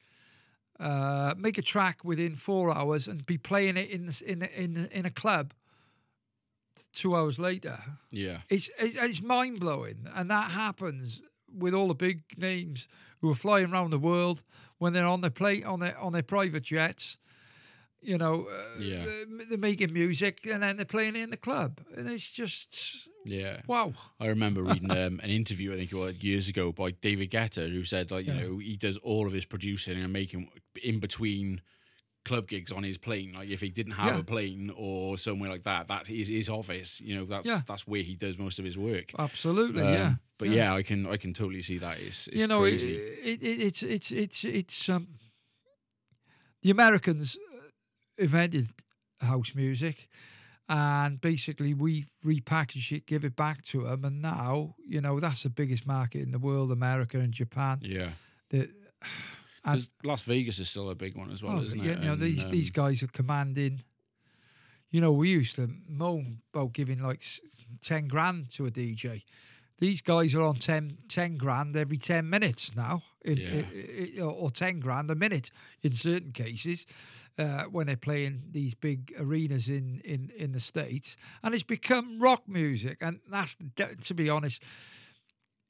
uh, 0.81 1.35
make 1.37 1.59
a 1.59 1.63
track 1.63 2.03
within 2.05 2.35
four 2.35 2.77
hours 2.77 3.07
and 3.07 3.25
be 3.27 3.37
playing 3.39 3.77
it 3.77 3.91
in 3.91 4.07
this, 4.07 4.21
in 4.23 4.43
in 4.43 4.89
in 4.91 5.05
a 5.07 5.11
club 5.11 5.53
two 6.93 7.15
hours 7.17 7.39
later. 7.39 7.79
Yeah, 8.11 8.39
It's 8.49 8.71
it's, 8.79 8.97
it's 9.01 9.23
mind 9.23 9.61
blowing, 9.61 10.07
and 10.15 10.31
that 10.31 10.51
happens 10.51 11.21
with 11.53 11.75
all 11.75 11.89
the 11.89 11.95
big 11.95 12.23
names 12.37 12.89
who 13.21 13.31
are 13.31 13.35
flying 13.35 13.73
around 13.73 13.91
the 13.91 13.99
world 13.99 14.43
when 14.79 14.93
they're 14.93 15.07
on 15.07 15.21
their 15.21 15.31
plate 15.31 15.65
on 15.65 15.81
their 15.81 15.99
on 15.99 16.13
their 16.13 16.23
private 16.23 16.63
jets. 16.65 17.19
You 18.05 18.19
know, 18.19 18.49
uh, 18.51 18.81
Yeah. 18.81 19.05
they're- 19.05 19.57
making 19.59 19.93
music 19.93 20.45
and 20.47 20.61
then 20.63 20.77
they're 20.77 20.85
playing 20.85 21.15
it 21.15 21.21
in 21.23 21.31
the 21.31 21.37
club, 21.37 21.81
and 21.97 22.09
it's 22.11 22.33
just 22.33 23.09
yeah. 23.25 23.61
wow. 23.69 23.93
I 24.19 24.27
remember 24.27 24.63
reading 24.65 24.91
um, 25.05 25.21
an 25.23 25.31
interview, 25.31 25.73
I 25.73 25.77
think 25.77 25.93
it 25.93 25.97
was 25.97 26.15
years 26.21 26.49
ago, 26.49 26.73
by 26.73 26.91
David 26.91 27.31
Guetta, 27.31 27.71
who 27.71 27.85
said, 27.85 28.11
like, 28.11 28.27
you 28.27 28.33
Yeah. 28.33 28.41
know, 28.43 28.59
he 28.59 28.77
does 28.77 28.97
all 28.99 29.29
of 29.29 29.33
his 29.33 29.45
producing 29.45 30.03
and 30.03 30.13
making 30.13 30.51
in 30.83 30.99
between 30.99 31.61
club 32.25 32.47
gigs 32.49 32.71
on 32.73 32.83
his 32.85 32.99
plane. 32.99 33.33
Like, 33.35 33.49
if 33.49 33.61
he 33.61 33.69
didn't 33.71 33.93
have 33.95 34.15
Yeah. 34.15 34.21
a 34.21 34.25
plane 34.25 34.71
or 34.77 35.19
somewhere 35.19 35.51
like 35.51 35.65
that, 35.65 35.89
that 35.89 36.09
is 36.09 36.29
his 36.29 36.49
office. 36.49 37.01
You 37.01 37.17
know, 37.17 37.25
that's 37.25 37.47
Yeah. 37.47 37.61
that's 37.67 37.87
where 37.87 38.03
he 38.03 38.15
does 38.15 38.39
most 38.39 38.59
of 38.59 38.65
his 38.65 38.79
work. 38.79 39.13
Absolutely, 39.19 39.83
Um, 39.83 39.93
yeah. 39.93 40.15
But 40.39 40.49
yeah. 40.51 40.75
I 40.75 40.83
can 40.83 41.07
I 41.07 41.17
can 41.17 41.33
totally 41.33 41.63
see 41.63 41.79
that. 41.79 41.99
It's, 42.01 42.27
it's 42.29 42.37
you 42.37 42.47
know, 42.47 42.65
it, 42.65 42.83
it, 42.83 43.43
it, 43.43 43.61
it's 43.61 43.83
it's 43.83 44.11
it's 44.11 44.45
it's 44.45 44.89
um, 44.89 45.07
the 46.63 46.71
Americans 46.71 47.37
uh, 47.37 47.69
invented 48.19 48.69
house 49.21 49.55
music, 49.55 50.09
and 50.69 51.21
basically 51.21 51.75
we 51.75 52.07
repackaged 52.25 52.93
it, 52.93 53.07
give 53.07 53.25
it 53.25 53.37
back 53.37 53.65
to 53.67 53.83
them, 53.85 54.05
and 54.05 54.21
now 54.23 54.75
you 54.87 55.01
know 55.01 55.21
that's 55.21 55.43
the 55.43 55.51
biggest 55.51 55.87
market 55.87 56.23
in 56.23 56.31
the 56.33 56.39
world, 56.39 56.71
America 56.73 57.19
and 57.19 57.33
Japan. 57.33 57.79
yeah. 57.83 58.11
The, 58.51 58.69
and, 59.65 59.79
'Cause 59.79 59.91
Las 60.03 60.23
Vegas 60.23 60.59
is 60.59 60.69
still 60.69 60.91
a 60.91 60.95
big 60.95 61.17
one 61.17 61.31
as 61.31 61.43
well, 61.43 61.59
oh, 61.59 61.63
isn't 61.63 61.79
yeah, 61.79 61.93
it? 61.93 61.99
you 62.01 62.05
know 62.07 62.13
And, 62.13 62.23
these 62.23 62.47
these 62.49 62.69
um, 62.69 62.73
guys 62.85 63.03
are 63.03 63.09
commanding. 63.09 63.83
You 64.91 65.01
know, 65.01 65.13
we 65.13 65.31
used 65.31 65.57
to 65.57 65.71
moan 65.89 66.43
about 66.53 66.73
giving 66.75 67.01
like 67.03 67.23
ten 67.81 68.09
grand 68.09 68.51
to 68.53 68.67
a 68.67 68.71
DJ. 68.71 69.23
These 69.79 70.01
guys 70.03 70.35
are 70.37 70.43
on 70.43 70.57
10, 70.57 70.99
10 71.09 71.37
grand 71.37 71.77
every 71.77 71.97
ten 71.97 72.29
minutes 72.31 72.71
now, 72.77 73.03
in, 73.25 73.39
Yeah. 73.39 73.63
i- 73.65 74.19
i- 74.19 74.21
or 74.21 74.51
ten 74.51 74.79
grand 74.81 75.11
a 75.11 75.15
minute 75.17 75.51
in 75.83 75.93
certain 75.93 76.31
cases 76.33 76.87
uh, 77.39 77.65
when 77.65 77.87
they're 77.87 77.97
playing 77.97 78.43
these 78.53 78.75
big 78.75 79.13
arenas 79.19 79.69
in, 79.69 80.01
in, 80.05 80.31
in 80.37 80.53
the 80.53 80.61
states, 80.61 81.17
and 81.43 81.55
it's 81.55 81.65
become 81.65 82.21
rock 82.21 82.47
music, 82.47 82.99
and 83.01 83.21
that's 83.29 83.57
to 84.03 84.15
be 84.15 84.29
honest. 84.29 84.63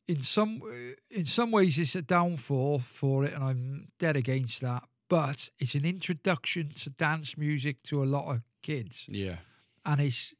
In 0.08 0.22
some 0.22 0.62
uh, 0.64 0.94
in 1.10 1.24
some 1.24 1.50
ways, 1.52 1.78
it's 1.78 1.94
a 1.94 2.02
downfall 2.02 2.80
for 2.80 3.24
it, 3.24 3.32
and 3.34 3.42
I'm 3.44 3.88
dead 3.98 4.16
against 4.16 4.60
that. 4.60 4.82
But 5.08 5.50
it's 5.58 5.74
an 5.74 5.84
introduction 5.84 6.70
to 6.82 6.90
dance 6.90 7.36
music 7.36 7.82
to 7.84 8.02
a 8.02 8.06
lot 8.06 8.30
of 8.34 8.40
kids, 8.62 9.04
Yeah. 9.08 9.36
and 9.84 10.00
it's 10.00 10.34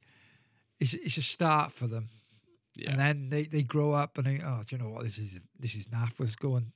it's, 0.80 0.94
it's 0.94 1.16
a 1.18 1.22
start 1.22 1.72
for 1.72 1.86
them. 1.86 2.08
Yeah. 2.74 2.90
And 2.92 2.98
then 3.00 3.28
they, 3.28 3.44
they 3.44 3.62
grow 3.62 3.92
up 3.92 4.16
and 4.18 4.26
they 4.26 4.40
oh, 4.44 4.62
do 4.66 4.76
you 4.76 4.82
know 4.82 4.88
what 4.88 5.04
this 5.04 5.18
is 5.18 5.38
this 5.60 5.74
is 5.74 5.88
naff. 5.88 6.12
Let's 6.18 6.34
go 6.36 6.56
and 6.56 6.72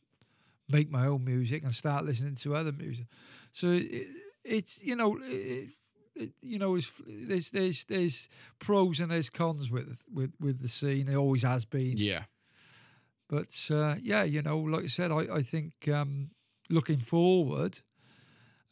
make 0.68 0.90
my 0.90 1.06
own 1.06 1.24
music 1.24 1.62
and 1.64 1.72
start 1.74 2.04
listening 2.04 2.34
to 2.36 2.54
other 2.54 2.72
music. 2.72 3.06
So 3.52 3.72
it, 3.72 4.06
it's 4.44 4.78
you 4.82 4.94
know 4.94 5.18
it, 5.22 5.70
it, 6.14 6.30
you 6.42 6.58
know 6.58 6.76
it's, 6.76 6.92
there's 7.06 7.50
there's 7.50 7.84
there's 7.86 8.28
pros 8.58 9.00
and 9.00 9.10
there's 9.10 9.30
cons 9.30 9.70
with 9.70 9.98
with 10.12 10.32
with 10.38 10.60
the 10.60 10.68
scene. 10.68 11.08
It 11.08 11.16
always 11.16 11.42
has 11.42 11.64
been. 11.64 11.96
yeah. 11.96 12.24
But 13.28 13.56
uh, 13.70 13.96
yeah, 14.00 14.22
you 14.24 14.42
know, 14.42 14.58
like 14.58 14.84
I 14.84 14.88
said, 14.88 15.10
I, 15.10 15.26
I 15.36 15.42
think 15.42 15.88
um, 15.92 16.30
looking 16.70 16.98
forward, 17.00 17.80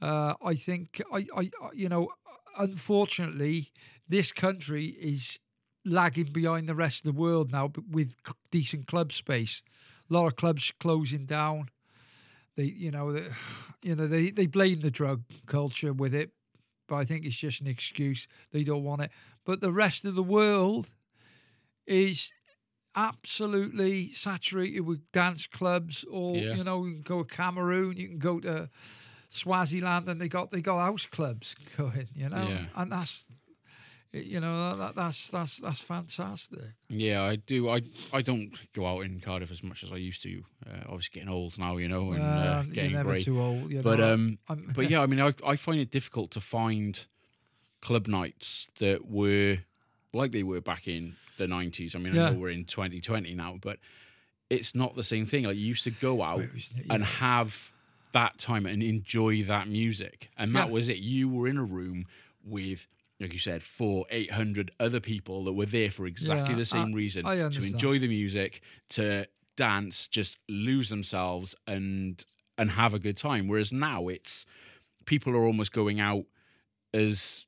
uh, 0.01 0.35
I 0.43 0.55
think 0.55 1.03
I, 1.13 1.27
I, 1.37 1.41
I- 1.63 1.71
you 1.75 1.89
know, 1.89 2.11
unfortunately, 2.59 3.73
this 4.09 4.33
country 4.33 4.87
is 4.87 5.39
lagging 5.85 6.27
behind 6.33 6.69
the 6.69 6.75
rest 6.75 7.07
of 7.07 7.15
the 7.15 7.21
world 7.21 7.53
now 7.53 7.73
with 7.91 8.15
decent 8.51 8.87
club 8.87 9.13
space. 9.13 9.63
A 10.11 10.15
lot 10.15 10.27
of 10.27 10.37
clubs 10.37 10.73
closing 10.81 11.27
down. 11.27 11.71
They, 12.57 12.65
you 12.65 12.91
know, 12.91 13.13
they, 13.13 13.29
you 13.83 13.97
know, 13.97 14.07
they, 14.07 14.31
they 14.31 14.47
blame 14.47 14.81
the 14.81 14.91
drug 14.91 15.23
culture 15.47 15.93
with 15.93 16.15
it, 16.15 16.31
but 16.89 16.97
I 16.97 17.05
think 17.05 17.25
it's 17.27 17.37
just 17.39 17.61
an 17.61 17.67
excuse. 17.69 18.29
They 18.53 18.65
don't 18.65 18.85
want 18.85 19.03
it. 19.03 19.11
But 19.45 19.61
the 19.61 19.73
rest 19.73 20.05
of 20.05 20.15
the 20.15 20.23
world 20.23 20.93
is 21.87 22.33
absolutely 22.97 24.11
saturated 24.13 24.81
with 24.81 25.11
dance 25.13 25.47
clubs 25.47 26.05
or 26.11 26.37
Yeah. 26.37 26.55
you 26.55 26.65
know 26.65 26.85
you 26.85 26.93
can 26.95 27.03
go 27.03 27.23
to 27.23 27.35
Cameroon 27.37 27.97
you 27.97 28.09
can 28.09 28.19
go 28.19 28.41
to 28.41 28.69
Swaziland 29.31 30.09
and 30.09 30.21
they 30.21 30.29
got 30.29 30.51
they 30.51 30.61
got 30.61 30.79
house 30.79 31.07
clubs 31.07 31.55
going 31.77 32.09
you 32.15 32.29
know 32.29 32.49
Yeah. 32.49 32.67
and 32.77 32.93
that's 32.93 33.27
you 34.13 34.39
know 34.39 34.77
that, 34.77 34.95
that's 34.95 35.29
that's 35.31 35.57
that's 35.57 35.81
fantastic 35.81 36.61
Yeah, 36.89 37.25
I 37.25 37.35
do. 37.37 37.69
I 37.69 37.83
I 38.13 38.23
don't 38.23 38.53
go 38.73 38.87
out 38.87 39.01
in 39.01 39.19
Cardiff 39.19 39.51
as 39.51 39.63
much 39.65 39.83
as 39.83 39.91
I 39.91 39.97
used 39.97 40.23
to. 40.23 40.45
Uh, 40.65 40.83
obviously, 40.87 41.15
getting 41.15 41.29
old 41.29 41.59
now, 41.59 41.79
you 41.79 41.89
know, 41.89 42.13
and 42.13 42.23
uh, 42.23 42.63
you're 42.65 42.75
getting 42.75 42.93
never 42.93 43.11
grey. 43.11 43.25
too 43.25 43.41
old 43.43 43.73
you 43.73 43.83
But 43.83 44.01
um, 44.01 44.39
but 44.77 44.89
yeah, 44.89 45.01
I 45.01 45.07
mean, 45.07 45.21
I 45.21 45.35
I 45.45 45.57
find 45.57 45.81
it 45.81 45.91
difficult 45.91 46.31
to 46.31 46.41
find 46.41 47.05
club 47.81 48.07
nights 48.07 48.69
that 48.79 49.05
were 49.11 49.59
like 50.15 50.33
they 50.33 50.43
were 50.43 50.61
back 50.61 50.87
in 50.89 51.15
the 51.37 51.47
nineties. 51.47 51.95
I 51.95 51.99
mean, 51.99 52.19
I 52.19 52.31
know 52.31 52.39
we're 52.39 52.51
in 52.51 52.65
twenty 52.65 53.01
twenty 53.01 53.35
now, 53.35 53.59
but 53.61 53.79
it's 54.51 54.75
not 54.75 54.95
the 54.97 55.03
same 55.03 55.27
thing. 55.27 55.45
Like 55.45 55.57
you 55.57 55.67
used 55.67 55.85
to 55.85 55.91
go 55.91 56.23
out 56.23 56.39
was- 56.53 56.71
and 56.91 57.05
have 57.05 57.73
that 58.13 58.39
time 58.39 58.67
and 58.67 58.83
enjoy 58.83 59.43
that 59.45 59.67
music, 59.69 60.31
and 60.39 60.55
that 60.55 60.67
Yeah. 60.69 60.73
was 60.73 60.89
it. 60.89 60.99
You 60.99 61.29
were 61.29 61.49
in 61.49 61.57
a 61.57 61.65
room 61.65 62.07
with. 62.45 62.87
Like 63.21 63.33
you 63.33 63.39
said, 63.39 63.63
four, 63.63 64.07
eight 64.11 64.33
hundred 64.33 64.73
other 64.81 64.99
people 64.99 65.45
that 65.45 65.53
were 65.53 65.67
there 65.67 65.91
for 65.91 66.05
exactly 66.05 66.55
Yeah, 66.55 66.59
the 66.59 66.65
same 66.65 66.89
I- 66.89 66.97
reason 66.97 67.25
I 67.25 67.37
to 67.49 67.63
enjoy 67.65 68.01
the 68.01 68.09
music, 68.09 68.61
to 68.91 69.27
dance, 69.57 70.09
just 70.09 70.37
lose 70.49 70.89
themselves 70.89 71.55
and 71.67 72.23
and 72.59 72.73
have 72.73 72.93
a 72.93 72.99
good 72.99 73.17
time. 73.17 73.47
Whereas 73.47 73.73
now 73.73 74.09
it's 74.09 74.47
people 75.07 75.33
are 75.37 75.45
almost 75.47 75.73
going 75.73 76.01
out 76.01 76.25
as 76.93 77.47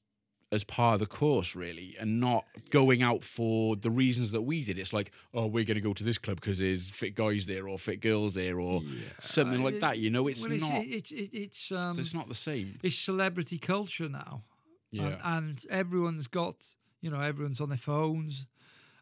as 0.52 0.62
part 0.62 0.94
of 0.94 1.00
the 1.00 1.06
course 1.06 1.56
really 1.56 1.96
and 1.98 2.20
not 2.20 2.44
going 2.70 3.02
out 3.02 3.24
for 3.24 3.74
the 3.74 3.90
reasons 3.90 4.30
that 4.30 4.42
we 4.42 4.62
did. 4.62 4.78
It's 4.78 4.92
like 4.92 5.10
oh 5.34 5.46
we're 5.46 5.64
going 5.64 5.76
to 5.76 5.80
go 5.80 5.92
to 5.92 6.04
this 6.04 6.18
club 6.18 6.40
because 6.40 6.58
there's 6.58 6.88
fit 6.88 7.14
guys 7.14 7.46
there 7.46 7.68
or 7.68 7.78
fit 7.78 8.00
girls 8.00 8.34
there 8.34 8.60
or 8.60 8.82
something 9.18 9.62
like 9.62 9.80
that 9.80 9.98
you 9.98 10.10
know? 10.10 10.28
It's 10.28 10.46
well, 10.46 10.56
not 10.58 10.84
it's, 10.84 11.10
it, 11.10 11.30
it's 11.32 11.72
um 11.72 11.98
it's 11.98 12.14
not 12.14 12.28
the 12.28 12.34
same. 12.34 12.78
it's 12.82 12.96
celebrity 12.96 13.58
culture 13.58 14.08
now. 14.08 14.44
Yeah. 14.92 15.16
and, 15.24 15.24
and 15.24 15.64
everyone's 15.68 16.28
got 16.28 16.64
you 17.00 17.10
know 17.10 17.20
everyone's 17.20 17.60
on 17.60 17.68
their 17.68 17.78
phones 17.78 18.46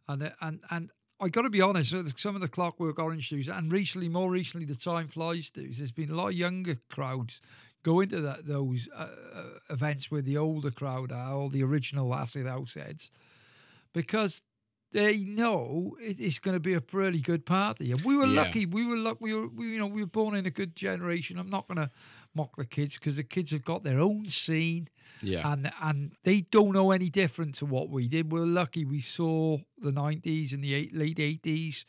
and 0.08 0.32
and 0.40 0.60
and 0.70 0.90
I 1.20 1.28
got 1.28 1.42
to 1.42 1.50
be 1.50 1.60
honest 1.60 1.94
some 2.18 2.34
of 2.34 2.40
the 2.40 2.48
Clockwork 2.48 2.98
Orange 2.98 3.28
dudes 3.28 3.48
and 3.48 3.70
recently 3.70 4.08
more 4.08 4.30
recently 4.30 4.66
the 4.66 4.74
Time 4.74 5.08
Flies 5.08 5.50
dudes 5.50 5.78
there's 5.78 5.92
been 5.92 6.10
a 6.10 6.14
lot 6.14 6.28
of 6.28 6.34
younger 6.34 6.76
crowds 6.90 7.40
go 7.84 8.00
into 8.00 8.20
that 8.20 8.46
those 8.46 8.88
uh, 8.94 9.06
uh, 9.34 9.42
events 9.70 10.10
where 10.10 10.22
the 10.22 10.36
older 10.36 10.72
crowd 10.72 11.12
are 11.12 11.32
all 11.34 11.48
the 11.50 11.62
original 11.62 12.12
acid 12.14 12.46
house 12.46 12.74
heads 12.74 13.12
because 13.92 14.42
they 14.92 15.18
know 15.18 15.96
it's 16.00 16.38
going 16.38 16.54
to 16.56 16.60
be 16.60 16.74
a 16.74 16.82
really 16.92 17.20
good 17.20 17.44
party. 17.44 17.90
And 17.90 18.04
we 18.04 18.16
were 18.16 18.26
Yeah. 18.26 18.42
lucky. 18.42 18.64
We 18.64 18.86
were 18.86 18.96
lucky. 18.96 19.18
We 19.20 19.34
were, 19.34 19.48
we, 19.48 19.72
you 19.72 19.78
know, 19.80 19.88
we 19.88 20.02
were 20.02 20.06
born 20.06 20.36
in 20.36 20.46
a 20.46 20.50
good 20.50 20.76
generation. 20.76 21.36
I'm 21.38 21.50
not 21.50 21.66
going 21.66 21.78
to 21.78 21.90
mock 22.32 22.54
the 22.56 22.64
kids 22.64 22.94
because 22.94 23.16
the 23.16 23.24
kids 23.24 23.50
have 23.50 23.64
got 23.64 23.82
their 23.82 23.98
own 23.98 24.28
scene, 24.28 24.88
Yeah. 25.20 25.50
and 25.50 25.72
and 25.80 26.12
they 26.22 26.42
don't 26.42 26.72
know 26.72 26.92
any 26.92 27.10
different 27.10 27.56
to 27.56 27.66
what 27.66 27.88
we 27.90 28.06
did. 28.08 28.30
We're 28.30 28.46
lucky. 28.46 28.84
We 28.84 29.00
saw 29.00 29.58
the 29.78 29.90
'90s 29.90 30.52
and 30.52 30.62
the 30.62 30.74
eight, 30.74 30.94
late 30.94 31.18
'80s, 31.18 31.84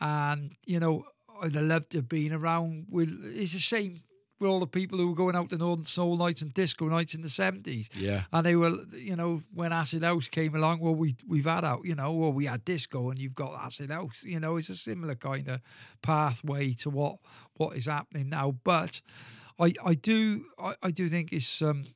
and 0.00 0.56
you 0.66 0.80
know, 0.80 1.04
I'd 1.40 1.54
have 1.54 1.64
loved 1.64 1.90
to 1.90 1.98
have 1.98 2.08
been 2.08 2.32
around 2.32 2.86
with. 2.90 3.10
It's 3.24 3.52
the 3.52 3.60
same 3.60 4.02
with 4.40 4.50
all 4.50 4.60
the 4.60 4.66
people 4.66 4.98
who 4.98 5.08
were 5.08 5.14
going 5.14 5.36
out 5.36 5.48
to 5.50 5.56
Northern 5.56 5.84
Soul 5.84 6.16
nights 6.16 6.42
and 6.42 6.52
disco 6.52 6.88
nights 6.88 7.14
in 7.14 7.22
the 7.22 7.28
'70s. 7.28 7.88
yeah. 7.94 8.22
And 8.32 8.44
they 8.44 8.56
were, 8.56 8.72
you 8.92 9.14
know, 9.16 9.42
when 9.52 9.72
Acid 9.72 10.02
House 10.02 10.28
came 10.28 10.54
along, 10.54 10.80
well, 10.80 10.94
we 10.94 11.14
we've 11.26 11.44
had 11.44 11.64
out, 11.64 11.84
you 11.84 11.94
know, 11.94 12.12
well, 12.12 12.32
we 12.32 12.46
had 12.46 12.64
disco, 12.64 13.10
and 13.10 13.18
you've 13.18 13.34
got 13.34 13.54
Acid 13.64 13.90
House. 13.90 14.22
You 14.24 14.40
know, 14.40 14.56
it's 14.56 14.68
a 14.70 14.76
similar 14.76 15.14
kind 15.14 15.48
of 15.48 15.60
pathway 16.02 16.72
to 16.74 16.90
what 16.90 17.16
what 17.54 17.76
is 17.76 17.86
happening 17.86 18.28
now. 18.28 18.56
But 18.64 19.00
I 19.58 19.72
I 19.84 19.94
do 19.94 20.44
I, 20.58 20.74
I 20.82 20.90
do 20.90 21.08
think 21.08 21.32
it's 21.32 21.62
um 21.62 21.86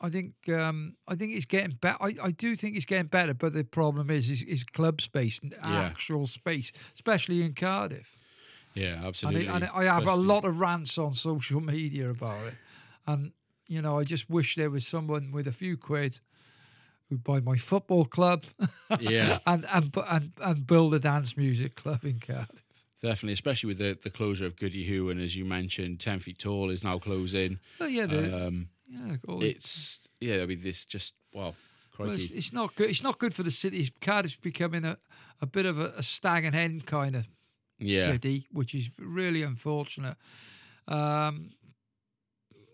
I 0.00 0.08
think 0.10 0.32
um 0.48 0.96
I 1.06 1.14
think 1.14 1.34
it's 1.34 1.46
getting 1.46 1.76
better. 1.76 1.98
I, 2.00 2.14
I 2.22 2.30
do 2.30 2.56
think 2.56 2.76
it's 2.76 2.84
getting 2.86 3.06
better, 3.08 3.34
but 3.34 3.52
the 3.52 3.64
problem 3.64 4.10
is 4.10 4.28
is, 4.30 4.42
is 4.42 4.64
club 4.64 5.00
space 5.00 5.38
and 5.42 5.52
Yeah. 5.52 5.86
actual 5.90 6.26
space, 6.26 6.72
especially 6.94 7.42
in 7.42 7.54
Cardiff. 7.54 8.16
Yeah. 8.76 8.96
And, 8.96 9.06
Absolutely. 9.06 9.48
I, 9.48 9.56
and 9.56 9.64
I 9.72 9.84
have 9.84 10.06
a 10.06 10.14
lot 10.14 10.44
of 10.44 10.58
rants 10.60 10.98
on 10.98 11.12
social 11.14 11.60
media 11.60 12.10
about 12.10 12.46
it. 12.46 12.54
And, 13.06 13.32
you 13.66 13.82
know, 13.82 13.98
I 13.98 14.04
just 14.04 14.28
wish 14.30 14.54
there 14.54 14.70
was 14.70 14.86
someone 14.86 15.32
with 15.32 15.46
a 15.46 15.52
few 15.52 15.76
quid 15.76 16.20
who'd 17.08 17.24
buy 17.24 17.40
my 17.40 17.56
football 17.56 18.04
club 18.04 18.44
Yeah. 19.00 19.38
and, 19.46 19.66
and, 19.72 19.96
and, 20.08 20.32
and 20.42 20.66
build 20.66 20.94
a 20.94 20.98
dance 20.98 21.36
music 21.36 21.74
club 21.76 22.04
in 22.04 22.20
Cardiff. 22.20 22.62
Definitely, 23.02 23.34
especially 23.34 23.68
with 23.68 23.78
the, 23.78 23.98
the 24.02 24.10
closure 24.10 24.46
of 24.46 24.56
Gwdihŵ, 24.56 25.10
and 25.10 25.20
as 25.20 25.36
you 25.36 25.44
mentioned, 25.44 26.00
Ten 26.00 26.18
Feet 26.18 26.38
Tall 26.38 26.70
is 26.70 26.82
now 26.82 26.98
closing. 26.98 27.58
Oh, 27.80 27.86
yeah, 27.86 28.06
the, 28.06 28.46
Um, 28.46 28.68
yeah 28.88 29.16
it's 29.40 30.00
yeah, 30.20 30.36
I 30.42 30.46
mean, 30.46 30.62
this 30.62 30.84
just 30.84 31.12
wow, 31.32 31.54
well, 31.98 32.10
it's, 32.10 32.30
it's 32.30 32.52
not 32.52 32.74
good. 32.74 32.88
It's 32.90 33.02
not 33.02 33.18
good 33.18 33.34
for 33.34 33.42
the 33.42 33.50
city. 33.50 33.88
Cardiff's 34.00 34.36
becoming 34.36 34.84
a, 34.84 34.98
a 35.40 35.46
bit 35.46 35.66
of 35.66 35.78
a, 35.78 35.92
a 35.98 36.02
stag 36.02 36.44
and 36.44 36.54
hen 36.54 36.80
kind 36.80 37.14
of 37.16 37.28
yeah, 37.78 38.06
city, 38.12 38.46
which 38.52 38.74
is 38.74 38.90
really 38.98 39.42
unfortunate. 39.42 40.16
Um, 40.88 41.50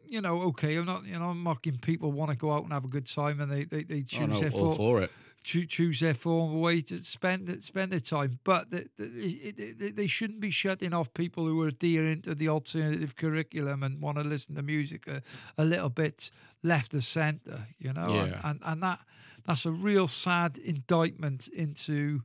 you 0.06 0.20
know, 0.20 0.42
okay, 0.42 0.76
I'm 0.76 0.84
not, 0.84 1.04
you 1.06 1.18
know, 1.18 1.30
I'm 1.30 1.42
mocking 1.42 1.78
people 1.78 2.12
want 2.12 2.30
to 2.30 2.36
go 2.36 2.52
out 2.52 2.64
and 2.64 2.72
have 2.72 2.84
a 2.84 2.88
good 2.88 3.06
time 3.06 3.40
and 3.40 3.50
they 3.50 3.64
they, 3.64 3.82
they 3.82 4.02
choose 4.02 4.20
oh, 4.22 4.26
no, 4.26 4.40
their 4.40 4.50
all 4.50 4.74
for, 4.74 5.02
it. 5.02 5.10
choo- 5.42 5.64
choose 5.64 6.00
their 6.00 6.12
form 6.12 6.52
of 6.54 6.60
way 6.60 6.82
to 6.82 7.02
spend 7.02 7.64
spend 7.64 7.92
their 7.92 8.00
time, 8.00 8.38
but 8.44 8.70
they, 8.70 8.84
they, 8.98 9.72
they, 9.78 9.90
they 9.90 10.06
shouldn't 10.06 10.40
be 10.40 10.50
shutting 10.50 10.92
off 10.92 11.14
people 11.14 11.46
who 11.46 11.62
are 11.62 11.68
adhering 11.68 12.20
to 12.22 12.34
the 12.34 12.48
alternative 12.50 13.16
curriculum 13.16 13.82
and 13.82 14.02
want 14.02 14.18
to 14.18 14.24
listen 14.24 14.54
to 14.56 14.62
music 14.62 15.06
a, 15.08 15.22
a 15.56 15.64
little 15.64 15.88
bit 15.88 16.30
left 16.62 16.92
of 16.92 17.04
centre, 17.04 17.66
you 17.78 17.92
know, 17.94 18.04
and, 18.04 18.32
Yeah. 18.32 18.40
and 18.44 18.60
and 18.64 18.82
that 18.82 18.98
that's 19.46 19.64
a 19.64 19.72
real 19.72 20.08
sad 20.08 20.58
indictment 20.58 21.48
into 21.48 22.20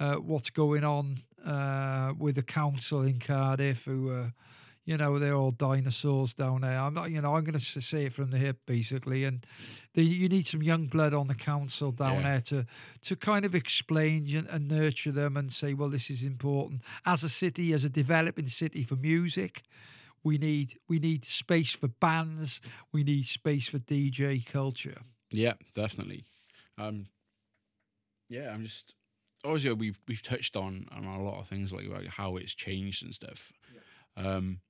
uh, 0.00 0.16
what's 0.16 0.50
going 0.50 0.82
on 0.82 1.18
uh, 1.44 2.12
with 2.18 2.34
the 2.36 2.42
council 2.42 3.02
in 3.02 3.18
Cardiff, 3.18 3.84
who 3.84 4.10
uh, 4.10 4.30
you 4.84 4.96
know 4.96 5.18
they're 5.18 5.34
all 5.34 5.50
dinosaurs 5.50 6.34
down 6.34 6.60
there. 6.62 6.78
I'm 6.78 6.94
not, 6.94 7.10
you 7.10 7.20
know, 7.20 7.36
I'm 7.36 7.44
going 7.44 7.58
to 7.58 7.80
say 7.80 8.06
it 8.06 8.12
from 8.12 8.30
the 8.30 8.38
hip 8.38 8.58
basically, 8.66 9.24
and 9.24 9.46
the, 9.94 10.02
you 10.04 10.28
need 10.28 10.46
some 10.46 10.62
young 10.62 10.86
blood 10.86 11.14
on 11.14 11.26
the 11.28 11.34
council 11.34 11.90
down 11.92 12.16
Yeah. 12.16 12.22
there 12.22 12.40
to 12.42 12.66
to 13.08 13.16
kind 13.16 13.44
of 13.44 13.54
explain 13.54 14.28
and, 14.36 14.48
and 14.48 14.68
nurture 14.68 15.12
them 15.12 15.36
and 15.36 15.52
say, 15.52 15.74
well, 15.74 15.88
this 15.90 16.10
is 16.10 16.22
important 16.22 16.82
as 17.04 17.22
a 17.24 17.28
city, 17.28 17.72
as 17.72 17.84
a 17.84 17.88
developing 17.90 18.48
city 18.48 18.82
for 18.84 18.96
music. 18.96 19.62
We 20.22 20.38
need 20.38 20.78
we 20.88 20.98
need 20.98 21.24
space 21.24 21.72
for 21.72 21.88
bands. 21.88 22.60
We 22.92 23.04
need 23.04 23.26
space 23.26 23.68
for 23.68 23.78
DJ 23.78 24.44
culture. 24.44 25.02
Yeah, 25.30 25.54
definitely. 25.74 26.24
Um, 26.78 27.06
yeah, 28.30 28.50
I'm 28.52 28.62
just 28.64 28.94
obviously 29.44 29.72
we've 29.72 30.00
we've 30.08 30.22
touched 30.22 30.56
on 30.56 30.86
on 30.90 31.04
a 31.04 31.22
lot 31.22 31.40
of 31.40 31.48
things 31.48 31.72
like 31.72 31.86
about 31.86 32.06
how 32.06 32.36
it's 32.36 32.54
changed 32.54 33.04
and 33.04 33.14
stuff. 33.14 33.52
Um, 34.16 34.60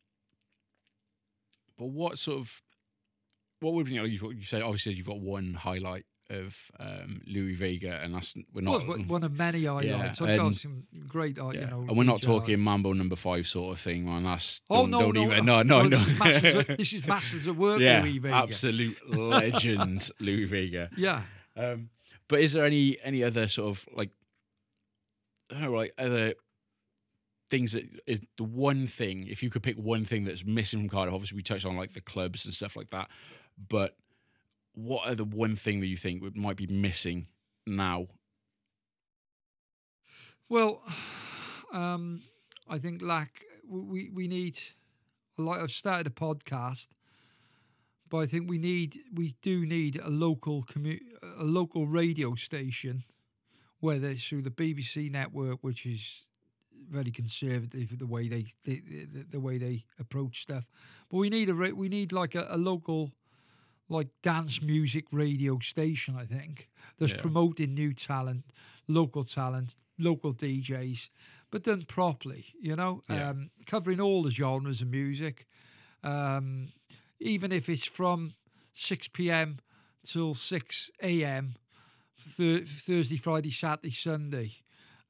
but 1.78 1.86
what 1.86 2.18
sort 2.18 2.38
of 2.38 2.62
what 3.60 3.74
would 3.74 3.88
you 3.88 4.00
know? 4.00 4.04
You, 4.04 4.42
said 4.42 4.62
obviously 4.62 4.92
you've 4.94 5.06
got 5.06 5.20
one 5.20 5.54
highlight 5.54 6.04
of 6.30 6.56
um, 6.80 7.20
Louie 7.26 7.54
Vega, 7.54 8.00
and 8.02 8.14
that's 8.14 8.34
we're 8.52 8.62
not. 8.62 8.86
Well, 8.86 8.98
one 8.98 9.24
of 9.24 9.32
many 9.32 9.64
highlights. 9.64 10.20
I've 10.20 10.28
and- 10.30 10.38
got 10.40 10.54
some 10.54 10.84
great, 11.06 11.38
uh, 11.38 11.50
yeah, 11.50 11.60
you 11.60 11.66
know, 11.66 11.80
and 11.88 11.96
we're 11.96 12.04
not 12.04 12.22
talking 12.22 12.60
Mambo 12.60 12.92
Number 12.92 13.16
Five 13.16 13.46
sort 13.46 13.74
of 13.74 13.80
thing, 13.80 14.06
man. 14.06 14.24
That's 14.24 14.60
Oh 14.70 14.82
don't, 14.82 14.90
no, 14.90 15.10
no, 15.10 15.22
even 15.22 15.44
no 15.44 15.62
no 15.62 15.82
no. 15.82 15.98
This 15.98 16.08
is 16.08 16.18
masters 16.18 16.54
of, 16.54 16.66
this 16.78 16.92
is 16.92 17.06
masters 17.06 17.46
of 17.46 17.58
work, 17.58 17.80
yeah, 17.80 18.02
Louie 18.02 18.18
Vega. 18.18 18.34
absolute 18.34 19.14
legend, 19.14 20.10
Louie 20.20 20.44
Vega. 20.46 20.90
Yeah. 20.96 21.22
Um, 21.56 21.90
but 22.28 22.40
is 22.40 22.52
there 22.54 22.64
any 22.64 22.98
any 23.02 23.22
other 23.22 23.48
sort 23.48 23.70
of 23.70 23.86
like 23.94 24.10
I 25.50 25.54
don't 25.54 25.62
know, 25.62 25.72
like 25.72 25.92
other 25.98 26.34
things 27.48 27.72
that 27.72 27.84
is 28.06 28.20
the 28.36 28.44
one 28.44 28.86
thing 28.86 29.26
if 29.28 29.42
you 29.42 29.50
could 29.50 29.62
pick 29.62 29.76
one 29.76 30.04
thing 30.04 30.24
that's 30.24 30.44
missing 30.44 30.80
from 30.80 30.88
Cardiff? 30.88 31.14
Obviously, 31.14 31.36
we 31.36 31.42
touched 31.42 31.66
on 31.66 31.76
like 31.76 31.92
the 31.92 32.00
clubs 32.00 32.44
and 32.44 32.54
stuff 32.54 32.76
like 32.76 32.90
that. 32.90 33.08
But 33.68 33.96
what 34.74 35.08
are 35.08 35.14
the 35.14 35.24
one 35.24 35.56
thing 35.56 35.80
that 35.80 35.86
you 35.86 35.96
think 35.96 36.36
might 36.36 36.56
be 36.56 36.66
missing 36.66 37.28
now? 37.66 38.08
Well, 40.48 40.82
um, 41.72 42.22
I 42.68 42.78
think 42.78 43.02
like 43.02 43.44
we 43.68 44.10
we 44.10 44.28
need 44.28 44.58
like 45.36 45.60
I've 45.60 45.70
started 45.70 46.06
a 46.06 46.10
podcast, 46.10 46.88
but 48.08 48.18
I 48.18 48.26
think 48.26 48.48
we 48.48 48.58
need 48.58 49.00
we 49.12 49.34
do 49.42 49.66
need 49.66 50.00
a 50.02 50.10
local 50.10 50.64
commu- 50.64 51.00
a 51.38 51.44
local 51.44 51.86
radio 51.86 52.34
station, 52.34 53.04
whether 53.84 54.08
it's 54.08 54.24
through 54.26 54.42
the 54.42 54.50
BBC 54.50 55.10
network, 55.10 55.58
which 55.62 55.84
is 55.84 56.24
very 56.90 57.10
conservative 57.10 57.98
the 57.98 58.06
way 58.06 58.28
they, 58.28 58.46
they 58.64 58.80
the, 59.14 59.24
the 59.30 59.40
way 59.40 59.58
they 59.58 59.84
approach 59.98 60.42
stuff, 60.42 60.64
but 61.10 61.18
we 61.18 61.28
need 61.28 61.48
a 61.50 61.54
we 61.54 61.88
need 61.88 62.10
like 62.12 62.34
a, 62.34 62.46
a 62.50 62.56
local 62.56 63.10
like 63.88 64.08
dance 64.22 64.62
music 64.62 65.04
radio 65.12 65.58
station. 65.58 66.16
I 66.16 66.24
think 66.24 66.68
that's 66.98 67.12
Yeah. 67.12 67.20
promoting 67.20 67.74
new 67.74 67.92
talent, 67.92 68.44
local 68.88 69.22
talent, 69.24 69.76
local 69.98 70.32
DJs, 70.32 71.10
but 71.50 71.62
done 71.64 71.82
properly. 71.82 72.46
You 72.58 72.76
know, 72.76 73.02
Yeah. 73.08 73.28
um, 73.30 73.50
covering 73.66 74.00
all 74.00 74.22
the 74.22 74.30
genres 74.30 74.80
of 74.80 74.88
music, 74.88 75.46
um, 76.02 76.72
even 77.20 77.52
if 77.52 77.68
it's 77.68 77.86
from 77.86 78.32
six 78.72 79.08
p.m. 79.08 79.58
till 80.06 80.34
six 80.34 80.90
a.m. 81.02 81.54
Thur- 82.24 82.64
Thursday, 82.64 83.16
Friday, 83.16 83.50
Saturday, 83.50 83.90
Sunday. 83.90 84.52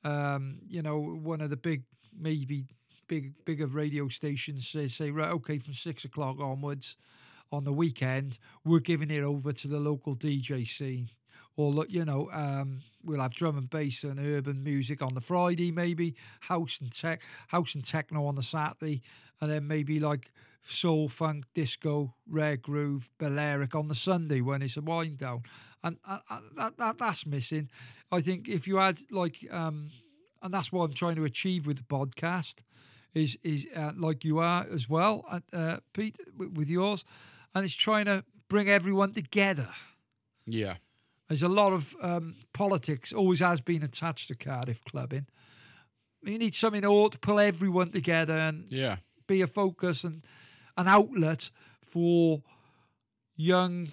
Um, 0.02 0.58
you 0.68 0.82
know, 0.82 0.98
one 1.00 1.40
of 1.40 1.50
the 1.50 1.56
big, 1.56 1.84
maybe 2.18 2.66
big, 3.06 3.32
bigger 3.44 3.66
radio 3.66 4.08
stations 4.08 4.68
say, 4.68 4.88
say, 4.88 5.10
right, 5.10 5.30
okay, 5.30 5.58
from 5.58 5.74
six 5.74 6.04
o'clock 6.04 6.38
onwards 6.40 6.96
on 7.52 7.64
the 7.64 7.72
weekend, 7.72 8.38
we're 8.64 8.80
giving 8.80 9.10
it 9.10 9.22
over 9.22 9.52
to 9.52 9.68
the 9.68 9.78
local 9.78 10.16
DJ 10.16 10.66
scene. 10.66 11.10
Or, 11.56 11.70
look, 11.70 11.88
you 11.88 12.04
know, 12.04 12.28
um, 12.32 12.80
we'll 13.04 13.20
have 13.20 13.34
drum 13.34 13.56
and 13.56 13.70
bass 13.70 14.02
and 14.02 14.18
urban 14.18 14.64
music 14.64 15.02
on 15.02 15.14
the 15.14 15.20
Friday, 15.20 15.70
maybe 15.70 16.16
house 16.40 16.78
and 16.80 16.92
tech, 16.92 17.22
house 17.48 17.74
and 17.74 17.84
techno 17.84 18.26
on 18.26 18.34
the 18.34 18.42
Saturday, 18.42 19.02
and 19.40 19.50
then 19.50 19.68
maybe 19.68 20.00
like 20.00 20.32
soul, 20.66 21.08
funk, 21.08 21.44
disco, 21.54 22.14
rare 22.28 22.56
groove, 22.56 23.10
Balearic 23.18 23.74
on 23.74 23.88
the 23.88 23.94
Sunday 23.94 24.40
when 24.40 24.62
it's 24.62 24.76
a 24.76 24.80
wind 24.80 25.18
down, 25.18 25.42
and 25.82 25.98
uh, 26.08 26.18
uh, 26.30 26.40
that, 26.56 26.76
that 26.78 26.98
that's 26.98 27.26
missing. 27.26 27.68
I 28.10 28.20
think 28.20 28.48
if 28.48 28.66
you 28.66 28.76
had 28.76 28.98
like, 29.10 29.46
um, 29.50 29.90
and 30.42 30.52
that's 30.52 30.72
what 30.72 30.84
I'm 30.84 30.94
trying 30.94 31.16
to 31.16 31.24
achieve 31.24 31.66
with 31.66 31.76
the 31.76 31.84
podcast, 31.84 32.56
is 33.14 33.38
is 33.42 33.66
uh, 33.76 33.92
like 33.96 34.24
you 34.24 34.38
are 34.38 34.66
as 34.72 34.88
well, 34.88 35.24
uh, 35.30 35.40
uh, 35.52 35.76
Pete, 35.92 36.16
with, 36.36 36.68
yours, 36.68 37.04
and 37.54 37.64
it's 37.64 37.74
trying 37.74 38.06
to 38.06 38.24
bring 38.48 38.68
everyone 38.68 39.12
together. 39.12 39.68
Yeah, 40.46 40.76
There's 41.28 41.42
a 41.42 41.48
lot 41.48 41.72
of 41.72 41.96
um, 42.02 42.36
politics, 42.52 43.12
always 43.12 43.40
has 43.40 43.60
been 43.60 43.82
attached 43.82 44.28
to 44.28 44.34
Cardiff 44.34 44.80
clubbing. 44.84 45.26
You 46.22 46.38
need 46.38 46.54
something 46.54 46.82
to 46.82 47.08
to 47.10 47.18
pull 47.18 47.38
everyone 47.38 47.90
together 47.90 48.36
and 48.38 48.70
yeah, 48.70 48.96
be 49.26 49.42
a 49.42 49.46
focus 49.46 50.04
and 50.04 50.24
an 50.76 50.88
outlet 50.88 51.50
for 51.82 52.42
young 53.36 53.88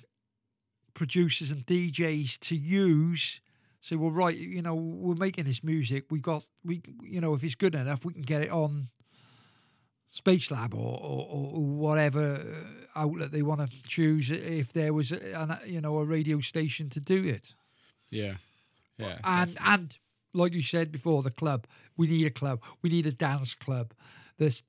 producers 0.94 1.52
and 1.52 1.66
DJs 1.66 2.40
to 2.40 2.56
use. 2.56 3.40
Say, 3.82 3.96
well, 3.96 4.12
right, 4.12 4.36
you 4.36 4.62
know, 4.62 4.76
we're 4.76 5.16
making 5.16 5.46
this 5.46 5.64
music. 5.64 6.06
We 6.12 6.20
got, 6.20 6.46
we, 6.64 6.82
you 7.02 7.20
know, 7.20 7.34
if 7.34 7.44
it's 7.44 7.56
good 7.56 7.74
enough, 7.74 8.06
we 8.06 8.14
can 8.14 8.22
get 8.22 8.44
it 8.44 8.52
on 8.52 8.90
Space 10.12 10.52
Lab 10.52 10.74
or, 10.76 11.00
or, 11.02 11.54
or 11.54 11.62
whatever 11.62 12.36
uh, 12.36 13.00
outlet 13.00 13.32
they 13.32 13.42
want 13.42 13.62
to 13.62 13.84
choose. 13.88 14.30
If 14.30 14.74
there 14.74 14.94
was, 14.94 15.12
a, 15.12 15.20
an, 15.34 15.58
you 15.66 15.82
know, 15.82 15.98
a 15.98 16.06
radio 16.06 16.42
station 16.42 16.90
to 16.90 17.00
do 17.00 17.26
it, 17.26 17.56
yeah, 18.10 18.34
yeah. 18.98 19.18
and 19.24 19.58
and 19.66 19.96
like 20.34 20.54
you 20.54 20.62
said 20.62 20.92
before, 20.92 21.24
the 21.24 21.32
club. 21.32 21.66
We 21.98 22.08
need 22.08 22.26
a 22.28 22.32
club. 22.32 22.62
We 22.82 22.90
need 22.90 23.06
a 23.06 23.12
dance 23.12 23.56
club. 23.56 23.94
That's 24.38 24.64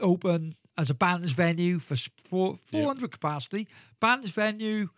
open 0.00 0.54
as 0.76 0.90
a 0.90 0.94
bands 0.94 1.32
venue 1.32 1.78
for 1.78 1.94
s- 1.94 2.08
four, 2.22 2.58
400 2.70 3.10
capacity. 3.12 3.68
Bands 4.00 4.30
venue 4.30 4.88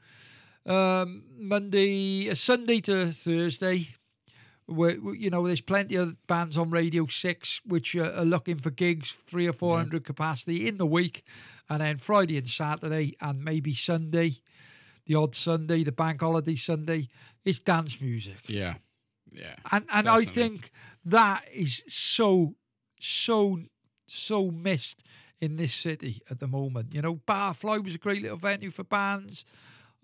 um, 0.65 1.25
Monday, 1.39 2.31
uh, 2.31 2.35
Sunday 2.35 2.81
to 2.83 3.13
Thursday. 3.13 3.89
Where, 4.69 4.97
you 5.15 5.31
know, 5.31 5.47
there's 5.47 5.61
plenty 5.61 5.95
of 5.95 6.17
bands 6.27 6.59
on 6.59 6.71
Radio 6.71 7.07
6 7.07 7.61
which 7.67 7.95
uh, 7.95 8.11
are 8.17 8.25
looking 8.25 8.59
for 8.59 8.71
gigs, 8.71 9.13
three 9.13 9.47
or 9.47 9.53
400 9.53 10.03
capacity 10.05 10.67
in 10.67 10.79
the 10.79 10.87
week. 10.87 11.25
And 11.71 11.81
then 11.81 11.99
Friday 11.99 12.37
and 12.37 12.49
Saturday, 12.49 13.15
and 13.21 13.45
maybe 13.45 13.75
Sunday, 13.75 14.39
the 15.07 15.15
odd 15.15 15.37
Sunday, 15.37 15.85
the 15.85 15.93
bank 15.93 16.21
holiday 16.21 16.57
Sunday, 16.57 17.09
it's 17.45 17.61
dance 17.61 18.01
music 18.01 18.39
Yeah. 18.49 18.75
Yeah. 19.33 19.55
and 19.71 19.85
and 19.93 20.09
I 20.09 20.25
think 20.25 20.73
that 21.05 21.45
is 21.53 21.83
so 21.87 22.55
so 22.99 23.61
so 24.09 24.51
missed 24.51 25.05
in 25.41 25.57
this 25.57 25.75
city 25.75 26.23
at 26.31 26.39
the 26.39 26.47
moment. 26.47 26.95
You 26.95 27.03
know, 27.03 27.17
Barfly 27.27 27.85
was 27.85 27.95
a 27.95 27.99
great 27.99 28.23
little 28.23 28.39
venue 28.39 28.71
for 28.71 28.85
bands. 28.85 29.45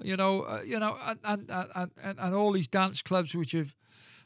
You 0.03 0.17
know, 0.17 0.43
uh, 0.43 0.63
you 0.65 0.79
know, 0.79 0.97
and 1.05 1.19
and, 1.25 1.51
and 1.51 1.91
and 2.03 2.19
and 2.19 2.35
all 2.35 2.53
these 2.53 2.69
dance 2.69 3.03
clubs 3.03 3.35
which 3.35 3.53
have 3.53 3.75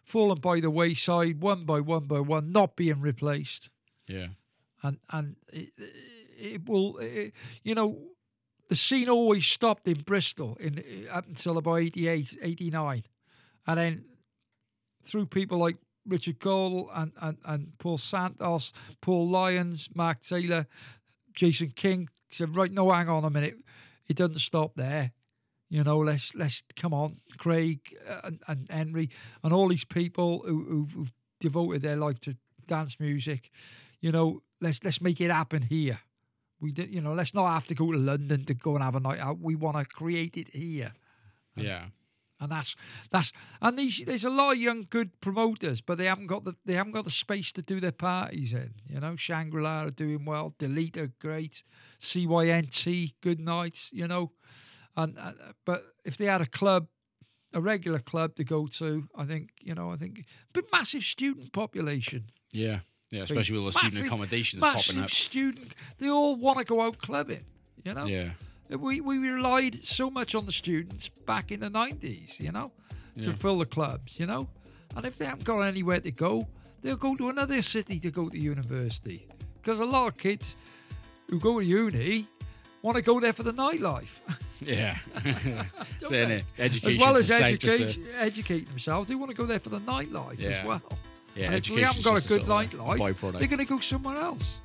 fallen 0.03 0.39
by 0.41 0.61
the 0.61 0.71
wayside, 0.71 1.41
one 1.41 1.65
by 1.65 1.81
one 1.81 2.07
by 2.07 2.21
one, 2.21 2.53
not 2.53 2.77
being 2.77 3.01
replaced, 3.01 3.69
Yeah. 4.09 4.29
and 4.83 4.99
and 5.11 5.37
it, 5.53 5.71
it 6.39 6.69
will, 6.69 6.99
it, 6.99 7.33
you 7.63 7.75
know. 7.75 7.99
The 8.69 8.75
scene 8.75 9.09
always 9.09 9.47
stopped 9.47 9.87
in 9.87 10.01
Bristol 10.03 10.57
in 10.59 11.07
up 11.09 11.29
until 11.29 11.57
about 11.57 11.77
88, 11.77 12.37
89. 12.43 13.05
And 13.65 13.79
then 13.79 14.05
through 15.05 15.27
people 15.27 15.59
like 15.59 15.77
Richard 16.07 16.41
Cole 16.41 16.91
and, 16.95 17.13
and, 17.21 17.39
and 17.45 17.73
Paul 17.79 17.99
Santos, 17.99 18.73
Paul 19.01 19.29
Lyons, 19.29 19.89
Mark 19.95 20.23
Taylor, 20.23 20.67
Jason 21.35 21.73
King 21.75 22.09
said, 22.31 22.57
right, 22.57 22.73
no, 22.73 22.91
hang 22.91 23.09
on 23.09 23.25
a 23.25 23.31
minute. 23.31 23.57
It 24.09 24.17
doesn't 24.17 24.39
stop 24.39 24.73
there. 24.77 25.13
You 25.69 25.83
know, 25.83 25.99
let's 25.99 26.33
let's 26.37 26.63
come 26.77 26.95
on, 26.95 27.17
Craig 27.39 27.81
uh, 28.09 28.21
and, 28.25 28.41
and 28.47 28.69
Henry 28.71 29.11
and 29.43 29.53
all 29.53 29.69
these 29.69 29.85
people 29.85 30.45
who, 30.47 30.65
who've, 30.65 30.93
who've 30.93 31.13
devoted 31.41 31.83
their 31.83 31.97
life 31.97 32.21
to 32.21 32.37
dance 32.69 33.01
music. 33.01 33.51
You 34.01 34.13
know, 34.13 34.43
let's 34.61 34.85
let's 34.85 35.01
make 35.01 35.21
it 35.21 35.33
happen 35.33 35.63
here. 35.63 35.99
We 36.61 36.71
did, 36.71 36.95
you 36.95 37.01
know, 37.01 37.15
let's 37.15 37.35
not 37.35 37.49
have 37.53 37.67
to 37.67 37.75
go 37.75 37.91
to 37.91 37.99
London 37.99 38.45
to 38.45 38.55
go 38.55 38.77
and 38.77 38.85
have 38.85 38.95
a 38.95 39.01
night 39.01 39.19
out. 39.19 39.41
We 39.41 39.57
want 39.57 39.77
to 39.77 39.85
create 39.85 40.37
it 40.37 40.49
here 40.55 40.93
Yeah. 41.57 41.87
And 42.41 42.51
that's 42.51 42.77
that's 43.11 43.33
and 43.63 43.79
these 43.79 44.03
there's 44.07 44.25
a 44.25 44.31
lot 44.31 44.53
of 44.53 44.59
young 44.59 44.87
good 44.91 45.11
promoters, 45.21 45.81
but 45.81 45.97
they 45.99 46.07
haven't 46.07 46.27
got 46.27 46.45
the 46.45 46.55
they 46.65 46.75
haven't 46.75 46.93
got 46.93 47.05
the 47.05 47.11
space 47.11 47.51
to 47.53 47.63
do 47.63 47.81
their 47.81 47.93
parties 47.93 48.53
in. 48.53 48.75
You 48.89 49.01
know, 49.01 49.17
Shangri 49.17 49.63
La 49.63 49.85
are 49.85 49.91
doing 49.91 50.25
well, 50.25 50.55
Delete 50.59 50.97
are 50.99 51.13
great, 51.21 51.63
CYNT 52.01 53.15
good 53.23 53.41
nights. 53.41 53.91
You 53.93 54.07
know, 54.09 54.33
and 54.97 55.19
uh, 55.19 55.33
but 55.65 55.85
if 56.05 56.17
they 56.17 56.27
had 56.27 56.41
a 56.41 56.47
club, 56.47 56.89
a 57.53 57.61
regular 57.61 57.99
club 57.99 58.35
to 58.37 58.45
go 58.45 58.67
to, 58.67 59.09
I 59.17 59.25
think 59.25 59.51
you 59.61 59.75
know 59.75 59.91
I 59.91 59.97
think 59.97 60.25
but 60.53 60.65
massive 60.73 61.03
student 61.03 61.53
population, 61.53 62.25
Yeah. 62.53 62.81
Yeah. 63.13 63.23
Especially 63.23 63.53
with 63.55 63.61
all 63.61 63.67
the 63.67 63.73
student 63.73 63.95
Massive- 63.95 64.07
accommodations 64.09 64.61
popping 64.61 64.77
massive 64.77 65.03
up. 65.05 65.11
student. 65.11 65.75
They 65.99 66.09
all 66.11 66.35
want 66.35 66.59
to 66.59 66.65
go 66.65 66.81
out 66.83 66.99
clubbing. 66.99 67.45
You 67.85 67.95
know, 67.95 68.05
Yeah. 68.07 68.31
We, 68.71 69.01
we 69.01 69.19
relied 69.19 69.77
so 69.85 70.11
much 70.11 70.35
on 70.35 70.47
the 70.47 70.53
students 70.53 71.09
back 71.27 71.51
in 71.53 71.61
the 71.61 71.71
90s, 71.71 72.39
you 72.41 72.53
know, 72.53 72.73
to 73.21 73.31
Yeah. 73.31 73.33
fill 73.33 73.59
the 73.59 73.67
clubs, 73.67 74.19
you 74.19 74.27
know. 74.27 74.49
And 74.97 75.05
if 75.07 75.19
they 75.19 75.25
haven't 75.27 75.45
got 75.45 75.61
anywhere 75.61 76.01
to 76.01 76.11
go, 76.11 76.47
they'll 76.83 76.97
go 76.97 77.15
to 77.17 77.29
another 77.29 77.63
city 77.63 77.99
to 78.01 78.11
go 78.11 78.29
to 78.29 78.39
university. 78.39 79.27
Because 79.63 79.81
a 79.81 79.85
lot 79.85 80.09
of 80.09 80.19
kids 80.19 80.57
who 81.29 81.39
go 81.41 81.59
to 81.61 81.65
uni 81.67 82.27
want 82.83 82.97
to 82.97 83.03
go 83.03 83.21
there 83.21 83.33
for 83.33 83.43
the 83.43 83.53
nightlife. 83.53 84.09
Yeah. 84.59 84.97
Don't 86.01 86.31
it. 86.31 86.45
Education. 86.59 86.91
as 86.93 86.99
well 86.99 87.17
as 87.17 87.27
to 87.27 87.33
say 87.35 87.53
educate, 87.53 87.99
educate 88.17 88.67
themselves, 88.69 89.07
they 89.07 89.15
want 89.15 89.31
to 89.31 89.37
go 89.37 89.45
there 89.45 89.59
for 89.61 89.69
the 89.69 89.81
nightlife 89.81 90.39
Yeah. 90.41 90.49
as 90.49 90.67
well. 90.67 90.83
Yeah, 91.35 91.47
and 91.49 91.55
if 91.57 91.69
we 91.69 91.83
haven't 91.83 92.03
got 92.03 92.25
a 92.25 92.27
good 92.27 92.43
nightlife, 92.45 93.21
they're 93.39 93.49
going 93.49 93.59
to 93.59 93.67
go 93.67 93.81
somewhere 93.81 94.17
else. 94.17 94.57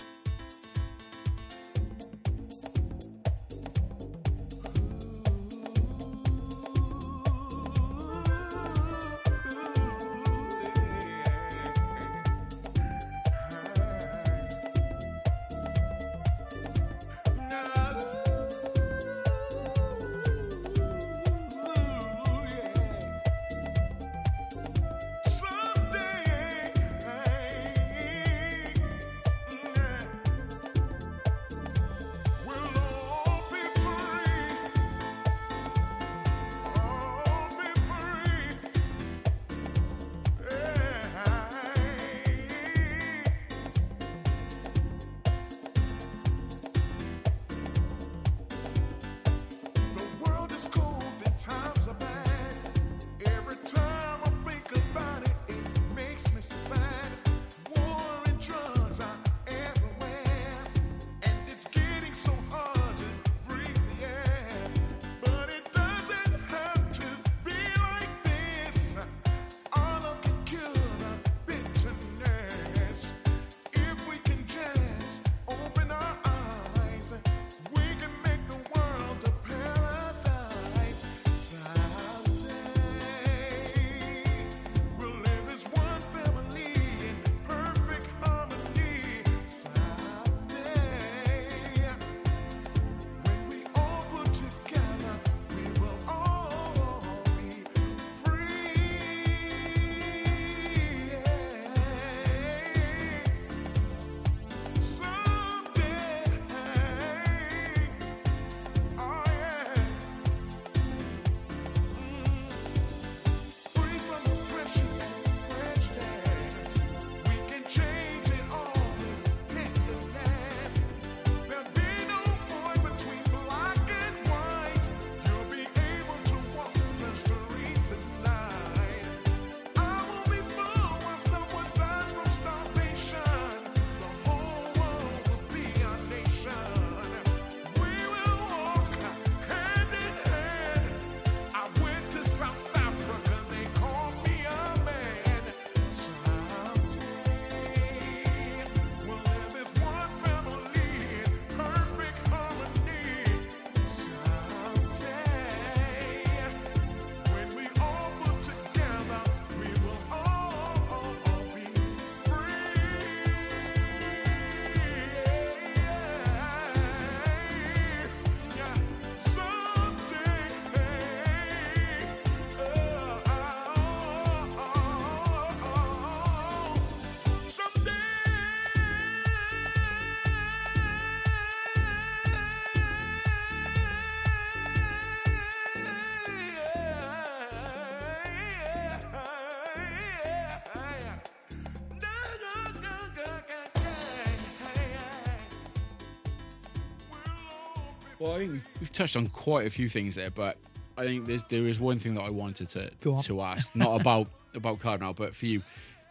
Well, 198.22 198.34
I 198.36 198.38
think 198.38 198.52
we've, 198.52 198.68
we've 198.82 198.92
touched 198.92 199.16
on 199.16 199.26
quite 199.30 199.66
a 199.66 199.72
few 199.72 199.90
things 199.90 200.14
there, 200.14 200.30
but 200.30 200.58
I 200.96 201.06
think 201.06 201.26
there's, 201.26 201.44
there 201.50 201.66
is 201.66 201.80
one 201.80 201.98
thing 201.98 202.14
that 202.16 202.22
I 202.24 202.30
wanted 202.30 202.70
to 202.70 202.92
Go 203.02 203.16
on. 203.16 203.24
to 203.24 203.42
ask, 203.42 203.68
not 203.74 204.00
about 204.00 204.28
about 204.54 204.80
Cardinal, 204.80 205.14
but 205.14 205.34
for 205.36 205.48
you. 205.48 205.64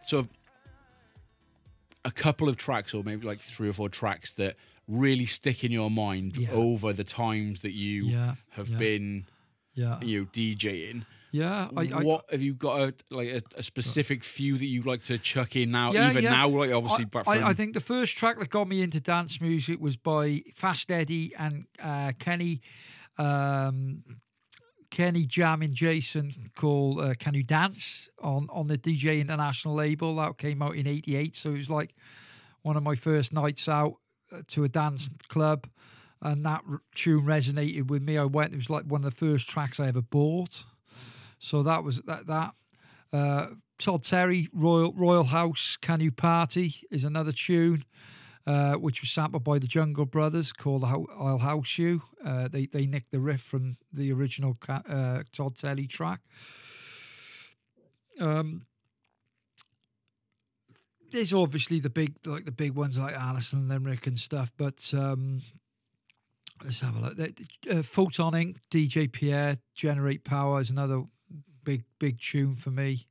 So, 0.05 0.27
a 2.03 2.11
couple 2.11 2.49
of 2.49 2.57
tracks, 2.57 2.93
or 2.93 3.01
maybe 3.03 3.25
like 3.25 3.39
three 3.39 3.69
or 3.69 3.73
four 3.73 3.87
tracks 3.87 4.31
that 4.33 4.55
really 4.89 5.25
stick 5.25 5.63
in 5.63 5.71
your 5.71 5.89
mind 5.89 6.35
Yeah. 6.35 6.51
over 6.51 6.91
the 6.91 7.03
times 7.05 7.61
that 7.61 7.71
you 7.71 8.07
Yeah, 8.07 8.35
have 8.49 8.67
yeah. 8.69 8.77
been, 8.77 9.25
Yeah, 9.75 9.99
you 10.01 10.21
know, 10.21 10.25
DJing. 10.33 11.05
Yeah. 11.31 11.69
I, 11.75 11.81
I, 11.93 12.03
what 12.03 12.25
have 12.29 12.41
you 12.41 12.53
got 12.53 12.81
a 12.81 12.93
like 13.09 13.29
a, 13.29 13.41
a 13.59 13.63
specific 13.63 14.23
few 14.23 14.57
that 14.57 14.65
you 14.65 14.81
like 14.81 15.03
to 15.03 15.17
chuck 15.17 15.55
in 15.55 15.71
now? 15.71 15.93
Yeah, 15.93 16.09
even 16.09 16.25
yeah. 16.25 16.31
now, 16.31 16.49
like 16.49 16.71
obviously, 16.71 17.05
I, 17.05 17.07
back 17.07 17.27
I, 17.27 17.37
from 17.37 17.47
I 17.47 17.53
think 17.53 17.73
the 17.73 17.79
first 17.79 18.17
track 18.17 18.37
that 18.39 18.49
got 18.49 18.67
me 18.67 18.81
into 18.81 18.99
dance 18.99 19.39
music 19.39 19.79
was 19.79 19.95
by 19.95 20.43
Fast 20.55 20.91
Eddy 20.91 21.33
and 21.37 21.65
uh, 21.81 22.11
Kenny, 22.19 22.61
um, 23.17 24.03
Kenny 24.89 25.25
Jam 25.25 25.61
and 25.61 25.73
Jason 25.73 26.33
called 26.55 26.99
uh, 26.99 27.13
"Can 27.17 27.33
You 27.33 27.43
Dance" 27.43 28.09
on 28.21 28.49
on 28.51 28.67
the 28.67 28.77
DJ 28.77 29.21
International 29.21 29.73
label 29.73 30.17
that 30.17 30.37
came 30.37 30.61
out 30.61 30.75
in 30.75 30.85
'88. 30.85 31.35
So 31.35 31.51
it 31.51 31.59
was 31.59 31.69
like 31.69 31.95
one 32.61 32.75
of 32.75 32.83
my 32.83 32.95
first 32.95 33.31
nights 33.31 33.69
out 33.69 33.95
uh, 34.33 34.41
to 34.47 34.65
a 34.65 34.69
dance 34.69 35.09
club, 35.29 35.65
and 36.21 36.45
that 36.45 36.63
tune 36.93 37.23
resonated 37.23 37.87
with 37.87 38.01
me. 38.01 38.17
I 38.17 38.25
went; 38.25 38.51
it 38.51 38.57
was 38.57 38.69
like 38.69 38.83
one 38.83 39.05
of 39.05 39.11
the 39.11 39.17
first 39.17 39.47
tracks 39.47 39.79
I 39.79 39.87
ever 39.87 40.01
bought. 40.01 40.65
So 41.41 41.63
that 41.63 41.83
was 41.83 42.01
that 42.03 42.27
that. 42.27 42.53
Uh, 43.11 43.47
Todd 43.79 44.03
Terry, 44.03 44.47
Royal 44.53 44.93
Royal 44.93 45.23
House, 45.23 45.75
Can 45.81 45.99
You 45.99 46.11
Party 46.11 46.75
is 46.91 47.03
another 47.03 47.31
tune, 47.31 47.83
uh, 48.45 48.75
which 48.75 49.01
was 49.01 49.09
sampled 49.09 49.43
by 49.43 49.57
the 49.57 49.67
Jungle 49.67 50.05
Brothers 50.05 50.53
called 50.53 50.83
I'll 50.85 51.39
House 51.39 51.77
You. 51.79 52.03
Uh, 52.23 52.47
they 52.47 52.67
they 52.67 52.85
nicked 52.85 53.11
the 53.11 53.19
riff 53.19 53.41
from 53.41 53.77
the 53.91 54.13
original 54.13 54.55
uh, 54.69 55.23
Todd 55.33 55.57
Terry 55.57 55.87
track. 55.87 56.21
Um, 58.19 58.67
there's 61.11 61.33
obviously 61.33 61.79
the 61.79 61.89
big 61.89 62.15
like 62.25 62.45
the 62.45 62.51
big 62.51 62.75
ones 62.75 62.99
like 62.99 63.15
Alison 63.15 63.59
and 63.61 63.69
Limerick 63.69 64.05
and 64.05 64.19
stuff, 64.19 64.51
but 64.57 64.93
um, 64.93 65.41
let's 66.63 66.81
have 66.81 66.95
a 66.95 66.99
look. 66.99 67.19
Uh, 67.67 67.81
Photon 67.81 68.33
Inc. 68.33 68.57
DJ 68.69 69.11
Pierre 69.11 69.57
Generate 69.73 70.23
Power 70.23 70.61
is 70.61 70.69
another 70.69 71.03
big 71.63 71.83
big 71.99 72.19
tune 72.19 72.55
for 72.55 72.71
me. 72.71 73.07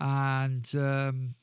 And 0.00 0.68
um 0.74 1.34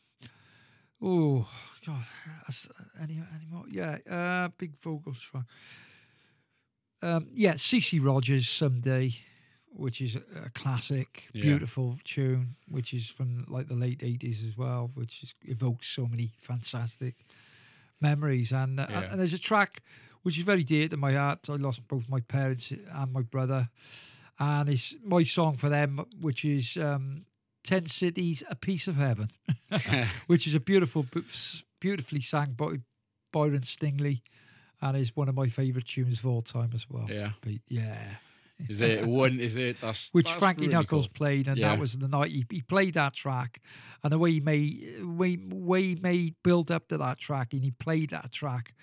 oh 1.02 1.48
god 1.86 2.04
that's, 2.44 2.68
any 3.02 3.16
any 3.36 3.46
more? 3.50 3.66
Yeah 3.70 3.98
uh 4.10 4.50
big 4.58 4.74
vocals 4.82 5.20
track. 5.20 5.46
Um 7.02 7.28
yeah 7.34 7.54
CC 7.54 8.00
Rogers 8.04 8.48
someday 8.50 9.16
which 9.78 10.00
is 10.00 10.16
a, 10.16 10.50
classic 10.52 11.28
Yeah. 11.34 11.42
beautiful 11.44 11.98
tune 12.06 12.56
which 12.70 12.94
is 12.94 13.08
from 13.08 13.46
like 13.50 13.68
the 13.68 13.76
late 13.76 14.00
80s 14.00 14.48
as 14.48 14.58
well 14.58 14.90
which 14.94 15.22
is, 15.24 15.36
evokes 15.44 15.88
so 15.88 16.08
many 16.08 16.32
fantastic 16.42 17.26
memories. 18.00 18.52
And, 18.54 18.80
uh, 18.80 18.88
Yeah. 18.90 19.12
and 19.12 19.20
there's 19.20 19.34
a 19.34 19.38
track 19.40 19.82
which 20.24 20.38
is 20.38 20.44
very 20.46 20.64
dear 20.64 20.88
to 20.90 20.98
my 20.98 21.14
heart. 21.14 21.50
I 21.50 21.56
lost 21.56 21.88
both 21.88 22.08
my 22.10 22.20
parents 22.22 22.72
and 22.72 23.12
my 23.12 23.22
brother 23.22 23.70
and 24.40 24.70
it's 24.70 24.96
my 25.04 25.24
song 25.24 25.58
for 25.58 25.70
them, 25.70 26.06
which 26.20 26.44
is 26.46 26.78
um, 26.78 27.26
Ten 27.64 27.86
Cities, 27.86 28.44
A 28.50 28.56
Piece 28.56 28.88
of 28.88 28.96
Heaven, 28.98 29.32
which 30.28 30.48
is 30.48 30.56
a 30.56 30.60
beautiful, 30.60 31.06
beautifully 31.80 32.22
sang 32.22 32.52
by 32.54 32.78
Byron 33.32 33.62
Stingley, 33.62 34.22
and 34.82 34.98
is 34.98 35.16
one 35.16 35.30
of 35.30 35.36
my 35.36 35.48
favourite 35.48 35.86
tunes 35.88 36.20
of 36.20 36.26
all 36.28 36.42
time 36.42 36.72
as 36.74 36.86
well. 36.90 37.08
yeah. 37.10 37.32
Pete. 37.42 37.62
yeah. 37.68 37.98
Is 38.70 38.80
it 38.80 39.06
one? 39.24 39.40
Is 39.42 39.58
it 39.58 39.82
that's 39.82 40.10
Which 40.14 40.28
that's 40.28 40.38
Frankie 40.40 40.62
really 40.62 40.74
Knuckles 40.74 41.08
cool. 41.08 41.14
played, 41.14 41.48
and 41.50 41.58
Yeah. 41.58 41.70
that 41.70 41.80
was 41.80 41.98
the 41.98 42.08
night 42.08 42.32
he, 42.32 42.46
he 42.50 42.62
played 42.62 42.94
that 42.94 43.14
track, 43.14 43.60
and 44.04 44.14
the 44.14 44.18
way 44.20 44.32
he 44.32 44.40
made, 44.40 45.04
way, 45.04 45.38
way 45.50 45.82
he 45.84 45.96
made 45.96 46.36
build 46.44 46.72
up 46.72 46.88
to 46.90 46.98
that 47.00 47.18
track, 47.18 47.52
and 47.54 47.64
he 47.64 47.72
played 47.72 48.12
that 48.12 48.32
track, 48.32 48.74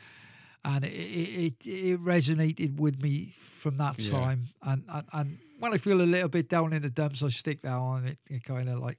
and 0.65 0.85
it 0.85 0.89
it, 0.89 1.67
it, 1.67 2.01
resonated 2.01 2.77
with 2.79 3.03
me 3.03 3.35
from 3.59 3.77
that 3.79 3.99
Yeah. 3.99 4.11
time, 4.11 4.45
and, 4.63 4.85
and 4.89 5.07
and 5.13 5.39
when 5.59 5.73
I 5.73 5.79
feel 5.79 6.01
a 6.01 6.03
little 6.03 6.29
bit 6.29 6.49
down 6.49 6.73
in 6.73 6.83
the 6.83 6.91
dumps, 6.91 7.23
I 7.23 7.29
stick 7.29 7.63
that 7.63 7.73
on, 7.73 8.07
it, 8.07 8.19
it 8.29 8.43
kind 8.43 8.69
of 8.69 8.81
like, 8.81 8.99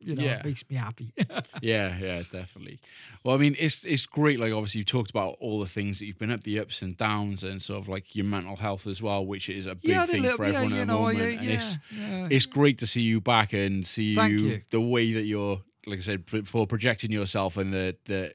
you 0.00 0.16
know, 0.16 0.22
Yeah. 0.24 0.38
it 0.40 0.44
makes 0.44 0.64
me 0.68 0.74
happy. 0.74 1.12
Yeah, 1.62 1.96
yeah, 2.00 2.22
definitely. 2.32 2.80
Well, 3.22 3.36
I 3.36 3.38
mean, 3.38 3.54
it's 3.58 3.84
it's 3.84 4.04
great. 4.06 4.40
Like, 4.40 4.52
obviously, 4.52 4.80
you 4.80 4.84
talked 4.84 5.10
about 5.10 5.36
all 5.38 5.60
the 5.60 5.66
things 5.68 6.00
that 6.00 6.06
you've 6.06 6.18
been 6.18 6.32
up, 6.32 6.42
the 6.42 6.58
ups 6.58 6.82
and 6.82 6.96
downs, 6.96 7.44
and 7.44 7.62
sort 7.62 7.78
of 7.80 7.88
like 7.88 8.16
your 8.16 8.24
mental 8.24 8.56
health 8.56 8.88
as 8.88 9.00
well, 9.00 9.24
which 9.24 9.48
is 9.48 9.66
a 9.66 9.76
big 9.76 9.90
yeah, 9.92 10.06
thing 10.06 10.22
little- 10.22 10.36
for 10.38 10.44
everyone 10.44 10.70
you 10.70 10.76
at 10.76 10.80
the 10.80 10.92
know, 10.92 11.00
moment. 11.02 11.18
yeah, 11.18 11.24
and 11.38 11.44
yeah, 11.44 11.54
it's 11.54 11.78
yeah. 11.96 12.28
it's 12.30 12.46
great 12.46 12.78
to 12.78 12.86
see 12.88 13.02
you 13.02 13.20
back 13.20 13.52
and 13.52 13.86
see 13.86 14.14
you, 14.14 14.22
you. 14.24 14.60
the 14.70 14.80
way 14.80 15.12
that 15.12 15.24
you're, 15.26 15.62
like 15.86 15.98
I 15.98 16.02
said, 16.02 16.24
for- 16.26 16.42
for 16.42 16.66
projecting 16.66 17.12
yourself 17.12 17.56
and 17.56 17.72
the 17.72 17.96
the 18.06 18.34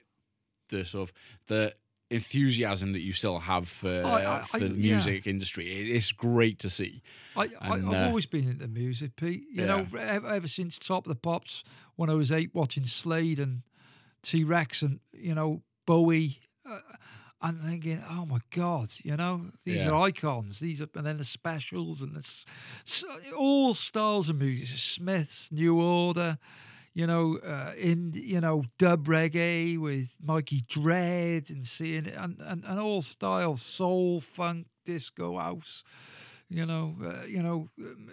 the 0.69 0.85
sort 0.85 1.09
of 1.09 1.13
the 1.47 1.73
enthusiasm 2.09 2.93
that 2.93 3.01
you 3.01 3.13
still 3.13 3.39
have 3.39 3.67
for, 3.67 4.03
I- 4.05 4.37
I- 4.39 4.43
for 4.43 4.57
I- 4.57 4.59
the 4.61 4.67
yeah. 4.67 4.93
music 4.95 5.27
industry. 5.27 5.67
It's 5.91 6.11
great 6.11 6.59
to 6.59 6.69
see. 6.69 7.01
I, 7.35 7.49
I've 7.61 7.87
uh, 7.87 8.05
always 8.07 8.25
been 8.25 8.49
into 8.49 8.67
music, 8.67 9.15
Pete. 9.15 9.43
You 9.51 9.63
Yeah. 9.63 9.65
know, 9.67 9.87
ever, 9.99 10.27
ever 10.27 10.47
since 10.47 10.79
Top 10.79 11.05
of 11.05 11.09
the 11.09 11.15
Pops, 11.19 11.63
when 11.95 12.09
I 12.09 12.13
was 12.13 12.31
eight, 12.31 12.51
watching 12.53 12.85
Slade 12.85 13.39
and 13.39 13.61
T 14.23 14.43
Rex 14.43 14.81
and 14.81 14.99
you 15.13 15.35
know 15.35 15.61
Bowie, 15.85 16.39
uh, 16.67 16.79
I'm 17.39 17.57
thinking, 17.57 18.03
oh 18.09 18.25
my 18.25 18.39
god, 18.49 18.89
you 19.03 19.15
know, 19.15 19.51
these 19.63 19.81
Yeah. 19.81 19.89
are 19.91 20.01
icons. 20.07 20.59
These 20.59 20.81
are, 20.81 20.89
and 20.95 21.05
then 21.05 21.17
the 21.17 21.25
specials 21.25 22.01
and 22.01 22.15
the 22.15 23.33
all 23.37 23.75
styles 23.75 24.29
of 24.29 24.37
music. 24.37 24.77
Smiths, 24.79 25.51
New 25.51 25.79
Order. 25.79 26.39
You 26.97 27.05
know, 27.05 27.37
uh, 27.37 27.73
in 27.77 28.13
you 28.15 28.41
know 28.41 28.63
dub 28.79 29.05
reggae 29.07 29.77
with 29.77 30.15
Mikey 30.19 30.61
Dread 30.67 31.51
and 31.51 31.63
seeing 31.65 32.07
it, 32.07 32.15
and, 32.17 32.41
and, 32.41 32.63
and 32.65 32.79
all 32.79 33.03
styles, 33.03 33.61
soul, 33.61 34.19
funk, 34.19 34.65
disco, 34.83 35.37
house 35.37 35.83
you 36.49 36.65
know, 36.65 36.95
uh, 37.03 37.25
you 37.25 37.43
know, 37.43 37.69
um, 37.79 38.09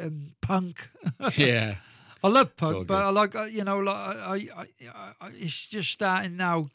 um, 0.00 0.32
punk. 0.40 0.88
yeah, 1.36 1.76
I 2.22 2.28
love 2.28 2.56
punk, 2.56 2.86
but. 2.86 3.04
I 3.04 3.10
like, 3.10 3.34
uh, 3.34 3.44
you 3.44 3.64
know, 3.64 3.78
like 3.78 3.96
I, 3.96 4.48
I, 4.56 4.66
I, 4.88 5.12
I, 5.20 5.30
it's 5.34 5.66
just 5.66 5.90
starting 5.90 6.36
now. 6.36 6.70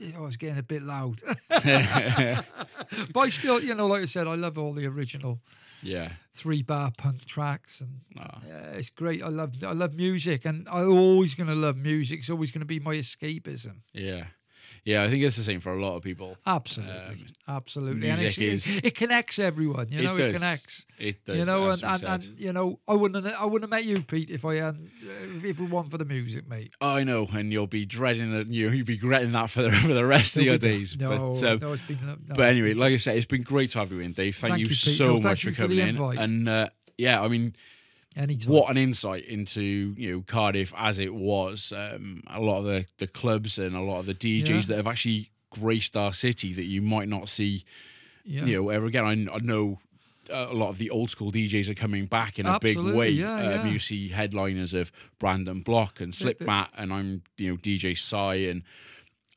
Oh, 0.00 0.18
I 0.18 0.20
was 0.20 0.36
getting 0.36 0.58
a 0.58 0.62
bit 0.62 0.82
loud, 0.82 1.20
but 1.48 1.64
I 1.64 3.28
still, 3.30 3.60
you 3.62 3.74
know, 3.74 3.86
like 3.86 4.02
I 4.02 4.06
said, 4.06 4.26
I 4.26 4.34
love 4.34 4.56
all 4.58 4.72
the 4.72 4.86
original 4.86 5.40
yeah. 5.82 6.12
three 6.32 6.62
bar 6.62 6.92
punk 6.96 7.24
tracks, 7.26 7.80
and 7.80 8.00
No. 8.14 8.26
yeah, 8.46 8.70
it's 8.72 8.90
great. 8.90 9.22
I 9.22 9.28
love, 9.28 9.52
I 9.62 9.72
love 9.72 9.94
music, 9.94 10.44
and 10.44 10.68
I'm 10.68 10.90
always 10.90 11.34
going 11.34 11.48
to 11.48 11.54
love 11.54 11.76
music. 11.76 12.20
It's 12.20 12.30
always 12.30 12.50
going 12.50 12.60
to 12.60 12.66
be 12.66 12.80
my 12.80 12.94
escapism. 12.94 13.80
Yeah. 13.92 14.24
Yeah, 14.84 15.02
I 15.02 15.08
think 15.08 15.22
it's 15.22 15.36
the 15.36 15.42
same 15.42 15.60
for 15.60 15.72
a 15.72 15.80
lot 15.80 15.96
of 15.96 16.02
people. 16.02 16.36
Absolutely, 16.46 16.94
Um, 16.94 17.24
absolutely, 17.48 18.08
and 18.08 18.20
music 18.20 18.42
is- 18.42 18.78
it, 18.78 18.84
it 18.86 18.94
connects 18.94 19.38
everyone. 19.38 19.88
You 19.90 20.00
It 20.00 20.02
know, 20.02 20.14
it, 20.16 20.32
does. 20.32 20.34
connects. 20.40 20.86
It 20.98 21.24
does. 21.24 21.38
you 21.38 21.44
know, 21.44 21.70
and, 21.70 21.82
and, 21.84 22.02
and 22.04 22.24
you 22.38 22.52
know, 22.52 22.78
I 22.88 22.94
wouldn't 22.94 23.24
have, 23.24 23.34
I 23.34 23.44
wouldn't 23.44 23.70
have 23.72 23.78
met 23.78 23.84
you, 23.84 24.02
Pete, 24.02 24.30
if 24.30 24.44
I 24.44 24.56
hadn't 24.56 24.90
uh, 25.04 25.46
if 25.48 25.58
it 25.60 25.70
weren't 25.70 25.90
for 25.90 25.98
the 25.98 26.04
music, 26.04 26.48
mate. 26.48 26.74
I 26.80 27.04
know, 27.04 27.26
and 27.32 27.52
you'll 27.52 27.66
be 27.66 27.84
dreading 27.84 28.32
it. 28.34 28.46
You 28.48 28.70
you'll 28.70 28.84
be 28.84 28.94
regretting 28.94 29.32
that 29.32 29.50
for 29.50 29.62
the 29.62 29.70
for 29.72 29.94
the 29.94 30.06
rest 30.06 30.36
of 30.36 30.42
your 30.44 30.58
days. 30.58 30.96
No, 30.98 31.08
but 31.08 31.42
um, 31.44 31.58
no, 31.60 31.76
been, 31.88 31.98
no, 32.06 32.16
but 32.34 32.48
anyway, 32.48 32.74
like 32.74 32.92
I 32.92 32.96
said, 32.98 33.16
it's 33.16 33.26
been 33.26 33.42
great 33.42 33.70
to 33.70 33.78
have 33.80 33.90
you 33.92 34.00
in, 34.00 34.12
Dave. 34.12 34.36
Thank, 34.36 34.52
Thank 34.52 34.60
you, 34.60 34.68
Pete. 34.68 34.76
so 34.78 35.16
No, 35.16 35.20
much 35.20 35.44
for 35.44 35.50
for 35.52 35.62
coming 35.62 35.78
in. 35.78 35.88
invite. 35.88 36.18
And 36.18 36.48
uh, 36.48 36.68
yeah, 36.98 37.20
I 37.22 37.28
mean, 37.28 37.54
anytime. 38.16 38.52
what 38.52 38.70
an 38.70 38.76
insight 38.76 39.24
into 39.24 39.62
you 39.96 40.12
know 40.12 40.24
Cardiff 40.26 40.72
as 40.76 40.98
it 40.98 41.14
was. 41.14 41.72
Um, 41.76 42.22
a 42.26 42.40
lot 42.40 42.58
of 42.58 42.64
the 42.64 42.86
the 42.98 43.06
clubs 43.06 43.58
and 43.58 43.74
a 43.76 43.80
lot 43.82 44.00
of 44.00 44.06
the 44.06 44.14
DJs 44.14 44.48
Yeah. 44.48 44.60
that 44.68 44.76
have 44.76 44.86
actually 44.86 45.30
graced 45.50 45.96
our 45.96 46.14
city 46.14 46.52
that 46.54 46.64
you 46.64 46.80
might 46.82 47.08
not 47.08 47.28
see 47.28 47.64
Yeah. 48.24 48.44
you 48.44 48.56
know 48.62 48.68
ever 48.70 48.86
again. 48.86 49.04
I, 49.04 49.34
I 49.34 49.38
know. 49.38 49.80
uh, 50.30 50.46
A 50.50 50.54
lot 50.54 50.70
of 50.70 50.78
the 50.78 50.88
old 50.90 51.10
school 51.10 51.30
DJs 51.32 51.68
are 51.68 51.74
coming 51.74 52.06
back 52.06 52.38
in 52.38 52.46
a 52.46 52.58
big 52.58 52.78
way. 52.78 53.10
yeah, 53.10 53.34
um, 53.34 53.42
yeah. 53.42 53.66
You 53.66 53.78
see 53.78 54.08
headliners 54.08 54.72
of 54.72 54.90
Brandon 55.18 55.60
Block 55.62 56.00
and 56.00 56.12
Slipmatt, 56.14 56.68
and 56.76 56.92
I'm 56.92 57.22
you 57.36 57.50
know 57.50 57.56
DJ 57.56 57.94
Psy 57.98 58.34
and 58.50 58.62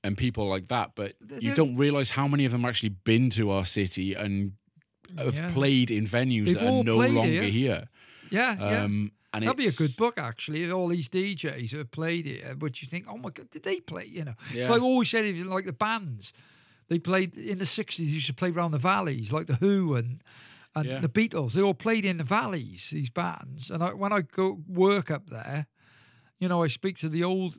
and 0.04 0.16
people 0.18 0.48
like 0.48 0.68
that. 0.68 0.92
But 0.96 1.16
you 1.22 1.40
they're- 1.42 1.56
don't 1.56 1.76
realize 1.76 2.12
how 2.12 2.28
many 2.28 2.46
of 2.46 2.52
them 2.52 2.64
actually 2.66 2.90
been 2.90 3.30
to 3.32 3.50
our 3.50 3.66
city 3.66 4.14
and 4.14 4.54
have 5.18 5.36
Yeah. 5.36 5.50
played 5.52 5.90
in 5.92 6.06
venues 6.08 6.46
They've 6.46 6.56
that 6.60 6.68
are 6.68 6.84
no 6.84 6.98
longer 6.98 7.42
here. 7.42 7.44
here. 7.52 7.90
Yeah, 8.36 8.56
yeah. 8.60 8.84
Um, 8.84 9.12
and 9.34 9.44
That'd 9.44 9.58
be 9.58 9.68
a 9.68 9.72
good 9.72 9.96
book, 9.98 10.18
actually. 10.18 10.72
All 10.72 10.88
these 10.88 11.10
DJs 11.10 11.72
that 11.72 11.78
have 11.78 11.92
played 11.92 12.26
it, 12.26 12.58
but 12.58 12.82
you 12.82 12.88
think, 12.88 13.06
oh 13.10 13.18
my 13.18 13.30
god, 13.32 13.50
did 13.50 13.64
they 13.64 13.80
play? 13.82 14.06
You 14.06 14.24
know, 14.26 14.36
Yeah. 14.54 14.68
so 14.68 14.74
I've 14.76 14.84
always 14.84 15.10
said 15.10 15.26
it 15.26 15.46
like 15.46 15.66
the 15.66 15.74
bands. 15.74 16.32
They 16.88 17.00
played 17.00 17.38
in 17.38 17.58
the 17.58 17.66
'60s. 17.66 18.00
Used 18.08 18.28
to 18.28 18.34
play 18.34 18.52
around 18.52 18.72
the 18.72 18.78
valleys, 18.94 19.32
like 19.32 19.48
the 19.48 19.56
Who 19.56 19.96
and 19.96 20.22
and 20.76 20.86
Yeah. 20.86 21.00
the 21.00 21.10
Beatles. 21.10 21.54
They 21.54 21.62
all 21.62 21.74
played 21.74 22.06
in 22.06 22.18
the 22.18 22.24
valleys. 22.24 22.90
These 22.92 23.10
bands, 23.10 23.70
and 23.72 23.82
I, 23.84 23.94
when 23.94 24.14
I 24.14 24.22
go 24.22 24.62
work 24.68 25.10
up 25.12 25.30
there, 25.30 25.66
you 26.40 26.48
know, 26.48 26.64
I 26.64 26.68
speak 26.70 26.98
to 27.00 27.10
the 27.10 27.24
old 27.24 27.58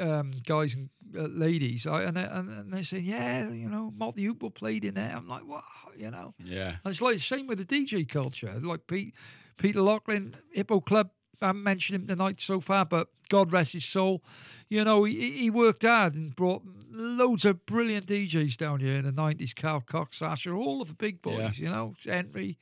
um, 0.00 0.32
guys 0.44 0.74
and 0.74 0.88
uh, 1.16 1.22
ladies, 1.46 1.86
I, 1.86 2.02
and, 2.02 2.16
they- 2.16 2.24
and 2.36 2.48
and 2.58 2.72
they 2.72 2.82
say, 2.82 2.98
yeah, 2.98 3.48
you 3.50 3.68
know, 3.68 3.92
Mott 3.96 4.16
the 4.16 4.26
Hoople 4.26 4.52
played 4.52 4.84
in 4.84 4.94
there. 4.94 5.14
I'm 5.16 5.28
like, 5.28 5.46
wow, 5.46 5.62
you 5.96 6.10
know. 6.10 6.34
Yeah. 6.44 6.76
And 6.84 6.92
it's 6.92 7.00
like 7.00 7.14
the 7.16 7.20
same 7.22 7.46
with 7.46 7.58
the 7.58 7.64
DJ 7.64 8.08
culture. 8.08 8.52
Like 8.60 8.86
Pete, 8.86 9.14
Peter 9.58 9.80
Lachlan, 9.80 10.36
Hippo 10.52 10.80
Club. 10.80 11.10
I 11.40 11.46
haven't 11.46 11.64
mentioned 11.64 12.00
him 12.00 12.06
tonight 12.06 12.40
so 12.40 12.60
far, 12.60 12.86
but 12.86 13.08
God 13.28 13.52
rest 13.52 13.74
his 13.74 13.84
soul. 13.84 14.22
You 14.68 14.84
know, 14.84 15.04
he, 15.04 15.32
he 15.32 15.50
worked 15.50 15.82
hard 15.82 16.14
and 16.14 16.34
brought 16.34 16.62
loads 16.90 17.44
of 17.44 17.66
brilliant 17.66 18.06
DJs 18.06 18.56
down 18.56 18.80
here 18.80 18.96
in 18.96 19.04
the 19.04 19.12
nineties. 19.12 19.52
Carl 19.52 19.80
Cox, 19.80 20.18
Sasha, 20.18 20.52
all 20.52 20.80
of 20.80 20.88
the 20.88 20.94
big 20.94 21.20
boys. 21.20 21.58
Yeah. 21.58 21.64
You 21.64 21.68
know, 21.68 21.94
Henry, 22.04 22.58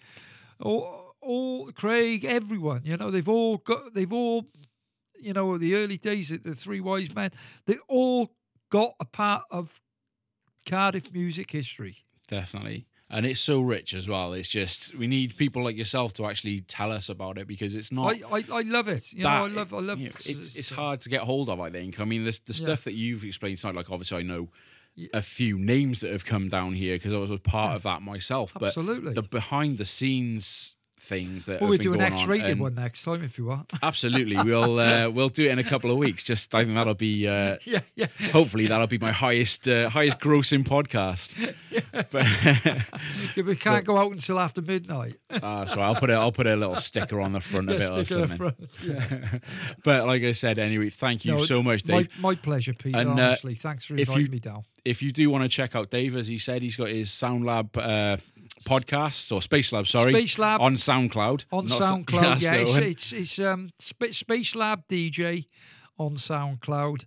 all, 0.61 1.15
all 1.21 1.71
Craig, 1.73 2.25
everyone. 2.25 2.83
You 2.85 2.97
know, 2.97 3.11
they've 3.11 3.29
all 3.29 3.59
got, 3.59 3.95
they've 3.95 4.13
all, 4.13 4.47
you 5.21 5.33
know, 5.33 5.57
the 5.57 5.75
early 5.77 5.99
days, 5.99 6.31
of 6.33 6.43
the 6.43 6.55
Three 6.55 6.81
Wise 6.81 7.15
Men. 7.15 7.31
They 7.67 7.79
all 7.89 8.35
got 8.71 8.95
a 8.99 9.05
part 9.05 9.45
of 9.51 9.81
Cardiff 10.67 11.13
music 11.13 11.51
history. 11.51 12.05
Definitely. 12.29 12.87
And 13.11 13.27
it's 13.27 13.41
so 13.41 13.61
rich 13.61 13.93
as 13.95 14.09
well. 14.09 14.33
It's 14.33 14.49
just 14.49 14.95
we 14.97 15.07
need 15.07 15.37
people 15.37 15.63
like 15.63 15.77
yourself 15.77 16.15
to 16.15 16.27
actually 16.27 16.61
tell 16.61 16.91
us 16.91 17.09
about 17.11 17.37
it 17.39 17.47
because 17.47 17.75
it's 17.75 17.93
not 17.93 18.15
I, 18.15 18.39
I, 18.39 18.45
I 18.51 18.61
love 18.63 18.89
it. 18.89 19.13
You 19.13 19.23
that 19.25 19.39
know, 19.39 19.45
I 19.45 19.49
love, 19.49 19.75
I 19.75 19.79
love. 19.81 19.99
you 20.01 20.09
know, 20.09 20.15
it's 20.25 20.55
it's 20.57 20.73
uh, 20.73 20.77
hard 20.77 21.01
to 21.03 21.09
get 21.11 21.21
hold 21.21 21.49
of. 21.51 21.61
I 21.61 21.71
think. 21.71 22.01
I 22.01 22.05
mean, 22.05 22.25
the 22.25 22.33
the 22.47 22.53
Yeah. 22.55 22.65
stuff 22.67 22.85
that 22.85 22.95
you've 22.95 23.23
explained 23.25 23.59
tonight, 23.59 23.77
like 23.77 23.91
obviously 23.91 24.19
I 24.19 24.23
know 24.23 24.49
a 25.13 25.23
few 25.23 25.59
names 25.59 26.01
that 26.01 26.13
have 26.13 26.25
come 26.25 26.49
down 26.49 26.73
here 26.73 26.97
because 26.97 27.13
I 27.13 27.19
was 27.19 27.31
a 27.31 27.39
part 27.39 27.77
of 27.77 27.83
that 27.83 28.01
myself. 28.01 28.55
But 28.55 28.69
Absolutely. 28.69 29.13
the 29.13 29.23
behind 29.23 29.77
the 29.79 29.85
scenes 29.85 30.77
things 31.05 31.47
that 31.47 31.61
Well, 31.61 31.71
have 31.71 31.79
we'll 31.81 31.93
do 31.93 31.95
an 31.95 32.01
on 32.03 32.13
X-rated 32.15 32.51
and- 32.53 32.61
one 32.61 32.75
next 32.75 33.03
time 33.05 33.23
if 33.23 33.39
you 33.39 33.45
want. 33.47 33.71
Absolutely, 33.83 34.37
we'll 34.43 34.79
uh, 34.81 35.09
we'll 35.15 35.29
do 35.29 35.45
it 35.47 35.51
in 35.53 35.59
a 35.59 35.65
couple 35.65 35.91
of 35.91 35.97
weeks. 35.99 36.23
Just 36.25 36.55
I 36.55 36.65
think 36.65 36.75
that'll 36.75 36.95
be. 36.95 37.29
Uh, 37.29 37.57
yeah, 37.65 37.81
yeah. 37.95 38.07
Hopefully 38.33 38.67
that'll 38.67 38.87
be 38.87 38.99
my 38.99 39.13
highest 39.13 39.69
uh, 39.69 39.89
highest 39.91 40.19
grossing 40.19 40.65
podcast. 40.65 41.35
But 42.11 42.27
Yeah, 43.37 43.43
we 43.45 43.57
can't 43.57 43.85
go 43.85 43.97
out 43.99 44.13
until 44.13 44.39
after 44.39 44.63
midnight. 44.63 45.17
uh, 45.31 45.67
so 45.67 45.81
I'll 45.81 45.95
put 45.95 46.11
a 46.11 46.15
I'll 46.15 46.33
put 46.33 46.47
a 46.47 46.57
little 46.57 46.77
sticker 46.77 47.21
on 47.21 47.33
the 47.33 47.41
front 47.41 47.71
of 47.71 47.81
it 47.81 47.91
or 47.93 48.05
something. 48.05 48.37
front. 48.37 48.57
But 49.83 50.07
like 50.07 50.23
I 50.23 50.33
said, 50.33 50.59
anyway, 50.59 50.91
thank 50.91 51.25
you 51.25 51.33
No, 51.33 51.45
so 51.45 51.63
much, 51.63 51.83
Dave. 51.83 52.09
My, 52.19 52.31
my 52.31 52.35
pleasure, 52.37 52.73
Peter. 52.75 52.99
And, 52.99 53.11
uh, 53.19 53.23
honestly, 53.23 53.55
thanks 53.55 53.85
for 53.87 53.95
inviting 53.97 54.27
you- 54.27 54.31
me 54.33 54.39
down. 54.39 54.65
if 54.85 55.03
you 55.03 55.11
do 55.13 55.29
want 55.31 55.43
to 55.45 55.49
check 55.49 55.75
out 55.75 55.91
Dave, 55.91 56.15
as 56.17 56.29
he 56.29 56.39
said, 56.39 56.63
he's 56.63 56.77
got 56.77 56.89
his 56.89 57.11
Sound 57.11 57.45
Lab 57.45 57.77
uh, 58.67 58.79
podcast 58.81 59.33
or 59.33 59.43
Space 59.43 59.73
Lab, 59.73 59.87
sorry, 59.87 60.13
Space 60.13 60.39
Lab. 60.39 60.61
on 60.61 60.75
SoundCloud. 60.77 61.47
On 61.53 61.67
Not 61.67 61.83
SoundCloud, 61.83 62.41
yeah, 62.43 62.55
it's, 62.55 62.77
it's 62.77 63.13
it's 63.13 63.39
um 63.39 63.71
Sp- 63.79 64.13
Space 64.13 64.55
Lab 64.55 64.87
DJ 64.89 65.47
on 65.99 66.17
SoundCloud. 66.17 67.05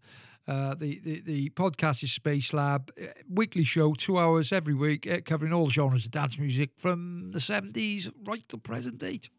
Uh, 0.47 0.73
the, 0.75 0.99
the 0.99 1.19
the 1.21 1.49
podcast 1.49 2.03
is 2.03 2.13
Space 2.13 2.53
Lab, 2.53 2.89
uh, 3.01 3.07
weekly 3.29 3.65
show, 3.65 3.93
two 3.93 4.17
hours 4.17 4.53
every 4.53 4.73
week, 4.73 5.05
uh, 5.05 5.17
covering 5.25 5.51
all 5.51 5.69
genres 5.69 6.05
of 6.05 6.11
dance 6.11 6.37
music 6.39 6.69
from 6.77 7.31
the 7.31 7.41
seventies 7.41 8.09
right 8.25 8.47
to 8.47 8.57
present 8.57 8.97
date, 8.99 9.29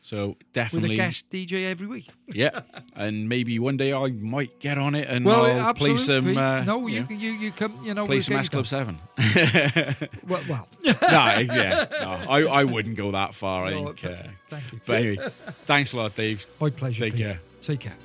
so 0.00 0.36
definitely 0.52 0.90
with 0.90 0.98
a 0.98 1.02
guest 1.02 1.30
DJ 1.30 1.70
every 1.70 1.86
week. 1.86 2.08
yeah. 2.28 2.60
And 2.96 3.28
maybe 3.28 3.58
one 3.58 3.76
day 3.76 3.92
I 3.92 4.08
might 4.10 4.58
get 4.58 4.78
on 4.78 4.94
it 4.94 5.08
and 5.08 5.24
Well, 5.24 5.44
I'll 5.60 5.74
play 5.74 5.96
some. 5.96 6.36
Uh, 6.36 6.64
no, 6.64 6.86
you 6.86 6.94
you 6.94 7.00
know, 7.00 7.06
can 7.06 7.20
you 7.20 7.32
you 7.32 7.52
come 7.52 7.78
you 7.84 7.94
know 7.94 8.06
play 8.06 8.20
some 8.20 8.36
S 8.36 8.48
Club. 8.48 8.66
Seven. 8.66 8.98
Well, 10.26 10.42
well 10.48 10.68
no, 10.84 10.92
yeah, 11.02 11.86
no, 11.90 12.24
I, 12.28 12.42
I 12.44 12.64
wouldn't 12.64 12.96
go 12.96 13.10
that 13.12 13.34
far. 13.34 13.66
I 13.66 13.70
no, 13.70 13.92
think. 13.92 14.04
Uh, 14.04 14.28
thank 14.48 14.72
you. 14.72 14.80
but 14.86 14.96
anyway, 14.96 15.28
thanks 15.66 15.92
a 15.92 15.96
lot, 15.96 16.14
Dave. 16.14 16.46
My 16.60 16.70
pleasure. 16.70 17.04
Take 17.04 17.14
Peter. 17.14 17.24
care. 17.24 17.40
Take 17.60 17.80
care. 17.80 17.96